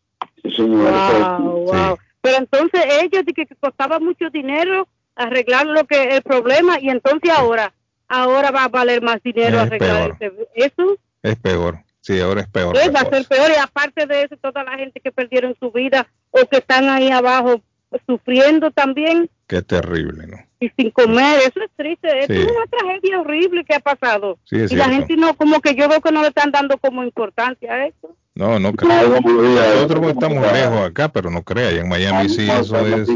[0.59, 1.99] Wow, wow.
[2.21, 4.87] Pero entonces ellos que que costaba mucho dinero
[5.17, 7.73] arreglar lo que el problema y entonces ahora
[8.09, 10.33] ahora va a valer más dinero Es arreglar peor.
[10.33, 10.97] ese- eso.
[11.23, 11.79] Es peor.
[12.03, 12.77] Sí, ahora es peor.
[12.77, 16.07] Va a ser peor y aparte de eso toda la gente que perdieron su vida
[16.31, 17.63] o que están ahí abajo
[18.07, 20.37] sufriendo también Qué terrible, ¿no?
[20.61, 22.33] y sin comer, eso es triste, Sí.
[22.43, 24.39] es una tragedia horrible que ha pasado.
[24.45, 26.77] Sí, es y la gente no, como que yo veo que no le están dando
[26.79, 28.17] como importancia a eso.
[28.35, 29.21] No, no creo.
[29.21, 31.71] Nosotros estamos lejos acá, pero no crea.
[31.73, 33.07] y en Miami sí, eso es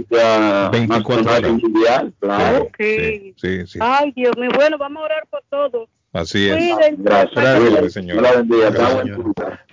[0.71, 1.53] 24 horas.
[2.79, 3.79] Sí, sí, sí.
[3.81, 5.89] Ay, Dios mío, bueno, vamos a orar por todo.
[6.17, 6.75] Así es.
[6.97, 8.25] Gracias, señor.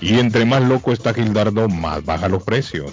[0.00, 2.92] Y entre más loco está Gildardo, más baja los precios.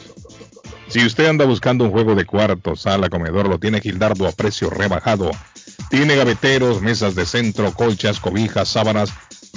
[0.89, 4.69] Si usted anda buscando un juego de cuarto, sala, comedor, lo tiene Gildardo a precio
[4.69, 5.31] rebajado.
[5.89, 9.11] Tiene gaveteros, mesas de centro, colchas, cobijas, sábanas,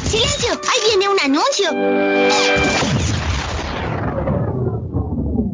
[0.09, 0.59] ¡Silencio!
[0.69, 1.69] ¡Ahí viene un anuncio!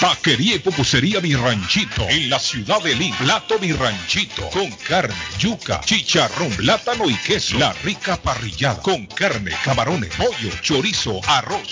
[0.00, 3.14] Taquería y pupusería Mi Ranchito en la ciudad de Lynn.
[3.16, 7.58] Plato Mi Ranchito con carne, yuca, chicharrón, plátano y queso.
[7.58, 11.71] La rica parrillada con carne, camarones, pollo, chorizo, arroz,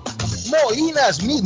[0.48, 1.44] Molinas Meat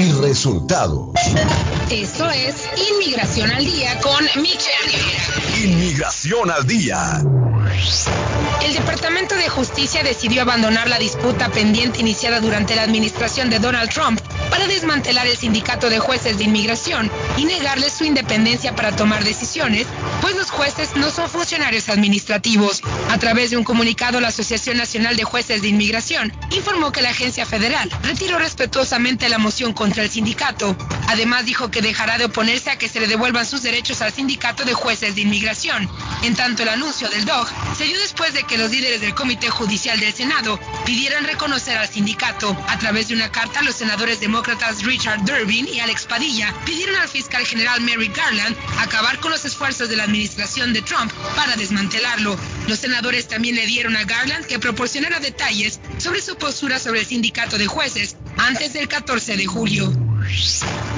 [0.00, 1.10] y resultados.
[1.90, 2.54] Eso es
[2.90, 5.62] Inmigración al Día con Michelle Rivera.
[5.62, 7.22] Inmigración al día.
[8.62, 13.90] El Departamento de Justicia decidió abandonar la disputa pendiente iniciada durante la administración de Donald
[13.90, 14.20] Trump
[14.50, 19.86] para desmantelar el sindicato de jueces de inmigración y negarles su independencia para tomar decisiones,
[20.20, 22.82] pues los jueces no son funcionarios administrativos.
[23.10, 27.10] A través de un comunicado, la Asociación Nacional de Jueces de Inmigración informó que la
[27.10, 30.76] agencia federal retiró respetuosamente la moción contra el sindicato.
[31.08, 34.64] Además dijo que dejará de oponerse a que se le devuelvan sus derechos al sindicato
[34.64, 35.90] de jueces de inmigración.
[36.22, 39.50] En tanto, el anuncio del DOG se dio después de que los líderes del Comité
[39.50, 42.56] Judicial del Senado pidieran reconocer al sindicato.
[42.68, 47.08] A través de una carta, los senadores demócratas Richard Durbin y Alex Padilla pidieron al
[47.08, 52.36] fiscal general Merrick Garland acabar con los esfuerzos de la administración de Trump para desmantelarlo.
[52.68, 57.06] Los senadores también le dieron a Garland que proporcionara detalles sobre su postura sobre el
[57.06, 59.79] sindicato de jueces antes del 14 de julio.
[59.88, 60.89] beijo.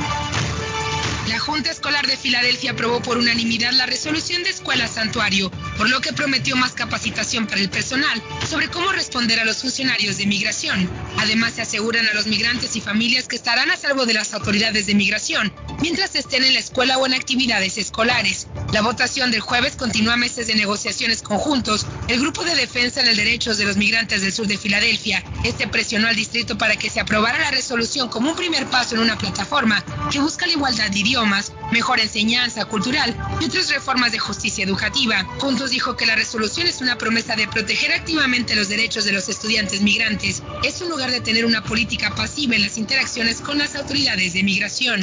[1.32, 6.02] La Junta Escolar de Filadelfia aprobó por unanimidad la resolución de Escuela Santuario, por lo
[6.02, 10.90] que prometió más capacitación para el personal sobre cómo responder a los funcionarios de migración.
[11.16, 14.84] Además, se aseguran a los migrantes y familias que estarán a salvo de las autoridades
[14.84, 18.46] de migración mientras estén en la escuela o en actividades escolares.
[18.74, 21.86] La votación del jueves continúa meses de negociaciones conjuntos.
[22.08, 25.66] El Grupo de Defensa en el Derechos de los Migrantes del Sur de Filadelfia este
[25.66, 29.16] presionó al distrito para que se aprobara la resolución como un primer paso en una
[29.16, 34.64] plataforma que busca la igualdad de idiomas, mejor enseñanza cultural y otras reformas de justicia
[34.64, 35.24] educativa.
[35.38, 39.28] Juntos dijo que la resolución es una promesa de proteger activamente los derechos de los
[39.28, 40.42] estudiantes migrantes.
[40.64, 44.42] Es un lugar de tener una política pasiva en las interacciones con las autoridades de
[44.42, 45.00] migración.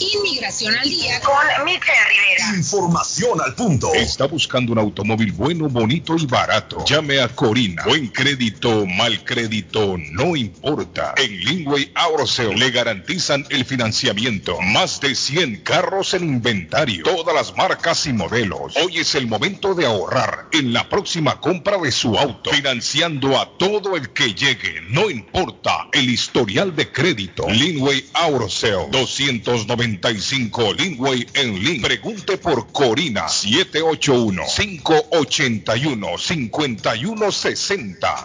[0.00, 2.56] Inmigración al día con Michelle Rivera.
[2.56, 3.94] Información al punto.
[3.94, 6.84] Está buscando un automóvil bueno, bonito y barato.
[6.86, 7.84] Llame a Corina.
[7.84, 11.14] Buen crédito, mal crédito, no importa.
[11.16, 14.60] En Lingway Auto Sale le garantizan el financiamiento.
[14.60, 18.76] Más de 100 carros carros en inventario, todas las marcas y modelos.
[18.76, 23.58] Hoy es el momento de ahorrar en la próxima compra de su auto, financiando a
[23.58, 27.48] todo el que llegue, no importa el historial de crédito.
[27.48, 31.82] Linway Auto Sale 295 Linway en Link.
[31.82, 38.24] Pregunte por Corina 781 581 5160.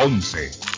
[0.00, 0.70] 781-284-1011.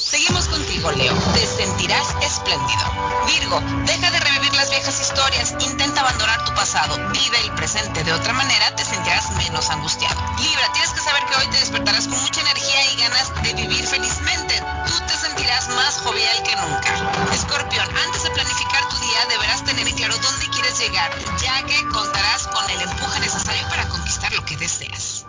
[0.00, 1.14] Seguimos contigo, Leo.
[1.32, 2.84] Te sentirás espléndido.
[3.26, 5.54] Virgo, deja de revivir las viejas historias.
[5.60, 6.96] Intenta abandonar tu pasado.
[7.12, 8.04] Vive el presente.
[8.04, 10.20] De otra manera, te sentirás menos angustiado.
[10.38, 13.86] Libra, tienes que saber que hoy te despertarás con mucha energía y ganas de vivir
[13.86, 14.62] felizmente.
[14.86, 17.32] Tú te sentirás más jovial que nunca.
[17.32, 21.10] Escorpión, antes de planificar tu día, deberás tener en claro dónde quieres llegar,
[21.40, 25.03] ya que contarás con el empuje necesario para conquistar lo que deseas.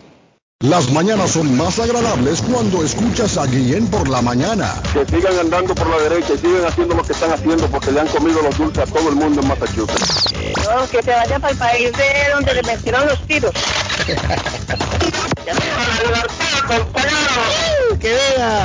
[0.60, 4.74] Las mañanas son más agradables cuando escuchas a Guillén por la mañana.
[4.94, 8.00] Que sigan andando por la derecha y sigan haciendo lo que están haciendo porque le
[8.00, 10.32] han comido los dulces a todo el mundo en Massachusetts.
[10.64, 13.52] No, que se vaya para el país de donde le metieron los tiros.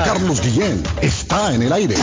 [0.05, 1.95] Carlos Guillén está en el aire.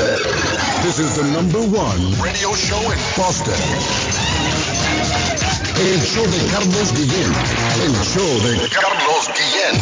[0.83, 3.53] This is the number one radio show in Boston.
[5.77, 7.33] El show de Carlos Guillén.
[7.83, 9.75] El show de Carlos Guillén.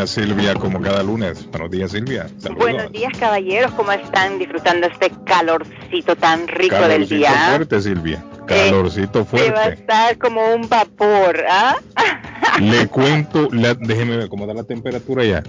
[0.00, 1.46] Doña Silvia como cada lunes.
[1.50, 2.26] Buenos días, Silvia.
[2.38, 2.58] Saludos.
[2.58, 3.70] Buenos días, caballeros.
[3.72, 7.46] ¿Cómo están disfrutando este calorcito tan rico del Calorcito día?
[7.48, 8.24] fuerte, Silvia.
[8.46, 9.80] Calorcito Se va a fuerte.
[9.80, 11.76] estar como un vapor, ¿ah?
[12.60, 15.42] Le cuento, la- déjeme ver cómo da la temperatura ya.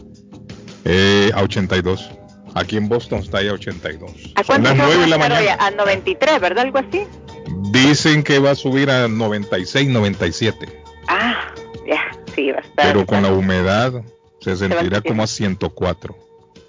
[0.86, 2.12] Eh, a 82.
[2.54, 4.12] Aquí en Boston está ahí a 82.
[4.36, 5.22] ¿A Son cuánto las se va 9 de la hoy?
[5.22, 5.58] mañana.
[5.66, 6.66] A 93, ¿verdad?
[6.66, 7.04] Algo así.
[7.72, 10.84] Dicen que va a subir a 96, 97.
[11.08, 11.54] Ah,
[11.88, 12.02] ya,
[12.36, 12.86] sí, va a estar.
[12.88, 13.94] Pero con la humedad
[14.42, 15.04] se sentirá sentir.
[15.04, 16.16] como a 104.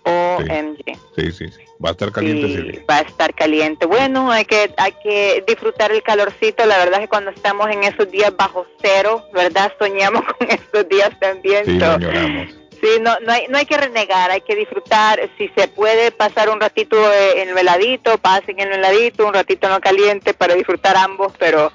[0.05, 0.85] OMG.
[1.17, 1.63] Sí, sí, sí.
[1.85, 2.85] Va a estar caliente, Sí, Silvia.
[2.91, 3.87] va a estar caliente.
[3.87, 6.65] Bueno, hay que hay que disfrutar el calorcito.
[6.67, 9.73] La verdad es que cuando estamos en esos días bajo cero, ¿verdad?
[9.79, 11.65] Soñamos con estos días también.
[11.65, 12.49] Sí, So, lo lloramos.
[12.83, 15.21] Sí, no, no, hay, no hay que renegar, hay que disfrutar.
[15.39, 19.35] Si se puede pasar un ratito eh, en el veladito, pasen en el veladito, un
[19.35, 21.71] ratito en lo caliente para disfrutar ambos, pero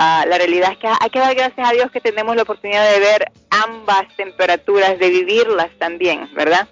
[0.00, 2.90] ah, la realidad es que hay que dar gracias a Dios que tenemos la oportunidad
[2.90, 6.66] de ver ambas temperaturas, de vivirlas también, ¿verdad?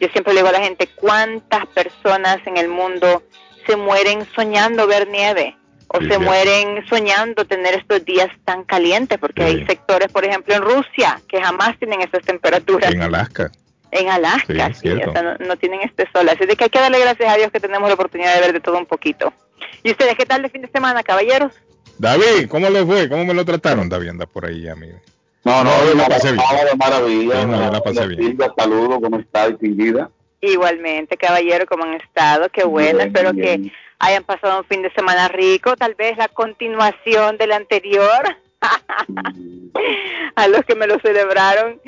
[0.00, 3.22] Yo siempre le digo a la gente, ¿cuántas personas en el mundo
[3.66, 5.56] se mueren soñando ver nieve?
[5.86, 10.54] O Sí, se mueren soñando tener estos días tan calientes, porque hay sectores, por ejemplo,
[10.54, 12.90] en Rusia, que jamás tienen esas temperaturas.
[12.92, 13.52] En Alaska.
[13.90, 16.28] En Alaska, Sí, sí, o sea, no, no tienen este sol.
[16.30, 18.52] Así de que hay que darle gracias a Dios que tenemos la oportunidad de ver
[18.54, 19.32] de todo un poquito.
[19.82, 21.52] ¿Y ustedes qué tal de fin de semana, caballeros?
[22.02, 23.08] David, ¿cómo le fue?
[23.08, 23.88] ¿Cómo me lo trataron?
[23.88, 24.98] David anda por ahí, amigo.
[25.44, 26.42] No, no, No, yo la pasé bien.
[26.44, 27.40] maravilla, de maravilla.
[27.40, 28.22] Sí, no, yo la pasé bien.
[28.22, 29.48] Silvia, saludos, ¿cómo está?
[29.48, 30.10] Distinguida.
[30.40, 32.98] Igualmente, caballero, como han estado, qué bueno.
[32.98, 33.62] Bien, Espero bien.
[33.66, 38.36] que hayan pasado un fin de semana rico, tal vez la continuación del anterior.
[40.36, 41.80] a los que me lo celebraron.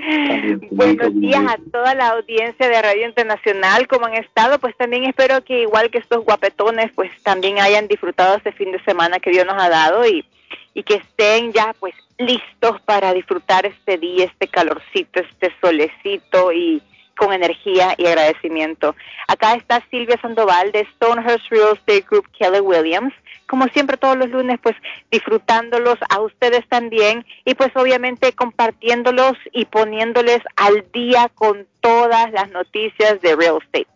[0.71, 5.43] Buenos días a toda la audiencia de Radio Internacional, como han estado, pues también espero
[5.45, 9.47] que igual que estos guapetones, pues también hayan disfrutado este fin de semana que Dios
[9.47, 10.25] nos ha dado y,
[10.75, 16.83] y que estén ya pues listos para disfrutar este día, este calorcito, este solecito y
[17.17, 18.95] con energía y agradecimiento.
[19.29, 23.15] Acá está Silvia Sandoval de Stonehurst Real Estate Group Kelly Williams.
[23.55, 24.75] Como siempre todos los lunes, pues
[25.13, 32.51] disfrutándolos a ustedes también y pues obviamente compartiéndolos y poniéndoles al día con todas las
[32.51, 33.87] noticias de real estate.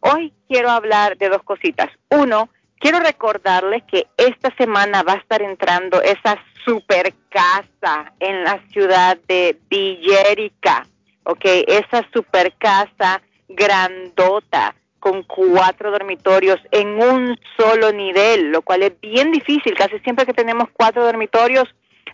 [0.00, 1.88] Hoy quiero hablar de dos cositas.
[2.10, 6.36] Uno, quiero recordarles que esta semana va a estar entrando esa
[6.66, 10.86] super casa en la ciudad de Villerica.
[11.24, 19.00] Ok, esa super casa grandota con cuatro dormitorios en un solo nivel, lo cual es
[19.00, 19.74] bien difícil.
[19.74, 21.64] Casi siempre que tenemos cuatro dormitorios,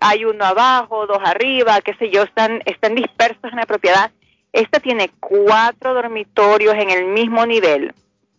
[0.01, 4.11] hay uno abajo, dos arriba, qué sé yo, están, están dispersos en la propiedad.
[4.53, 7.93] Esta tiene cuatro dormitorios en el mismo nivel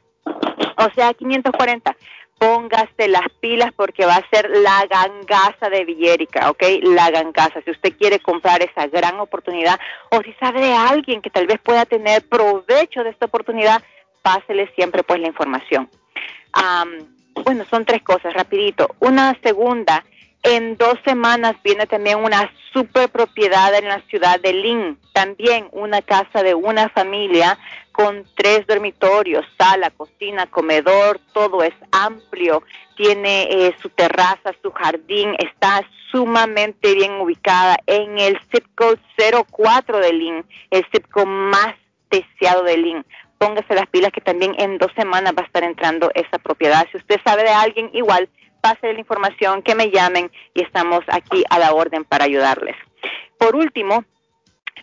[0.77, 1.97] O sea, 540.
[2.39, 6.63] póngase las pilas porque va a ser la gangaza de Villérica, ¿ok?
[6.83, 7.61] La gangaza.
[7.63, 9.79] Si usted quiere comprar esa gran oportunidad
[10.11, 13.81] o si sabe de alguien que tal vez pueda tener provecho de esta oportunidad,
[14.21, 15.89] pásele siempre pues la información.
[17.43, 18.95] Bueno, son tres cosas, rapidito.
[18.99, 20.03] Una segunda,
[20.43, 26.01] en dos semanas viene también una super propiedad en la ciudad de Lynn, también una
[26.01, 27.57] casa de una familia
[27.91, 32.63] con tres dormitorios, sala, cocina, comedor, todo es amplio,
[32.95, 35.81] tiene eh, su terraza, su jardín, está
[36.11, 41.75] sumamente bien ubicada en el zip code 04 de Lynn, el zip code más
[42.09, 43.05] deseado de Lynn.
[43.37, 46.87] Póngase las pilas que también en dos semanas va a estar entrando esa propiedad.
[46.91, 48.29] Si usted sabe de alguien igual,
[48.61, 52.75] pase la información, que me llamen y estamos aquí a la orden para ayudarles.
[53.37, 54.03] Por último,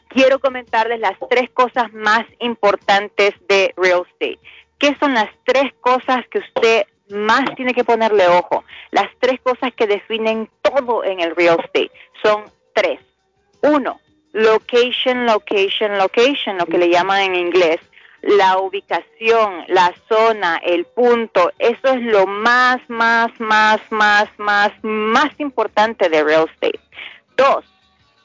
[0.09, 4.39] quiero comentarles las tres cosas más importantes de real estate.
[4.79, 8.65] ¿Qué son las tres cosas que usted más tiene que ponerle ojo?
[8.91, 11.91] Las tres cosas que definen todo en el real estate
[12.23, 12.45] son
[12.75, 13.01] tres.
[13.63, 14.01] Uno,
[14.33, 17.81] location, location, location, lo que le llaman en inglés
[18.27, 25.31] la ubicación, la zona, el punto, eso es lo más, más, más, más, más, más
[25.39, 26.81] importante de real estate.
[27.37, 27.65] Dos,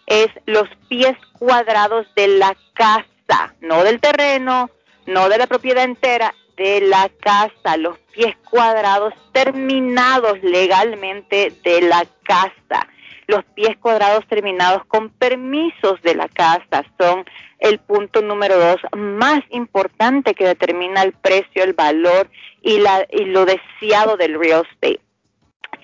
[0.07, 4.69] es los pies cuadrados de la casa, no del terreno,
[5.05, 12.05] no de la propiedad entera, de la casa, los pies cuadrados terminados legalmente de la
[12.23, 12.87] casa.
[13.29, 17.25] Los pies cuadrados terminados con permisos de la casa son
[17.59, 22.27] el punto número dos más importante que determina el precio, el valor
[22.63, 24.99] y, la, y lo deseado del real estate.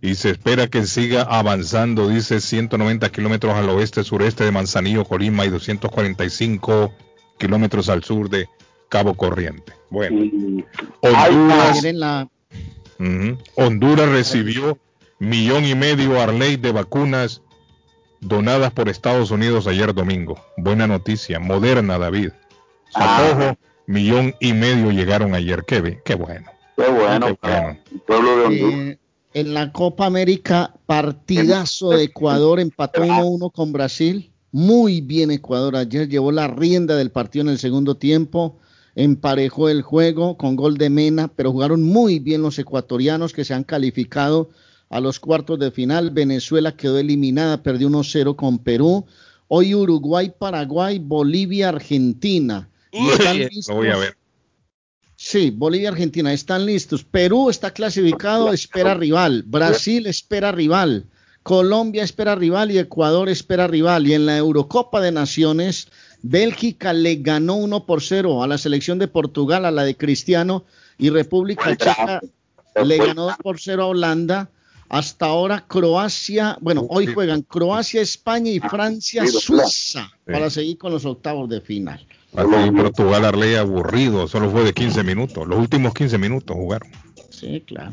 [0.01, 5.51] Y se espera que siga avanzando, dice 190 kilómetros al oeste-sureste de Manzanillo, Colima y
[5.51, 6.95] 245
[7.37, 8.49] kilómetros al sur de
[8.89, 9.73] Cabo Corriente.
[9.91, 10.21] Bueno,
[11.01, 12.29] Honduras,
[13.57, 14.79] Honduras recibió
[15.19, 17.43] millón y medio Arley de vacunas
[18.21, 20.39] donadas por Estados Unidos ayer domingo.
[20.57, 22.31] Buena noticia, moderna David.
[22.95, 23.55] Ah.
[23.87, 25.65] millón y medio llegaron ayer.
[25.67, 26.51] Qué, qué bueno.
[26.77, 27.39] Qué bueno.
[28.51, 28.99] Eh,
[29.35, 34.31] en la Copa América, partidazo de Ecuador, empató 1-1 con Brasil.
[34.51, 38.57] Muy bien Ecuador ayer, llevó la rienda del partido en el segundo tiempo,
[38.95, 43.53] emparejó el juego con gol de Mena, pero jugaron muy bien los ecuatorianos que se
[43.53, 44.49] han calificado
[44.91, 46.11] a los cuartos de final.
[46.11, 49.07] Venezuela quedó eliminada, perdió 1-0 con Perú.
[49.49, 52.69] Hoy Uruguay, Paraguay, Bolivia, Argentina.
[53.69, 54.17] voy a ver.
[55.17, 57.03] Sí, Bolivia, Argentina están listos.
[57.03, 59.43] Perú está clasificado, espera rival.
[59.47, 61.07] Brasil espera rival.
[61.43, 64.07] Colombia espera rival y Ecuador espera rival.
[64.07, 65.89] Y en la Eurocopa de Naciones,
[66.23, 70.65] Bélgica le ganó 1 por 0 a la selección de Portugal, a la de Cristiano,
[70.99, 72.21] y República Checa
[72.85, 74.51] le ganó 2 por 0 a Holanda.
[74.89, 81.05] Hasta ahora Croacia, bueno, hoy juegan Croacia, España y Francia, Suiza para seguir con los
[81.05, 82.07] octavos de final.
[82.33, 86.89] Portugal Arley aburrido, solo fue de 15 minutos, los últimos 15 minutos jugaron.
[87.31, 87.93] Sí, claro.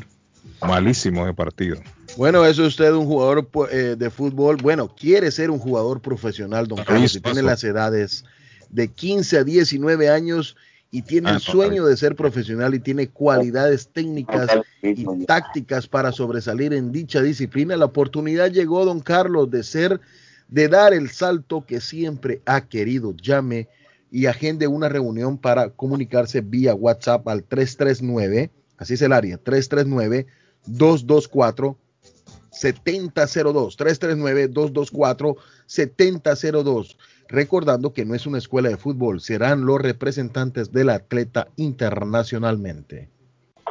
[0.60, 1.76] Malísimo de partido.
[2.16, 4.56] Bueno, eso es usted un jugador eh, de fútbol.
[4.56, 8.24] Bueno, quiere ser un jugador profesional, don Carlos, y tiene las edades
[8.70, 10.56] de 15 a 19 años
[10.90, 14.48] y tiene el sueño de ser profesional y tiene cualidades técnicas
[14.82, 17.76] y tácticas para sobresalir en dicha disciplina.
[17.76, 20.00] La oportunidad llegó, don Carlos, de ser,
[20.48, 23.14] de dar el salto que siempre ha querido.
[23.16, 23.68] Llame
[24.10, 30.26] y agende una reunión para comunicarse vía WhatsApp al 339, así es el área, 339
[30.66, 31.76] 224
[32.50, 35.36] 7002 339 224
[35.66, 36.96] 7002
[37.28, 43.08] recordando que no es una escuela de fútbol, serán los representantes del atleta internacionalmente.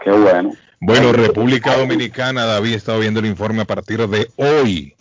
[0.03, 0.51] Qué bueno.
[0.81, 4.93] Bueno, República Dominicana, David, estado viendo el informe a partir de hoy.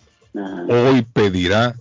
[0.68, 1.74] Hoy pedirá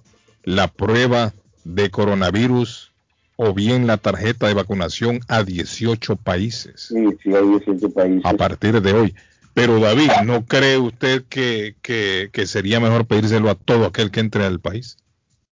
[0.43, 1.33] la prueba
[1.63, 2.91] de coronavirus
[3.35, 6.87] o bien la tarjeta de vacunación a 18 países.
[6.89, 8.25] Sí, sí, hay 18 países.
[8.25, 9.15] A partir de hoy.
[9.53, 14.19] Pero David, ¿no cree usted que, que, que sería mejor pedírselo a todo aquel que
[14.19, 14.97] entre al país?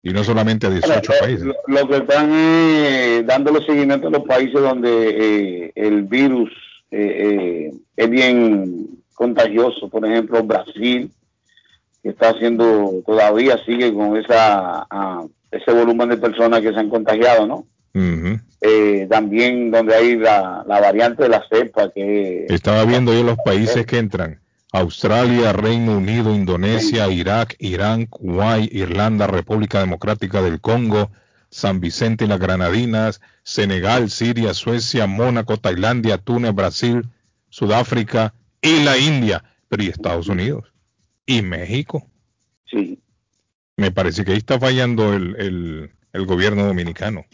[0.02, 1.48] Y no solamente a 18 países.
[1.68, 6.52] Lo, que están eh, dando seguimiento a los países donde eh, el virus
[6.90, 9.90] eh, es bien contagioso.
[9.90, 11.12] Por ejemplo, Brasil,
[12.02, 14.88] que está haciendo, todavía sigue con esa
[15.52, 17.66] ese volumen de personas que se han contagiado, ¿no?
[19.10, 22.46] también donde hay la, la, variante de la cepa que...
[22.48, 24.40] Estaba viendo yo los países que entran.
[24.72, 31.12] Australia, Reino Unido, Indonesia, Irak, Irán, Kuwait, Irlanda, República Democrática del Congo,
[31.50, 37.10] San Vicente y las Granadinas, Senegal, Siria, Suecia, Mónaco, Tailandia, Túnez, Brasil,
[37.50, 40.66] Sudáfrica y la India, pero y Estados Unidos
[41.26, 42.08] y México.
[42.66, 43.00] Sí.
[43.76, 47.26] Me parece que ahí está fallando el, gobierno dominicano.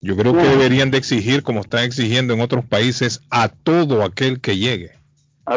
[0.00, 4.40] Yo creo que deberían de exigir, como están exigiendo en otros países, a todo aquel
[4.40, 4.96] que llegue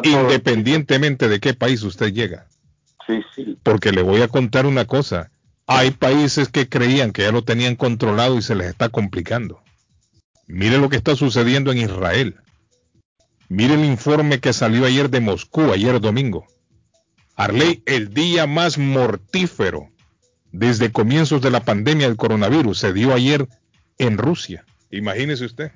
[0.04, 2.48] independientemente de qué país usted llega.
[3.08, 3.58] Sí, sí.
[3.64, 5.32] Porque le voy a contar una cosa.
[5.66, 9.62] Hay países que creían que ya lo tenían controlado y se les está complicando.
[10.48, 12.36] Mire lo que está sucediendo en Israel.
[13.50, 16.46] Mire el informe que salió ayer de Moscú, ayer domingo.
[17.36, 19.90] Arley, el día más mortífero
[20.52, 23.48] desde comienzos de la pandemia del coronavirus se dio ayer
[23.98, 24.66] en Rusia.
[24.92, 25.72] Imagínese usted.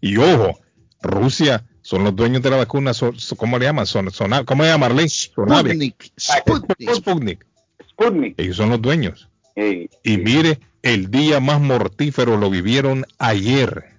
[0.00, 0.58] Y ojo,
[1.02, 2.92] Rusia son los dueños de la vacuna,
[3.36, 3.86] ¿cómo le llaman?
[3.86, 4.08] Son,
[4.44, 5.08] ¿Cómo se llama Marlene?
[5.08, 6.12] Sputnik.
[6.18, 7.46] Sputnik.
[7.88, 8.34] Sputnik.
[8.38, 9.28] Ellos son los dueños.
[9.56, 13.90] y mire, el día más mortífero lo vivieron ayer.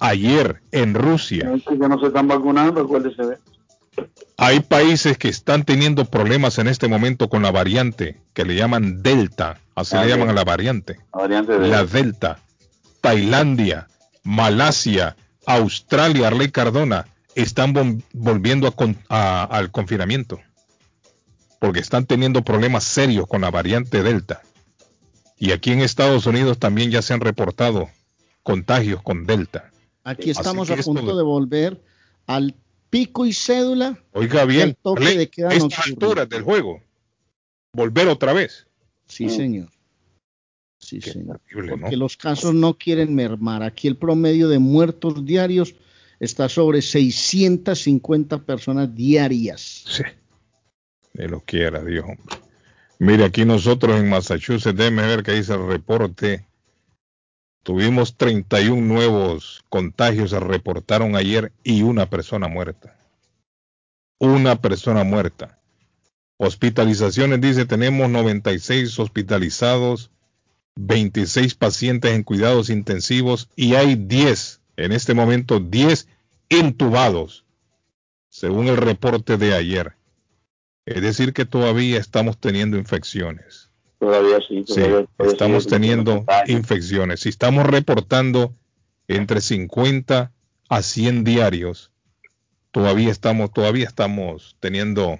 [0.00, 1.50] Ayer en Rusia.
[1.70, 3.38] no se están vacunando, acuérdese.
[4.36, 9.02] Hay países que están teniendo problemas en este momento con la variante que le llaman
[9.02, 9.58] Delta.
[9.74, 10.98] Así le llaman a la variante.
[11.12, 12.38] La, variante la Delta.
[13.00, 13.88] Tailandia,
[14.22, 15.16] Malasia,
[15.48, 17.72] Australia, Arley Cardona, están
[18.12, 18.74] volviendo
[19.08, 20.38] al confinamiento
[21.58, 24.42] porque están teniendo problemas serios con la variante Delta.
[25.38, 27.88] Y aquí en Estados Unidos también ya se han reportado
[28.42, 29.70] contagios con Delta.
[30.04, 31.80] Aquí estamos a punto de volver
[32.26, 32.54] al
[32.90, 33.98] pico y cédula.
[34.12, 36.82] Oiga bien, toque de estas alturas del juego.
[37.72, 38.66] Volver otra vez.
[39.06, 39.70] Sí, señor.
[40.88, 41.38] Sí, señor.
[41.52, 43.62] Porque los casos no quieren mermar.
[43.62, 45.74] Aquí el promedio de muertos diarios
[46.18, 49.84] está sobre 650 personas diarias.
[49.86, 50.04] Sí.
[51.12, 52.38] De lo quiera, Dios, hombre.
[52.98, 56.46] Mire, aquí nosotros en Massachusetts, déjeme ver qué dice el reporte.
[57.62, 62.96] Tuvimos 31 nuevos contagios, se reportaron ayer y una persona muerta.
[64.18, 65.58] Una persona muerta.
[66.38, 70.10] Hospitalizaciones, dice, tenemos 96 hospitalizados,
[70.80, 76.06] 26 pacientes en cuidados intensivos y hay 10, en este momento 10
[76.50, 77.44] intubados,
[78.28, 79.94] según el reporte de ayer.
[80.86, 83.70] Es decir, que todavía estamos teniendo infecciones.
[83.98, 84.62] Todavía sí.
[84.66, 84.82] sí
[85.18, 87.20] estamos teniendo infecciones.
[87.20, 88.54] Si estamos reportando
[89.08, 90.30] entre 50
[90.68, 91.90] a 100 diarios,
[92.70, 95.18] todavía estamos, todavía estamos teniendo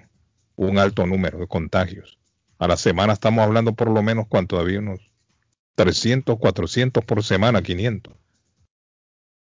[0.55, 2.17] un alto número de contagios.
[2.57, 5.08] A la semana estamos hablando por lo menos cuánto todavía unos
[5.79, 8.13] 300, 400 por semana, 500.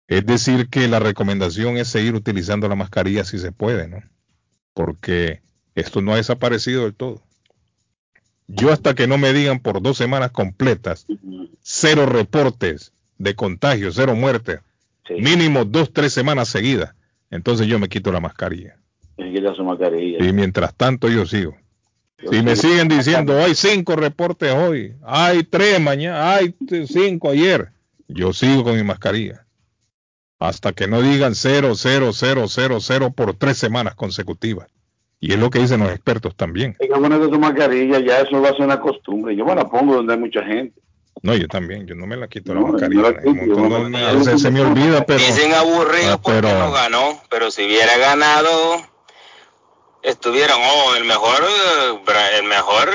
[0.06, 4.02] Es decir, que la recomendación es seguir utilizando la mascarilla si se puede, ¿no?
[4.74, 5.40] Porque
[5.74, 7.22] esto no ha desaparecido del todo.
[8.48, 11.06] Yo hasta que no me digan por dos semanas completas,
[11.62, 14.60] cero reportes de contagio, cero muertes,
[15.08, 16.94] mínimo dos, tres semanas seguidas,
[17.30, 18.76] entonces yo me quito la mascarilla.
[20.20, 21.56] Y mientras tanto yo sigo.
[22.18, 26.54] Si me siguen diciendo, hay cinco reportes hoy, hay tres mañana, hay
[26.86, 27.70] cinco ayer,
[28.08, 29.44] yo sigo con mi mascarilla.
[30.38, 34.68] Hasta que no digan cero, cero, cero, cero, cero por tres semanas consecutivas.
[35.20, 36.74] Y es lo que dicen los expertos también.
[36.78, 39.34] Que ponerse su mascarilla, ya eso va a ser una costumbre.
[39.36, 40.80] Yo me la pongo donde hay mucha gente.
[41.22, 43.00] No, yo también, yo no me la quito No, la mascarilla.
[43.02, 45.18] no la quito, Un montón yo no de- me- a veces se me olvida, pero...
[45.18, 48.50] Dicen aburrido Ah, porque pero- no ganó, pero si hubiera ganado,
[50.10, 51.36] estuvieran, oh, el mejor,
[52.38, 52.88] el mejor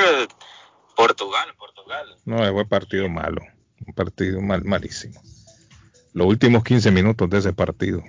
[0.95, 2.05] Portugal, Portugal.
[2.25, 3.41] No, fue partido malo,
[3.85, 5.21] un partido mal, malísimo.
[6.13, 8.03] Los últimos 15 minutos de ese partido.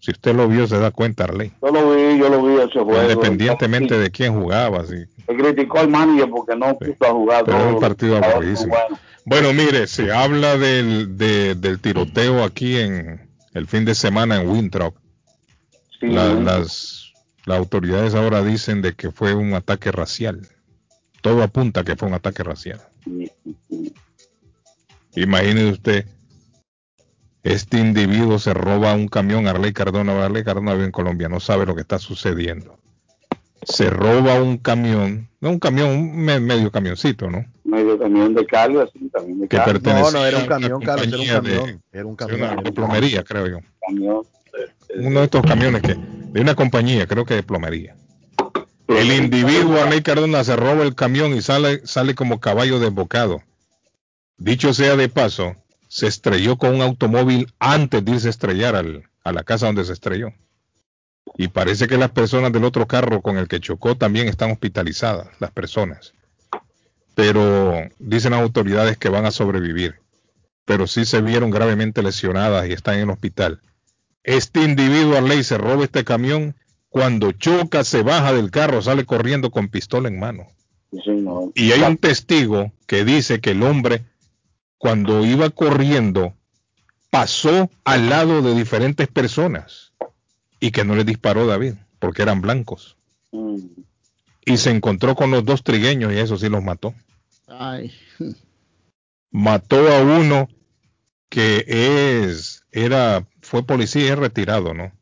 [0.00, 1.52] Si usted lo vio, se da cuenta, Arley.
[1.60, 3.02] Yo lo vi, yo lo vi ese juego.
[3.02, 5.04] Independientemente de quién jugaba, sí.
[5.26, 7.44] Se criticó al manager porque no puso a jugar.
[7.44, 8.74] Pero todo es un partido aburridísimo.
[8.74, 8.98] bueno.
[9.24, 14.48] Bueno, mire, se habla del, de- del tiroteo aquí en el fin de semana en
[14.48, 14.94] Winthrop.
[16.02, 16.95] La- las,
[17.46, 20.46] las autoridades ahora dicen de que fue un ataque racial.
[21.22, 22.80] Todo apunta a que fue un ataque racial.
[25.14, 26.06] Imagínese usted,
[27.42, 31.64] este individuo se roba un camión, Arley Cardona, Arley Cardona vive en Colombia, no sabe
[31.66, 32.78] lo que está sucediendo.
[33.62, 37.44] Se roba un camión, no un camión, un me- medio camioncito, ¿no?
[37.64, 39.72] Medio camión de carga, sí, también de que carga.
[39.72, 41.82] pertenecía No, no, era un a una camión, Carlos, era un compañía de- camión.
[41.92, 42.40] Era un de camión.
[42.40, 43.58] una- era de un plomería, creo yo.
[43.88, 44.22] Camión.
[44.94, 47.96] Uno de estos camiones que de una compañía, creo que de plomería.
[48.88, 53.42] El individuo Arley Cardona se roba el camión y sale sale como caballo desbocado.
[54.38, 55.56] Dicho sea de paso,
[55.88, 59.84] se estrelló con un automóvil antes de irse a estrellar al- a la casa donde
[59.84, 60.32] se estrelló.
[61.36, 65.28] Y parece que las personas del otro carro con el que chocó también están hospitalizadas,
[65.40, 66.12] las personas.
[67.14, 69.96] Pero dicen las autoridades que van a sobrevivir.
[70.64, 73.60] Pero sí se vieron gravemente lesionadas y están en el hospital.
[74.26, 76.56] Este individuo ley se roba este camión.
[76.88, 80.48] Cuando choca, se baja del carro, sale corriendo con pistola en mano.
[80.90, 81.24] Sí.
[81.54, 84.04] Y hay un testigo que dice que el hombre,
[84.78, 86.34] cuando iba corriendo,
[87.10, 89.92] pasó al lado de diferentes personas
[90.58, 92.96] y que no le disparó David, porque eran blancos.
[93.30, 93.58] Mm.
[94.44, 96.94] Y se encontró con los dos trigueños y eso sí los mató.
[97.46, 97.92] Ay,
[99.30, 100.48] Mató a uno
[101.28, 104.92] que es, era, fue policía y retirado, ¿no?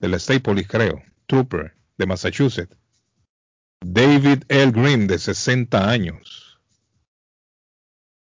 [0.00, 1.02] Del State Police, creo.
[1.26, 2.76] Trooper de Massachusetts.
[3.80, 4.72] David L.
[4.72, 6.58] Green, de 60 años.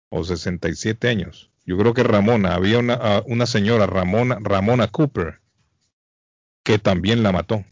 [0.10, 1.52] O 67 años.
[1.66, 5.42] Yo creo que Ramona, había una, ah, una señora, Ramona, Ramona Cooper,
[6.64, 7.64] que también la mató.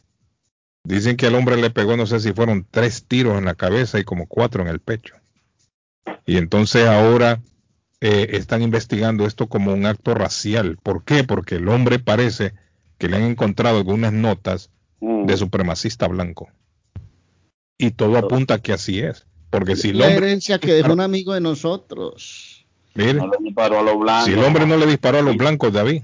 [0.84, 4.00] Dicen que al hombre le pegó, no sé si fueron tres tiros en la cabeza
[4.00, 5.16] y como cuatro en el pecho.
[6.26, 7.42] Y entonces ahora
[8.06, 10.78] eh, están investigando esto como un acto racial.
[10.84, 11.24] ¿Por qué?
[11.24, 12.54] Porque el hombre parece
[12.98, 14.70] que le han encontrado algunas notas
[15.00, 15.26] Mm.
[15.26, 16.50] de supremacista blanco.
[17.78, 19.26] Y todo apunta a que así es.
[19.50, 22.66] Porque si el la hombre, herencia que dejó un amigo de nosotros.
[22.96, 24.26] mire, No le disparó a los blancos.
[24.26, 26.04] si el hombre no le disparó a los blancos, David,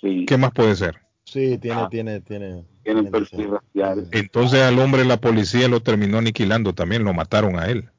[0.00, 0.96] ¿qué más puede ser?
[1.24, 2.64] Sí, tiene, tiene, tiene.
[2.84, 4.08] Tienen perfil racial.
[4.12, 7.90] Entonces al hombre la policía lo terminó aniquilando también, lo mataron a él.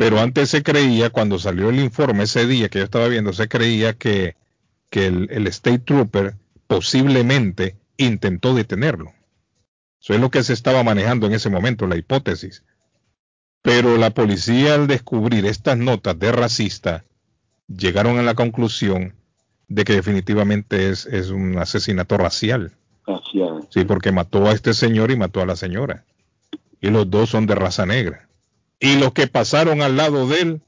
[0.00, 3.48] Pero antes se creía, cuando salió el informe ese día que yo estaba viendo, se
[3.48, 4.34] creía que,
[4.88, 6.36] que el, el State Trooper
[6.66, 9.12] posiblemente intentó detenerlo.
[10.00, 12.64] Eso es lo que se estaba manejando en ese momento, la hipótesis.
[13.60, 17.04] Pero la policía al descubrir estas notas de racista,
[17.68, 19.12] llegaron a la conclusión
[19.68, 22.72] de que definitivamente es, es un asesinato racial.
[23.06, 23.68] Racial.
[23.68, 26.06] Sí, porque mató a este señor y mató a la señora.
[26.80, 28.29] Y los dos son de raza negra.
[28.80, 30.60] Y los que pasaron al lado de él,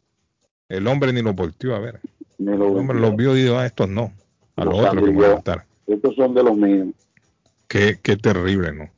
[0.68, 2.00] el hombre ni los volteó a ver.
[2.38, 4.12] Lo El hombre los vio y dijo, a estos no,
[4.56, 5.64] a los Los otros que me van a matar.
[5.86, 6.88] Estos son de los míos.
[7.68, 8.90] Qué, qué terrible, ¿no?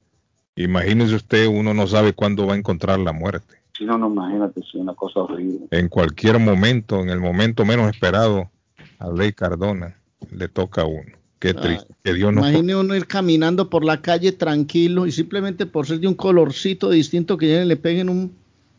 [0.56, 3.54] Imagínese usted, uno no sabe cuándo va a encontrar la muerte.
[3.76, 5.66] Si no, no, imagínate, es una cosa horrible.
[5.70, 8.50] En cualquier momento, en el momento menos esperado,
[8.98, 9.96] a Ley Cardona
[10.30, 11.12] le toca a uno.
[11.38, 11.92] Qué triste.
[12.02, 16.00] Que Dios nos Imagine uno ir caminando por la calle tranquilo y simplemente por ser
[16.00, 18.32] de un colorcito distinto que lleguen y le peguen un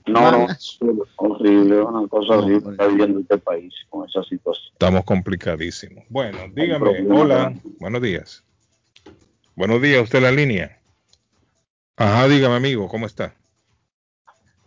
[0.07, 0.47] No, no,
[1.17, 4.67] horrible, una cosa horrible está viviendo este país con esa situación.
[4.73, 6.03] Estamos complicadísimos.
[6.09, 8.43] Bueno, dígame, hola, buenos días.
[9.55, 10.79] Buenos días, usted la línea.
[11.97, 13.33] Ajá, dígame amigo, ¿cómo está?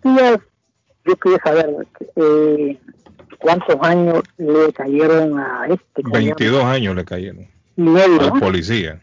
[0.02, 0.40] Díaz,
[1.04, 1.86] yo quería saber
[2.16, 2.78] eh,
[3.38, 6.02] cuántos años le cayeron a este.
[6.02, 6.34] ¿cómo se llama?
[6.36, 7.46] 22 años le cayeron
[7.76, 8.40] Medio, al ¿no?
[8.40, 9.00] policía.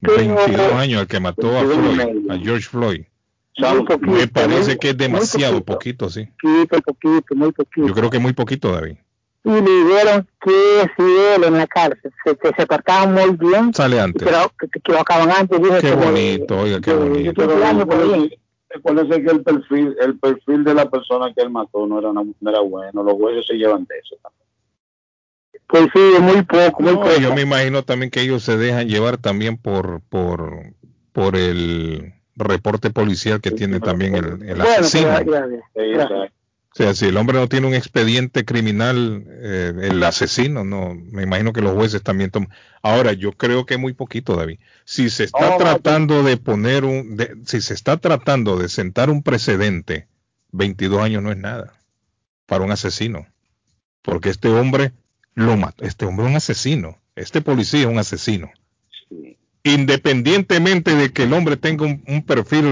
[0.00, 3.04] Pero- 22 años al que mató a 22 Floyd, a George Floyd.
[3.58, 6.26] Muy poquito, Me parece muy- que es demasiado poquito, sí.
[6.42, 7.86] Poquito, poquito, muy poquito.
[7.86, 8.96] Yo creo que muy poquito, David.
[9.44, 13.74] Y le dijeron que si él en la cárcel se, se, se portaba muy bien,
[13.74, 14.22] Sale antes.
[14.22, 15.60] pero que te equivocaban antes.
[15.60, 17.42] Dije Qué que bonito, oiga, qué bonito.
[17.42, 18.38] de 15 años por ahí.
[18.70, 22.22] Recuérdese que el perfil, el perfil de la persona que él mató no era, una-
[22.40, 23.02] no era bueno.
[23.02, 24.16] Los jueces se llevan de eso.
[25.66, 27.16] Pues sí, muy poco, muy No, poco.
[27.20, 30.72] yo me imagino también que ellos se dejan llevar también por por
[31.12, 35.08] por el reporte policial que tiene también el, el Bueno, asesino.
[35.08, 35.62] gracias, gracias.
[35.74, 36.32] Gracias.
[36.74, 41.22] O sea, si el hombre no tiene un expediente criminal, eh, el asesino, no, me
[41.24, 42.48] imagino que los jueces también toman.
[42.82, 44.58] Ahora, yo creo que muy poquito, David.
[44.86, 49.22] Si se está tratando de poner un, de- si se está tratando de sentar un
[49.22, 50.08] precedente,
[50.52, 51.74] 22 años no es nada
[52.46, 53.26] para un asesino,
[54.00, 54.92] porque este hombre
[55.34, 58.50] lo mató, este hombre es un asesino, este policía es un asesino.
[59.64, 62.64] Independientemente de que el hombre tenga un, un perfil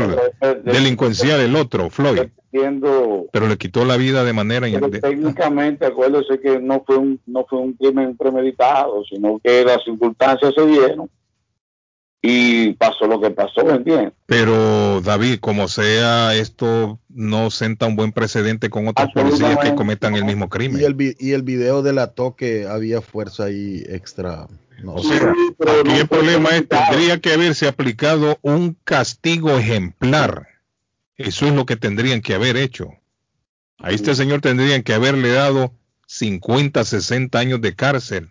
[0.64, 5.86] delincuencial, el otro, Floyd, Siendo, pero le quitó la vida de manera pero de- técnicamente,
[5.86, 10.66] acuérdese que no fue un no fue un crimen premeditado, sino que las circunstancias se
[10.66, 11.08] dieron
[12.22, 14.12] y pasó lo que pasó, ¿me entiendes?
[14.26, 20.16] Pero David, como sea, esto no senta un buen precedente con otros policías que cometan
[20.16, 20.80] el mismo crimen.
[20.82, 24.48] Y el, y el video del toque había fuerza ahí extra.
[24.82, 25.32] No, O sea,
[25.80, 30.48] aquí el problema es tendría que haberse aplicado un castigo ejemplar.
[31.16, 32.90] Eso es lo que tendrían que haber hecho.
[33.78, 35.74] A este señor tendrían que haberle dado
[36.06, 38.30] 50, 60 años de cárcel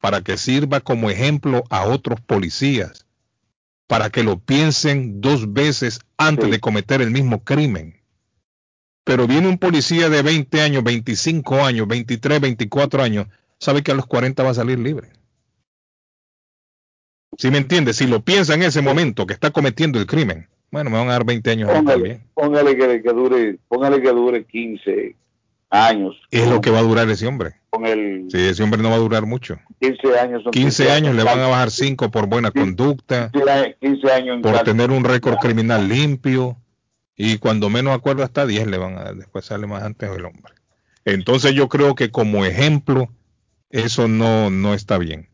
[0.00, 3.06] para que sirva como ejemplo a otros policías,
[3.86, 8.00] para que lo piensen dos veces antes de cometer el mismo crimen.
[9.04, 13.26] Pero viene un policía de 20 años, 25 años, 23, 24 años,
[13.58, 15.17] sabe que a los 40 va a salir libre.
[17.36, 20.90] Si me entiende, si lo piensa en ese momento que está cometiendo el crimen, bueno,
[20.90, 22.22] me van a dar 20 años también.
[22.34, 25.16] Póngale, póngale que, que dure, póngale que dure 15
[25.70, 26.16] años.
[26.30, 27.54] Es lo que va a durar ese hombre.
[27.70, 29.58] Con el Sí, ese hombre no va a durar mucho.
[29.80, 30.42] 15 años.
[30.42, 33.30] son 15 años le van a bajar 5 por buena conducta,
[33.80, 36.56] 15 años por tener un récord criminal limpio,
[37.16, 40.24] y cuando menos acuerdo hasta 10 le van a dar, después sale más antes el
[40.24, 40.54] hombre.
[41.04, 43.08] Entonces yo creo que como ejemplo,
[43.70, 45.28] eso no, no está bien,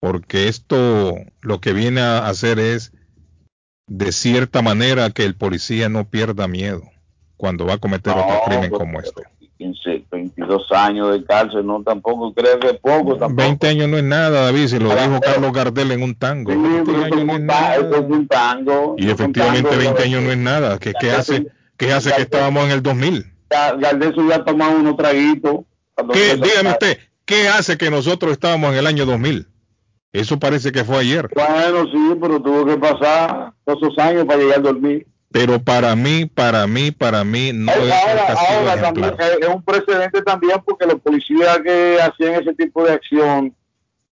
[0.00, 2.92] porque esto lo que viene a hacer es,
[3.86, 6.82] de cierta manera, que el policía no pierda miedo
[7.36, 9.22] cuando va a cometer otro No, crimen pues, como este.
[9.58, 13.42] 15, 22 años de cárcel, no tampoco creo que poco tampoco.
[13.42, 16.50] 20 años no es nada, David, si lo dijo Carlos Gardel en un tango.
[16.50, 17.80] 20 años no es nada.
[18.00, 18.94] Un tango.
[18.96, 20.78] Y efectivamente tango, 20 pero- años no es nada.
[20.78, 21.46] ¿Qué, qué hace,
[21.76, 23.26] qué hace que estábamos en el 2000?
[23.50, 25.56] Ya- Gardel se hubiera tomado unos traguitos.
[25.94, 29.46] cuando ¿Qué, empezó- dígame usted, ¿qué hace que nosotros estábamos en el año 2000?
[30.12, 31.28] Eso parece que fue ayer.
[31.34, 35.06] Bueno, sí, pero tuvo que pasar todos esos años para llegar a dormir.
[35.32, 39.48] Pero para mí, para mí, para mí, no es un ahora, ahora también es, es
[39.48, 43.54] un precedente también porque los policías que hacían ese tipo de acción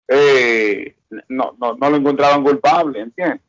[0.07, 0.95] eh,
[1.29, 3.41] no, no, no lo encontraban culpable, ¿entiendes?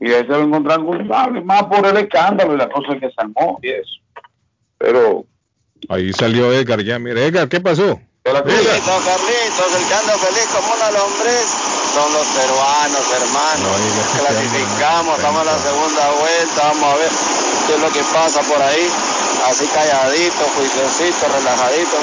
[0.00, 3.14] Y a ese lo encontraron culpable, más por el escándalo y la cosa que se
[3.16, 4.00] armó y eso.
[4.78, 5.26] Pero
[5.88, 6.98] Ahí salió Edgar ya.
[6.98, 8.00] Mire, Edgar, ¿qué pasó?
[8.24, 11.44] Carlitos, Carlitos, el que anda feliz como una lombriz
[11.92, 13.68] son los peruanos, hermano.
[14.16, 17.10] Clasificamos, estamos en la segunda vuelta, vamos a ver
[17.66, 18.88] qué es lo que pasa por ahí.
[19.44, 21.96] Así calladito, juiciosito, relajadito.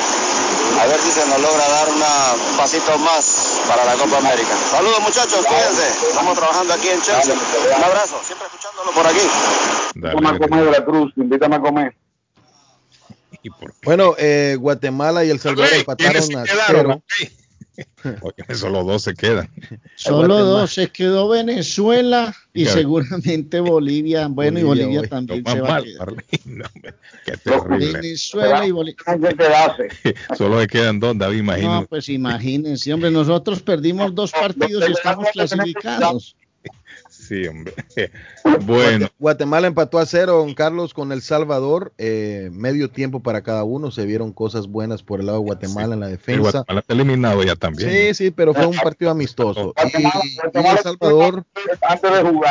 [0.79, 4.53] A ver si se nos logra dar una- un pasito más para la Copa América.
[4.69, 5.87] Saludos muchachos, cuídense.
[6.07, 7.33] Estamos trabajando aquí en Chelsea.
[7.33, 9.25] Un abrazo, siempre escuchándolo por aquí.
[9.95, 11.95] invítame a comer de la Cruz, invítame a comer.
[13.83, 17.03] Bueno, eh, Guatemala y El Salvador ¿Quiénes empataron se a quedaron?
[17.07, 17.31] cero.
[18.21, 19.49] Oye, solo dos se quedan.
[19.95, 24.27] Solo dos, se quedó Venezuela y seguramente Bolivia.
[24.27, 26.13] Bueno, y Bolivia, hoy, también se va a quedar.
[26.45, 26.65] No,
[27.25, 27.93] qué terrible.
[27.93, 29.03] Venezuela y Bolivia.
[30.37, 31.87] Solo le quedan dos, David, No, imagínate.
[31.87, 36.35] pues imagínense, hombre, nosotros perdimos dos partidos y estamos clasificados.
[37.27, 37.73] Sí, hombre.
[38.65, 41.93] Bueno, Guate- Guatemala empató a cero, don Carlos, con El Salvador.
[41.97, 43.91] eh, medio tiempo para cada uno.
[43.91, 46.41] Se vieron cosas buenas por el lado de Guatemala en la el defensa.
[46.41, 47.89] Guatemala está eliminado ya también.
[47.89, 49.73] Sí, sí, pero fue un partido amistoso.
[49.97, 51.45] Y, y El Salvador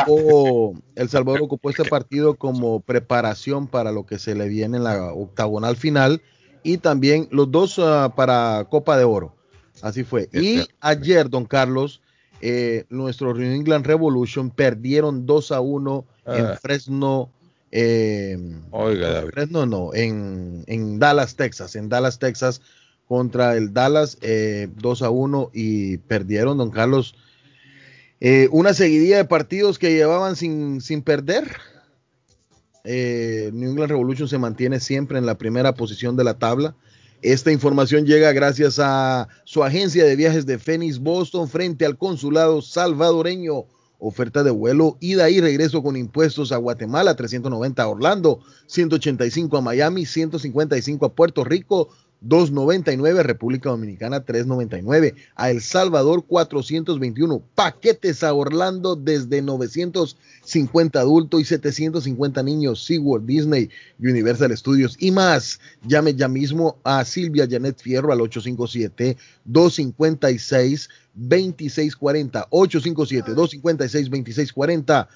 [0.05, 4.83] ocupó, El Salvador ocupó este partido como preparación para lo que se le viene en
[4.83, 6.21] la octagonal final
[6.63, 9.35] y también los dos ah, para Copa de Oro.
[9.81, 10.29] Así fue.
[10.33, 12.01] Y ayer, don Carlos,
[12.41, 16.59] eh, nuestro New England Revolution perdieron 2 a 1 en Ah.
[16.61, 17.29] Fresno.
[17.71, 18.37] eh,
[18.71, 19.29] Oiga, David.
[19.31, 21.75] Fresno no, en, en Dallas, Texas.
[21.75, 22.61] En Dallas, Texas,
[23.07, 27.15] contra el Dallas, eh, 2 a 1 y perdieron, don Carlos.
[28.19, 31.47] eh, una seguidilla de partidos que llevaban sin, sin perder.
[32.83, 36.75] Eh, New England Revolution se mantiene siempre en la primera posición de la tabla.
[37.21, 42.63] Esta información llega gracias a su agencia de viajes de Phoenix, Boston, frente al consulado
[42.63, 43.65] salvadoreño.
[43.99, 49.61] Oferta de vuelo, ida y regreso con impuestos a Guatemala, 390 a Orlando, 185 a
[49.61, 51.89] Miami, 155 a Puerto Rico,
[52.21, 61.45] 299, República Dominicana 399, a El Salvador 421, paquetes a Orlando desde 950 adultos y
[61.45, 63.69] 750 niños, SeaWorld, Disney,
[63.99, 64.95] Universal Studios.
[64.99, 65.59] Y más.
[65.83, 75.09] Llame ya mismo a Silvia Janet Fierro al 857 256 2640 857 256 2640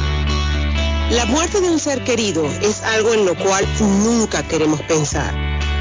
[1.11, 5.33] La muerte de un ser querido es algo en lo cual nunca queremos pensar,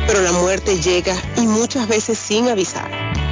[0.07, 3.26] pero la muerte llega y muchas veces sin avisar.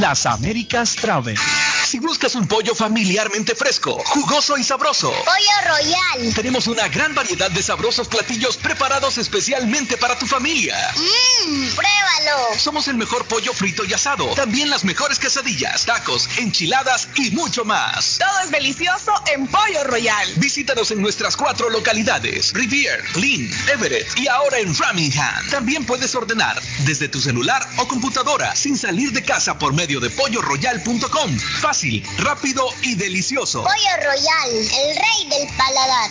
[0.00, 1.38] Las Américas Travel.
[1.86, 5.10] Si buscas un pollo familiarmente fresco, jugoso y sabroso.
[5.10, 6.34] Pollo Royal.
[6.34, 10.76] Tenemos una gran variedad de sabrosos platillos preparados especialmente para tu familia.
[10.96, 12.58] Mmm, pruébalo.
[12.58, 14.26] Somos el mejor pollo frito y asado.
[14.34, 18.18] También las mejores quesadillas, tacos, enchiladas y mucho más.
[18.18, 20.28] Todo es delicioso en Pollo Royal.
[20.36, 25.48] Visítanos en nuestras cuatro localidades: Rivier, Lynn, Everett y ahora en Framingham.
[25.50, 30.08] También puedes ordenar desde tu celular o computadora sin salir de casa por medio de
[30.08, 31.38] polloroyal.com.
[31.60, 33.62] Fácil, rápido y delicioso.
[33.62, 36.10] Pollo Royal, el rey del paladar.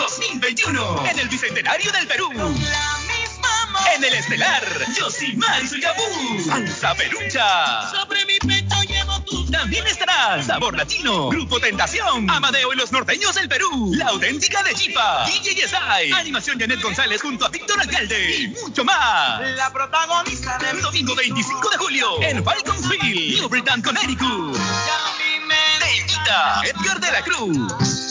[0.00, 2.30] 2021 en el Bicentenario del Perú.
[3.94, 4.64] En el estelar,
[4.98, 7.90] Yosimar y su Yabú, Salsa Perucha.
[7.90, 9.44] Sobre mi pecho llevo tu...
[9.50, 14.74] También estará Sabor Latino, Grupo Tentación, Amadeo y los Norteños del Perú, La Auténtica de
[14.74, 19.42] Chipa, DJ Yesai, Animación Janet González junto a Víctor Alcalde y mucho más.
[19.50, 24.56] La protagonista del domingo 25 de julio en Falconsville, New Britain, Connecticut.
[25.78, 28.10] Te invita Edgar de la Cruz.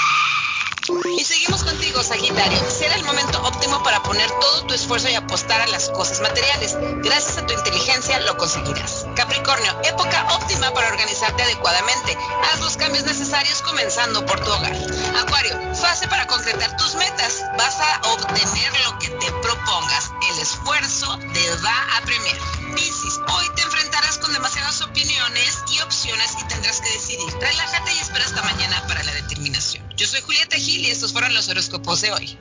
[1.91, 2.71] Contigo, Sagitario.
[2.71, 6.77] Será el momento óptimo para poner todo tu esfuerzo y apostar a las cosas materiales.
[7.03, 9.05] Gracias a tu inteligencia lo conseguirás.
[9.13, 12.17] Capricornio, época óptima para organizarte adecuadamente.
[12.43, 14.73] Haz los cambios necesarios comenzando por tu hogar.
[15.21, 17.43] Acuario, fase para concretar tus metas.
[17.57, 20.11] Vas a obtener lo que te propongas.
[20.31, 22.37] El esfuerzo te va a premiar.
[22.73, 27.33] Piscis, hoy te enfrentarás con demasiadas opiniones y opciones y tendrás que decidir.
[27.37, 29.90] Relájate y espera hasta mañana para la determinación.
[30.01, 32.35] Yo soy Julieta Gil y estos fueron los horóscopos de hoy.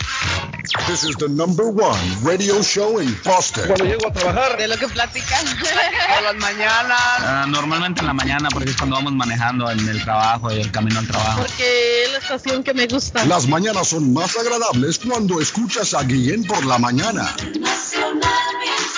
[0.87, 3.67] This is the number one radio show in Boston.
[3.67, 5.45] Cuando llego a trabajar, De lo que platican.
[6.13, 6.99] por las mañanas.
[7.19, 10.71] Ah, normalmente en la mañana, porque es cuando vamos manejando en el trabajo y el
[10.71, 11.41] camino al trabajo.
[11.41, 13.25] Porque es la estación que me gusta.
[13.25, 17.35] Las mañanas son más agradables cuando escuchas a Guillén por la mañana.
[17.59, 18.21] Nacional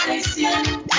[0.06, 0.94] 1600.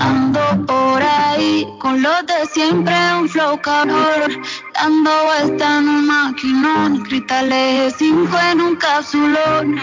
[0.00, 4.42] Ando por ahí con los de siempre, un flow cabrón.
[4.72, 9.78] Dando vuelta en un maquinón, cristales 5 en un cápsulón.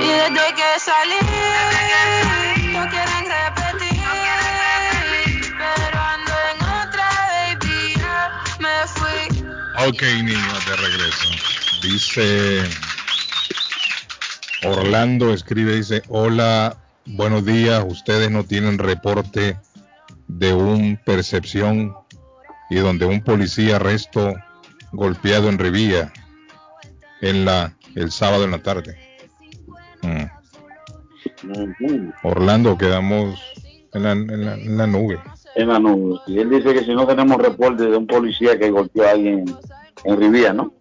[0.00, 1.16] Y desde que salí,
[2.74, 4.02] no quieren repetir.
[5.56, 7.96] Pero ando en otra, baby,
[8.58, 9.24] me fui.
[9.88, 11.28] Ok, niños, de regreso.
[11.80, 12.68] Dice
[14.64, 16.76] Orlando, escribe, dice, hola,
[17.06, 19.56] buenos días, ustedes no tienen reporte
[20.28, 21.94] de un percepción
[22.70, 24.34] y donde un policía arresto
[24.92, 26.12] golpeado en Revilla
[27.20, 28.96] en la el sábado en la tarde.
[30.02, 30.24] Mm.
[32.22, 33.38] Orlando, quedamos
[33.92, 35.18] en la, en la- en la nube.
[35.54, 36.18] en la nube.
[36.26, 39.44] Y él dice que si no tenemos reporte de un policía que golpeó a alguien
[40.04, 40.72] en Rivía, ¿no?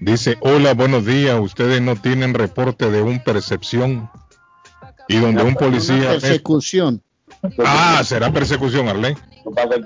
[0.00, 4.10] Dice, hola, buenos días, ustedes no tienen reporte de un percepción
[5.08, 5.96] y donde un policía...
[5.96, 7.02] Una persecución.
[7.64, 9.14] Ah, será persecución, Arley.
[9.44, 9.76] Hola,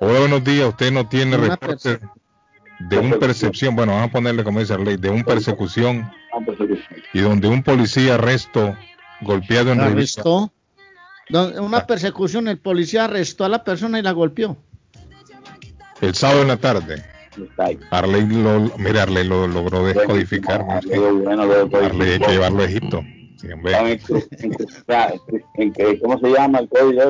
[0.00, 2.00] buenos días, usted no tiene Una reporte
[2.78, 6.10] de un percepción, bueno, vamos a ponerle como dice Arley, de un persecución
[7.12, 8.76] y donde un policía arresto
[9.22, 10.52] golpeado en arrestó.
[11.30, 14.56] Una persecución, el policía arrestó a la persona y la golpeó.
[16.00, 17.17] el sábado en la tarde.
[17.90, 20.64] Arley lo, mira, Arley lo logró descodificar.
[20.64, 20.72] ¿no?
[20.74, 23.02] Arley hay que llevarlo a Egipto.
[23.40, 23.60] Sí, en
[26.00, 27.02] ¿Cómo se llama el código?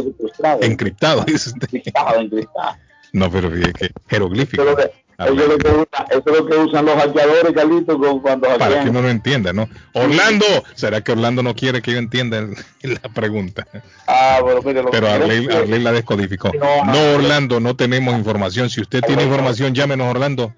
[0.60, 1.68] Encriptado, dice usted.
[1.72, 2.76] Encriptado, encriptado.
[3.12, 4.76] No, pero fíjate que jeroglífico.
[4.76, 8.46] Que- eso es lo que usa- eso es lo que usan los hackeadores, Carlitos, cuando
[8.48, 8.88] Para que hackean.
[8.90, 9.68] uno lo entienda, ¿no?
[9.94, 12.54] Orlando, ¿será que Orlando no quiere que yo entienda el-
[13.02, 13.66] la pregunta?
[14.06, 15.46] Ah, bueno, mire, lo Pero Arley,
[15.80, 16.50] la descodificó.
[16.58, 17.14] No, No, no.
[17.16, 18.70] Orlando, no tenemos información.
[18.70, 20.54] Si usted tiene información, llámenos, Orlando,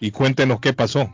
[0.00, 1.10] y cuéntenos qué pasó.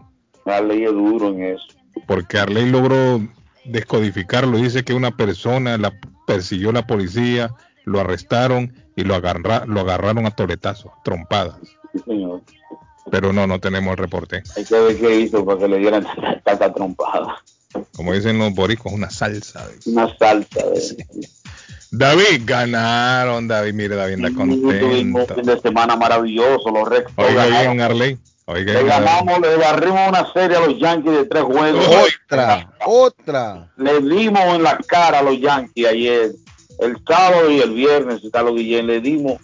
[0.46, 1.64] Arley es duro en eso.
[2.06, 3.20] Porque Arley logró
[3.64, 4.58] descodificarlo.
[4.58, 5.92] Dice que una persona la
[6.26, 7.50] persiguió la policía,
[7.84, 11.56] lo arrestaron y lo, agarra- lo agarraron a toletazos, trompadas.
[11.92, 12.42] Sí, señor.
[13.10, 14.42] Pero no, no tenemos el reporte.
[14.56, 16.06] Hay que ver qué hizo para que le dieran
[16.44, 17.42] tanta, trompada.
[17.96, 19.68] Como dicen los boricos, una salsa.
[19.86, 21.26] Una salsa de...
[21.90, 23.74] David, ganaron, David.
[23.74, 25.34] Mire, David anda Tuvimos un contento.
[25.34, 27.76] fin de semana maravilloso, los Red Sox Oiga ganaron.
[27.76, 28.18] bien, Arley.
[28.46, 31.86] Oiga Le ganamos, le barrimos una serie a los Yankees de tres juegos.
[31.86, 33.72] Otra, otra.
[33.76, 36.32] Le dimos en la cara a los Yankees ayer,
[36.80, 39.40] el sábado y el viernes, Carlos Guillén, le dimos,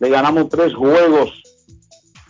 [0.00, 1.39] le ganamos tres juegos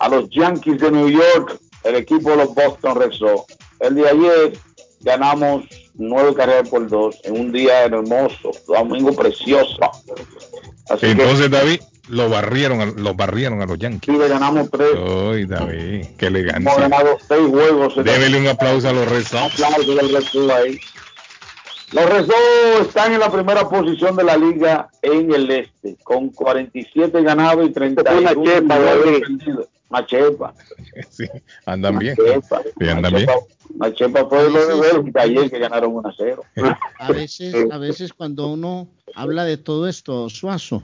[0.00, 3.56] a los Yankees de New York, el equipo de los Boston Red Sox.
[3.78, 4.52] El de ayer
[5.00, 5.64] ganamos
[5.94, 9.78] nueve carreras por dos en un día hermoso, domingo precioso.
[10.90, 14.12] Así Entonces, David, lo barrieron, a- lo barrieron a los que Yankees.
[14.14, 16.74] sí, le ganamos tres, Ay, David, qué hemos elegancia.
[16.76, 17.94] ganado seis juegos.
[17.96, 19.62] Débele un aplauso a los Red Sox.
[19.62, 20.80] aplauso del Red Sox ahí.
[21.92, 26.28] Los Red Sox están en la primera posición de la liga en el este, con
[26.30, 28.78] 47 ganados y 31 Una chepa,
[29.90, 30.06] David.
[30.06, 30.40] perdidos.
[30.40, 30.54] Una chepa.
[31.10, 31.24] Sí,
[31.66, 32.16] andan bien.
[32.16, 32.62] chepa.
[32.78, 33.28] Sí, andan Una bien.
[33.28, 36.42] chepa- Una chepa fue de ver que ayer que ganaron 1 a 0.
[36.98, 40.82] A veces, a veces cuando uno habla de todo esto, Suazo,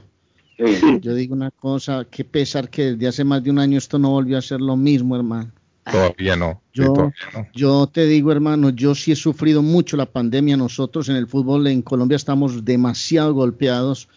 [0.57, 1.01] Sí.
[1.03, 4.11] yo digo una cosa, qué pesar que desde hace más de un año esto no
[4.11, 5.51] volvió a ser lo mismo, hermano.
[5.85, 6.63] Todavía no.
[6.73, 7.47] sí, Yo, todavía no.
[7.55, 10.57] yo te digo, hermano, yo sí he sufrido mucho la pandemia.
[10.57, 14.09] Nosotros en el fútbol en Colombia estamos demasiado golpeados.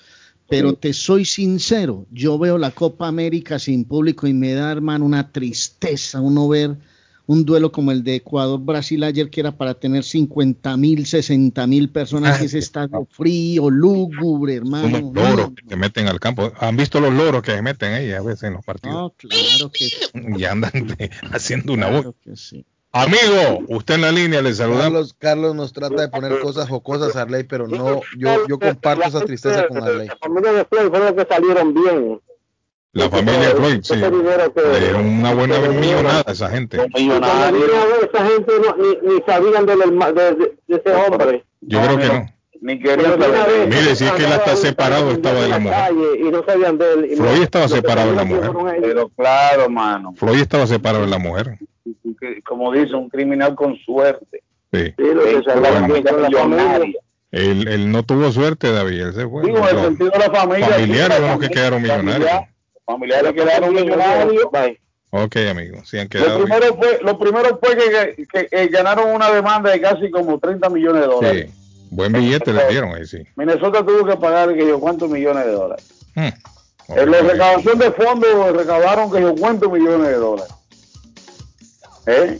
[0.49, 5.05] Pero te soy sincero, yo veo la Copa América sin público y me da, hermano,
[5.05, 6.77] una tristeza uno ver
[7.27, 11.89] un duelo como el de Ecuador-Brasil ayer, que era para tener 50 mil, 60 mil
[11.89, 14.97] personas, y ese estadio frío, lúgubre, hermano.
[14.97, 16.51] Unos loros que se meten al campo.
[16.59, 18.95] ¿Han visto los loros que se meten ahí a veces en los partidos?
[18.95, 19.91] No, claro que
[20.39, 22.15] Y andan de- haciendo una Claro voz.
[22.23, 22.65] que sí.
[22.91, 24.83] Amigo, usted en la línea, le saludamos.
[24.83, 29.03] Carlos, Carlos nos trata de poner cosas jocosas a Arley, pero no, yo, yo comparto
[29.07, 30.07] esa tristeza con Arley.
[30.07, 32.19] La familia de Floyd fueron los que salieron bien.
[32.93, 33.95] La familia Floyd, sí.
[33.95, 36.77] Le dieron una buena millonada a esa gente.
[36.77, 41.45] Esa gente no, ni, ni sabían de, de- de ese hombre.
[41.61, 42.33] Yo creo que no.
[42.61, 43.67] Ni querían saber.
[43.67, 45.77] Mire, si es que él está separado, estaba de la mujer.
[45.79, 47.05] calle y no sabían de él.
[47.11, 48.51] Y no- Floyd estaba separado de la mujer.
[48.81, 50.13] Pero claro, mano.
[50.17, 51.59] Floyd estaba separado de la mujer.
[52.19, 54.43] Que, como dice, un criminal con suerte.
[54.71, 54.93] Sí.
[54.97, 56.95] Lo que Eh, bien.
[57.31, 59.01] Él, él no tuvo suerte, David.
[59.01, 59.43] Él se fue.
[59.43, 60.67] Digo, en el sentido de la familia.
[60.67, 62.29] familiares son los que quedaron millonarios.
[62.29, 62.49] familia-
[62.85, 64.43] Familiares quedaron millonarios.
[65.11, 65.77] Ok, amigo.
[65.85, 66.43] Sí han Lo quedado.
[66.43, 70.69] primero fue, lo primero fue que, que- que ganaron una demanda de casi como 30
[70.69, 71.49] millones de dólares.
[71.51, 71.85] Sí.
[71.91, 73.17] Buen billete le dieron ahí, sí.
[73.35, 75.87] Minnesota tuvo que pagar que yo cuántos millones de dólares.
[76.15, 76.29] Hmm.
[76.95, 80.53] En la recaudación de fondos recaudaron que yo cuántos millones de dólares.
[82.09, 82.39] ¿Eh?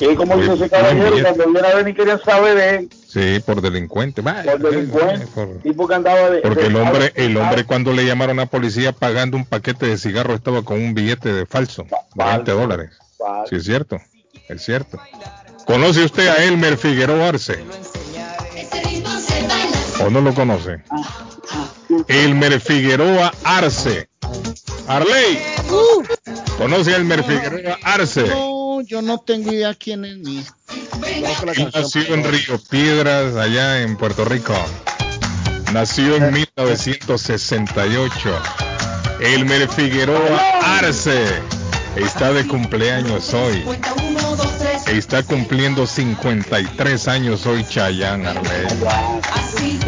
[0.00, 3.40] Y como dice ese caballero, cuando viene a ver ni querían saber de él, Sí,
[3.44, 4.22] por delincuente.
[4.22, 6.40] Por delincuente, por- tipo que andaba de...
[6.42, 9.86] Porque de- el hombre, el hombre cuando le llamaron a la policía pagando un paquete
[9.86, 12.90] de cigarros estaba con un billete de falso, de 20 dólares.
[13.48, 13.98] Sí, es cierto,
[14.48, 14.98] es cierto.
[15.66, 17.58] ¿Conoce usted a Elmer Figueroa Arce?
[20.06, 20.82] ¿O no lo conoce?
[22.08, 24.08] Elmer Figueroa Arce.
[24.86, 25.38] Arley,
[26.58, 28.24] ¿conoce a Elmer Figueroa Arce?
[28.80, 30.42] No, yo no tengo idea quién es ni.
[31.74, 34.54] Nació en Río Piedras, allá en Puerto Rico.
[35.74, 38.42] Nació en 1968.
[39.20, 41.26] Elmer Figueroa Arce
[41.94, 43.62] está de cumpleaños hoy.
[44.90, 48.66] Está cumpliendo 53 años hoy Chayanne Arley.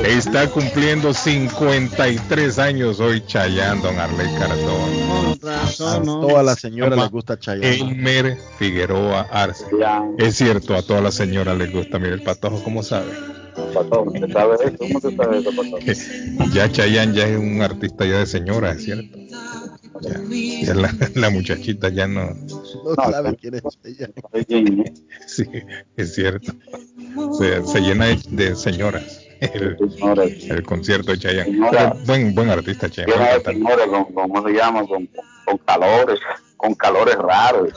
[0.04, 4.90] Está cumpliendo 53 años hoy Chayanne, don Arley Cardón.
[5.08, 6.20] Con razón, ¿no?
[6.20, 7.74] Todas las señoras les gusta Chayanne.
[7.74, 9.64] Elmer Figueroa Arce.
[10.18, 11.98] Es cierto, a todas las señoras les gusta.
[11.98, 13.10] Mira el patojo, ¿cómo sabe?
[13.74, 14.76] Patón, ¿te sabes eso?
[14.78, 15.80] ¿Cómo te sabes eso, Patón?
[16.54, 19.18] Ya Chayanne ya es un artista ya de señora, es cierto.
[20.02, 20.20] Ya,
[20.66, 22.34] ya la, la muchachita ya no.
[22.34, 24.92] No sabe quién es Chayanne.
[25.26, 25.44] Sí,
[25.96, 26.52] es cierto.
[27.38, 29.20] Se, se llena de, de señoras.
[29.40, 29.76] El,
[30.50, 31.50] el concierto de Chayanne.
[31.52, 31.96] Señora.
[32.06, 33.12] Buen, buen artista Chayanne.
[33.12, 34.86] Llena de señores con, con- ¿cómo se llama?
[34.86, 35.08] Con,
[35.46, 36.20] con calores,
[36.56, 37.70] con calores raros.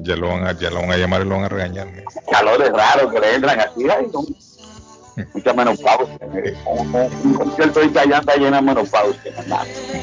[0.00, 1.88] Ya lo van a, ya lo van a llamar y lo van a regañar.
[2.30, 4.06] Calores raros que le entran así, ay,
[5.34, 6.18] mucha menopausia.
[6.66, 9.32] Un, un- un concierto de Chayanne está lleno de menopausia.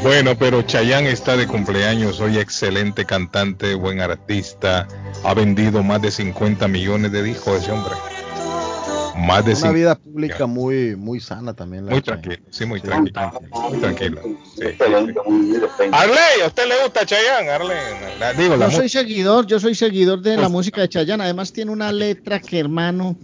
[0.04, 4.88] Bueno, pero Chayanne está de cumpleaños hoy, excelente cantante, buen artista,
[5.24, 7.94] ha vendido más de 50 millones de discos ese hombre.
[9.16, 9.72] Más de Una 50.
[9.74, 11.86] vida pública muy, muy sana también.
[11.86, 13.32] la Muy tranquilo, sí, muy tranquilo.
[13.70, 14.22] Muy tranquilo.
[14.56, 14.64] sí.
[14.66, 15.98] Excelente, muy excelente.
[15.98, 17.50] Arley, ¿a usted le gusta Chayanne?
[17.50, 17.78] Arley,
[18.20, 21.24] la- digo, la Yo soy seguidor, yo soy seguidor de la música de Chayanne.
[21.24, 23.16] Además tiene una letra que, hermano,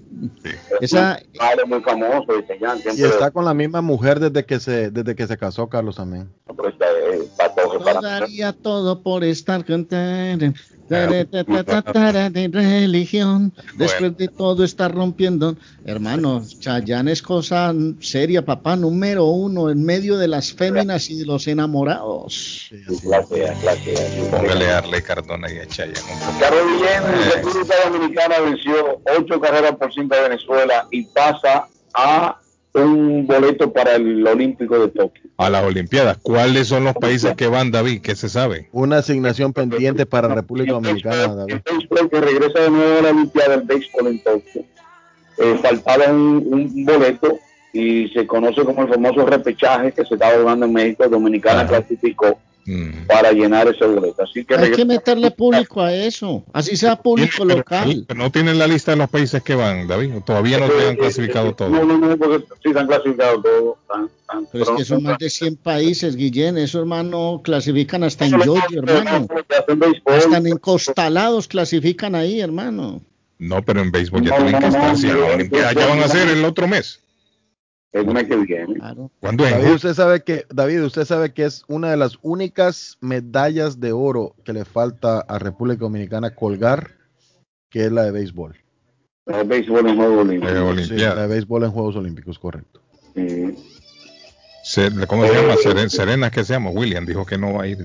[0.81, 4.91] esa Padre muy famoso de Chayanne, Y está con la misma mujer desde que se,
[4.91, 6.29] desde que se casó Carlos también.
[6.45, 7.29] siempre está, eh,
[7.83, 10.53] para daría todo por estar cantando.
[10.87, 15.55] de religión, después de todo está rompiendo.
[15.85, 21.25] Hermano, Chayanne es cosa seria, papá, número uno, en medio de las féminas y de
[21.25, 22.69] los enamorados.
[23.03, 24.01] Gracias, gracias.
[24.31, 25.99] Póngale a Arley Cardona y a Chayanne.
[26.39, 32.39] Carlos Guillén, República Dominicana venció ocho carreras por cinco a Venezuela y pasa a
[32.85, 35.23] un boleto para el Olímpico de Tokio.
[35.37, 38.01] A las Olimpiadas, ¿cuáles son los países que van, David?
[38.01, 38.69] ¿Qué se sabe?
[38.71, 41.53] Una asignación pendiente para República Dominicana, David.
[41.53, 44.65] El béisbol que regresa de nuevo a la Olimpiada del béisbol en Tokio.
[45.37, 47.39] Eh, faltaba un, un boleto
[47.73, 51.07] y se conoce como el famoso repechaje que se estaba jugando en México.
[51.07, 52.39] Dominicana clasificó
[53.07, 54.23] para llenar ese boleto.
[54.23, 58.03] Así que Hay que meterle público a eso, así sea público local.
[58.07, 60.15] Pero no tienen la lista de los países que van, David.
[60.25, 61.69] Todavía no te han clasificado No, todo.
[61.69, 63.75] no, no, porque sí están clasificados todos.
[63.81, 66.57] están- están- Pero es que son más de 100 países, Guillén.
[66.57, 69.27] Eso, hermano, clasifican hasta en Georgia, hermano.
[70.33, 73.01] En encostalados clasifican ahí, hermano.
[73.39, 74.91] No, pero en béisbol ya No, tienen que no, estar.
[74.91, 76.33] no, Si a no, la Olimpiada no, ya van a no, ser no.
[76.33, 76.99] el otro mes.
[77.99, 78.75] El mes que viene.
[79.19, 79.51] ¿Cuándo es?
[79.51, 83.91] David, usted sabe que David, usted sabe que es una de las únicas medallas de
[83.91, 86.91] oro que le falta a República Dominicana colgar,
[87.69, 88.55] que es la de béisbol.
[89.25, 90.87] El béisbol en Juegos Olímpicos.
[90.87, 92.81] Sí, la de béisbol en Juegos Olímpicos, correcto.
[95.07, 95.55] ¿Cómo se llama?
[95.55, 96.69] Seren- Serena, ¿qué se llama?
[96.71, 97.77] William dijo que no va a ir.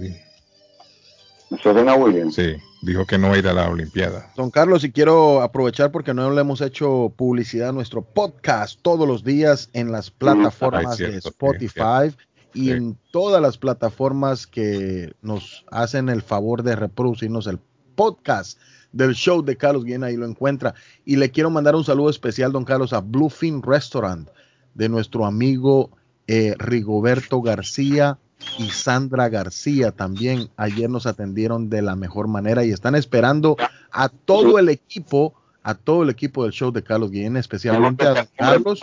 [1.62, 2.34] Serena Williams.
[2.34, 4.30] Sí, dijo que no va a ir a la Olimpiada.
[4.36, 9.06] Don Carlos, y quiero aprovechar porque no le hemos hecho publicidad a nuestro podcast todos
[9.08, 12.16] los días en las plataformas Ah, cierto, de sí, Spotify
[12.54, 12.70] y Sí.
[12.70, 17.58] en todas las plataformas que nos hacen el favor de reproducirnos el
[17.94, 18.58] podcast
[18.92, 20.74] del show de Carlos Guillén, ahí lo encuentra.
[21.04, 24.28] Y le quiero mandar un saludo especial, don Carlos, a Bluefin Restaurant
[24.74, 25.90] de nuestro amigo
[26.26, 28.18] eh, Rigoberto García
[28.58, 30.48] y Sandra García también.
[30.56, 33.56] Ayer nos atendieron de la mejor manera y están esperando
[33.90, 38.14] a todo el equipo, a todo el equipo del show de Carlos Guillén, especialmente a
[38.14, 38.80] don Carlos,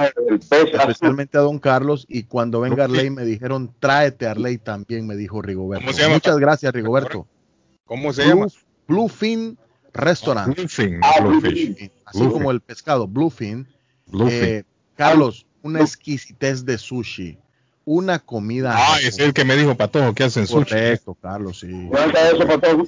[0.51, 2.05] especialmente a don Carlos.
[2.09, 5.85] Y cuando venga Arley me dijeron, tráete a Arley también, me dijo Rigoberto.
[5.85, 6.15] ¿Cómo se llama?
[6.15, 7.27] Muchas gracias, Rigoberto.
[7.85, 8.47] ¿Cómo se llama?
[8.87, 9.57] Bluefin
[9.93, 10.55] Restaurant.
[10.55, 11.91] Bluefin, Ah, Bluefish.
[12.05, 12.31] Así Bluefin.
[12.37, 13.67] como el pescado, Bluefin.
[14.07, 14.43] Bluefin.
[14.43, 14.63] Eh,
[14.95, 17.37] Carlos, una exquisitez de sushi.
[17.91, 18.75] Una comida.
[18.77, 20.63] Ah, es el que me dijo Patojo que hacen sushi.
[20.69, 21.69] Correcto, Carlos, sí.
[21.71, 22.87] ¿Dónde está eso, Patojo?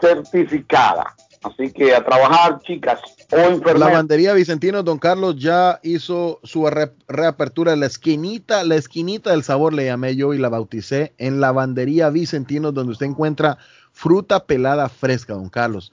[0.00, 1.06] certificadas.
[1.42, 3.00] Así que a trabajar, chicas
[3.32, 8.76] o La bandería Vicentino Don Carlos ya hizo su re- reapertura en la esquinita, la
[8.76, 13.06] esquinita del sabor le llamé yo y la bauticé en la bandería Vicentino donde usted
[13.06, 13.58] encuentra
[13.92, 15.92] fruta pelada fresca, Don Carlos.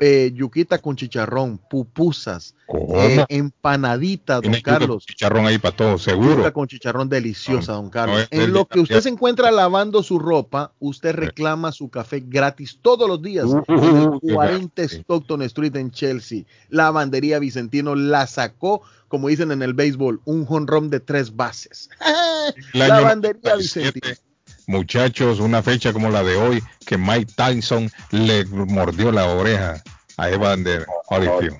[0.00, 2.54] Eh, yuquita con chicharrón, pupusas,
[2.94, 5.06] eh, empanadita, Don Carlos.
[5.06, 6.36] chicharrón ahí para todos, seguro.
[6.36, 8.20] Yuca con chicharrón deliciosa, don Carlos.
[8.20, 12.22] no en del lo que usted se encuentra lavando su ropa, usted reclama su café
[12.24, 14.96] gratis todos los días Uh, en uh, el uh, 40 sí.
[14.96, 16.44] Stockton Street en Chelsea.
[16.68, 21.88] La lavandería Vicentino la sacó, como dicen en el béisbol, un jonrón de tres bases.
[22.72, 24.27] El año Lavandería 97, Vicentino.
[24.68, 29.82] Muchachos, una fecha como la de hoy, que Mike Tyson le mordió la oreja
[30.18, 31.56] a Evander Holyfield.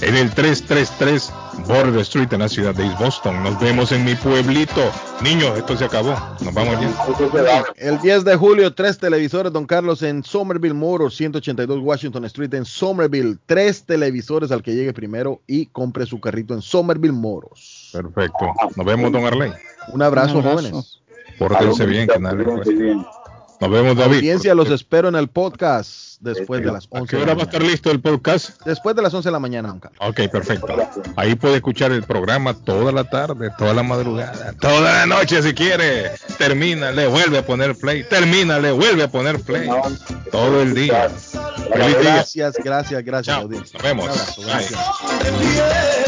[0.00, 1.32] En el 333
[1.66, 3.42] Border Street en la ciudad de East Boston.
[3.42, 4.80] Nos vemos en mi pueblito.
[5.22, 6.14] Niños, esto se acabó.
[6.40, 7.64] Nos vamos ya.
[7.76, 12.64] El 10 de julio, tres televisores, don Carlos, en Somerville Motors, 182 Washington Street, en
[12.64, 13.36] Somerville.
[13.46, 17.90] Tres televisores al que llegue primero y compre su carrito en Somerville Motors.
[17.92, 18.52] Perfecto.
[18.76, 19.52] Nos vemos, don Arley.
[19.92, 20.68] Un abrazo, Un abrazo.
[20.70, 21.00] jóvenes.
[21.38, 22.96] Pórtense bien, que nadie le cueste.
[23.60, 24.16] Nos vemos, David.
[24.18, 27.42] Audiencia, los espero en el podcast después de las ¿A 11 qué de hora va
[27.42, 28.60] a estar listo el podcast?
[28.64, 29.98] Después de las 11 de la mañana, Carlos.
[30.00, 30.76] Ok, perfecto.
[31.16, 35.54] Ahí puede escuchar el programa toda la tarde, toda la madrugada, toda la noche si
[35.54, 36.12] quiere.
[36.38, 38.04] Termina, le vuelve a poner play.
[38.04, 39.68] Termina, le vuelve a poner play.
[40.30, 41.08] Todo el día.
[41.10, 42.14] Feliz día.
[42.14, 43.44] Gracias, gracias, gracias, Chao.
[43.44, 43.78] audiencia.
[43.78, 44.04] Nos vemos.
[44.04, 44.50] Un abrazo, Bye.
[44.50, 46.07] gracias.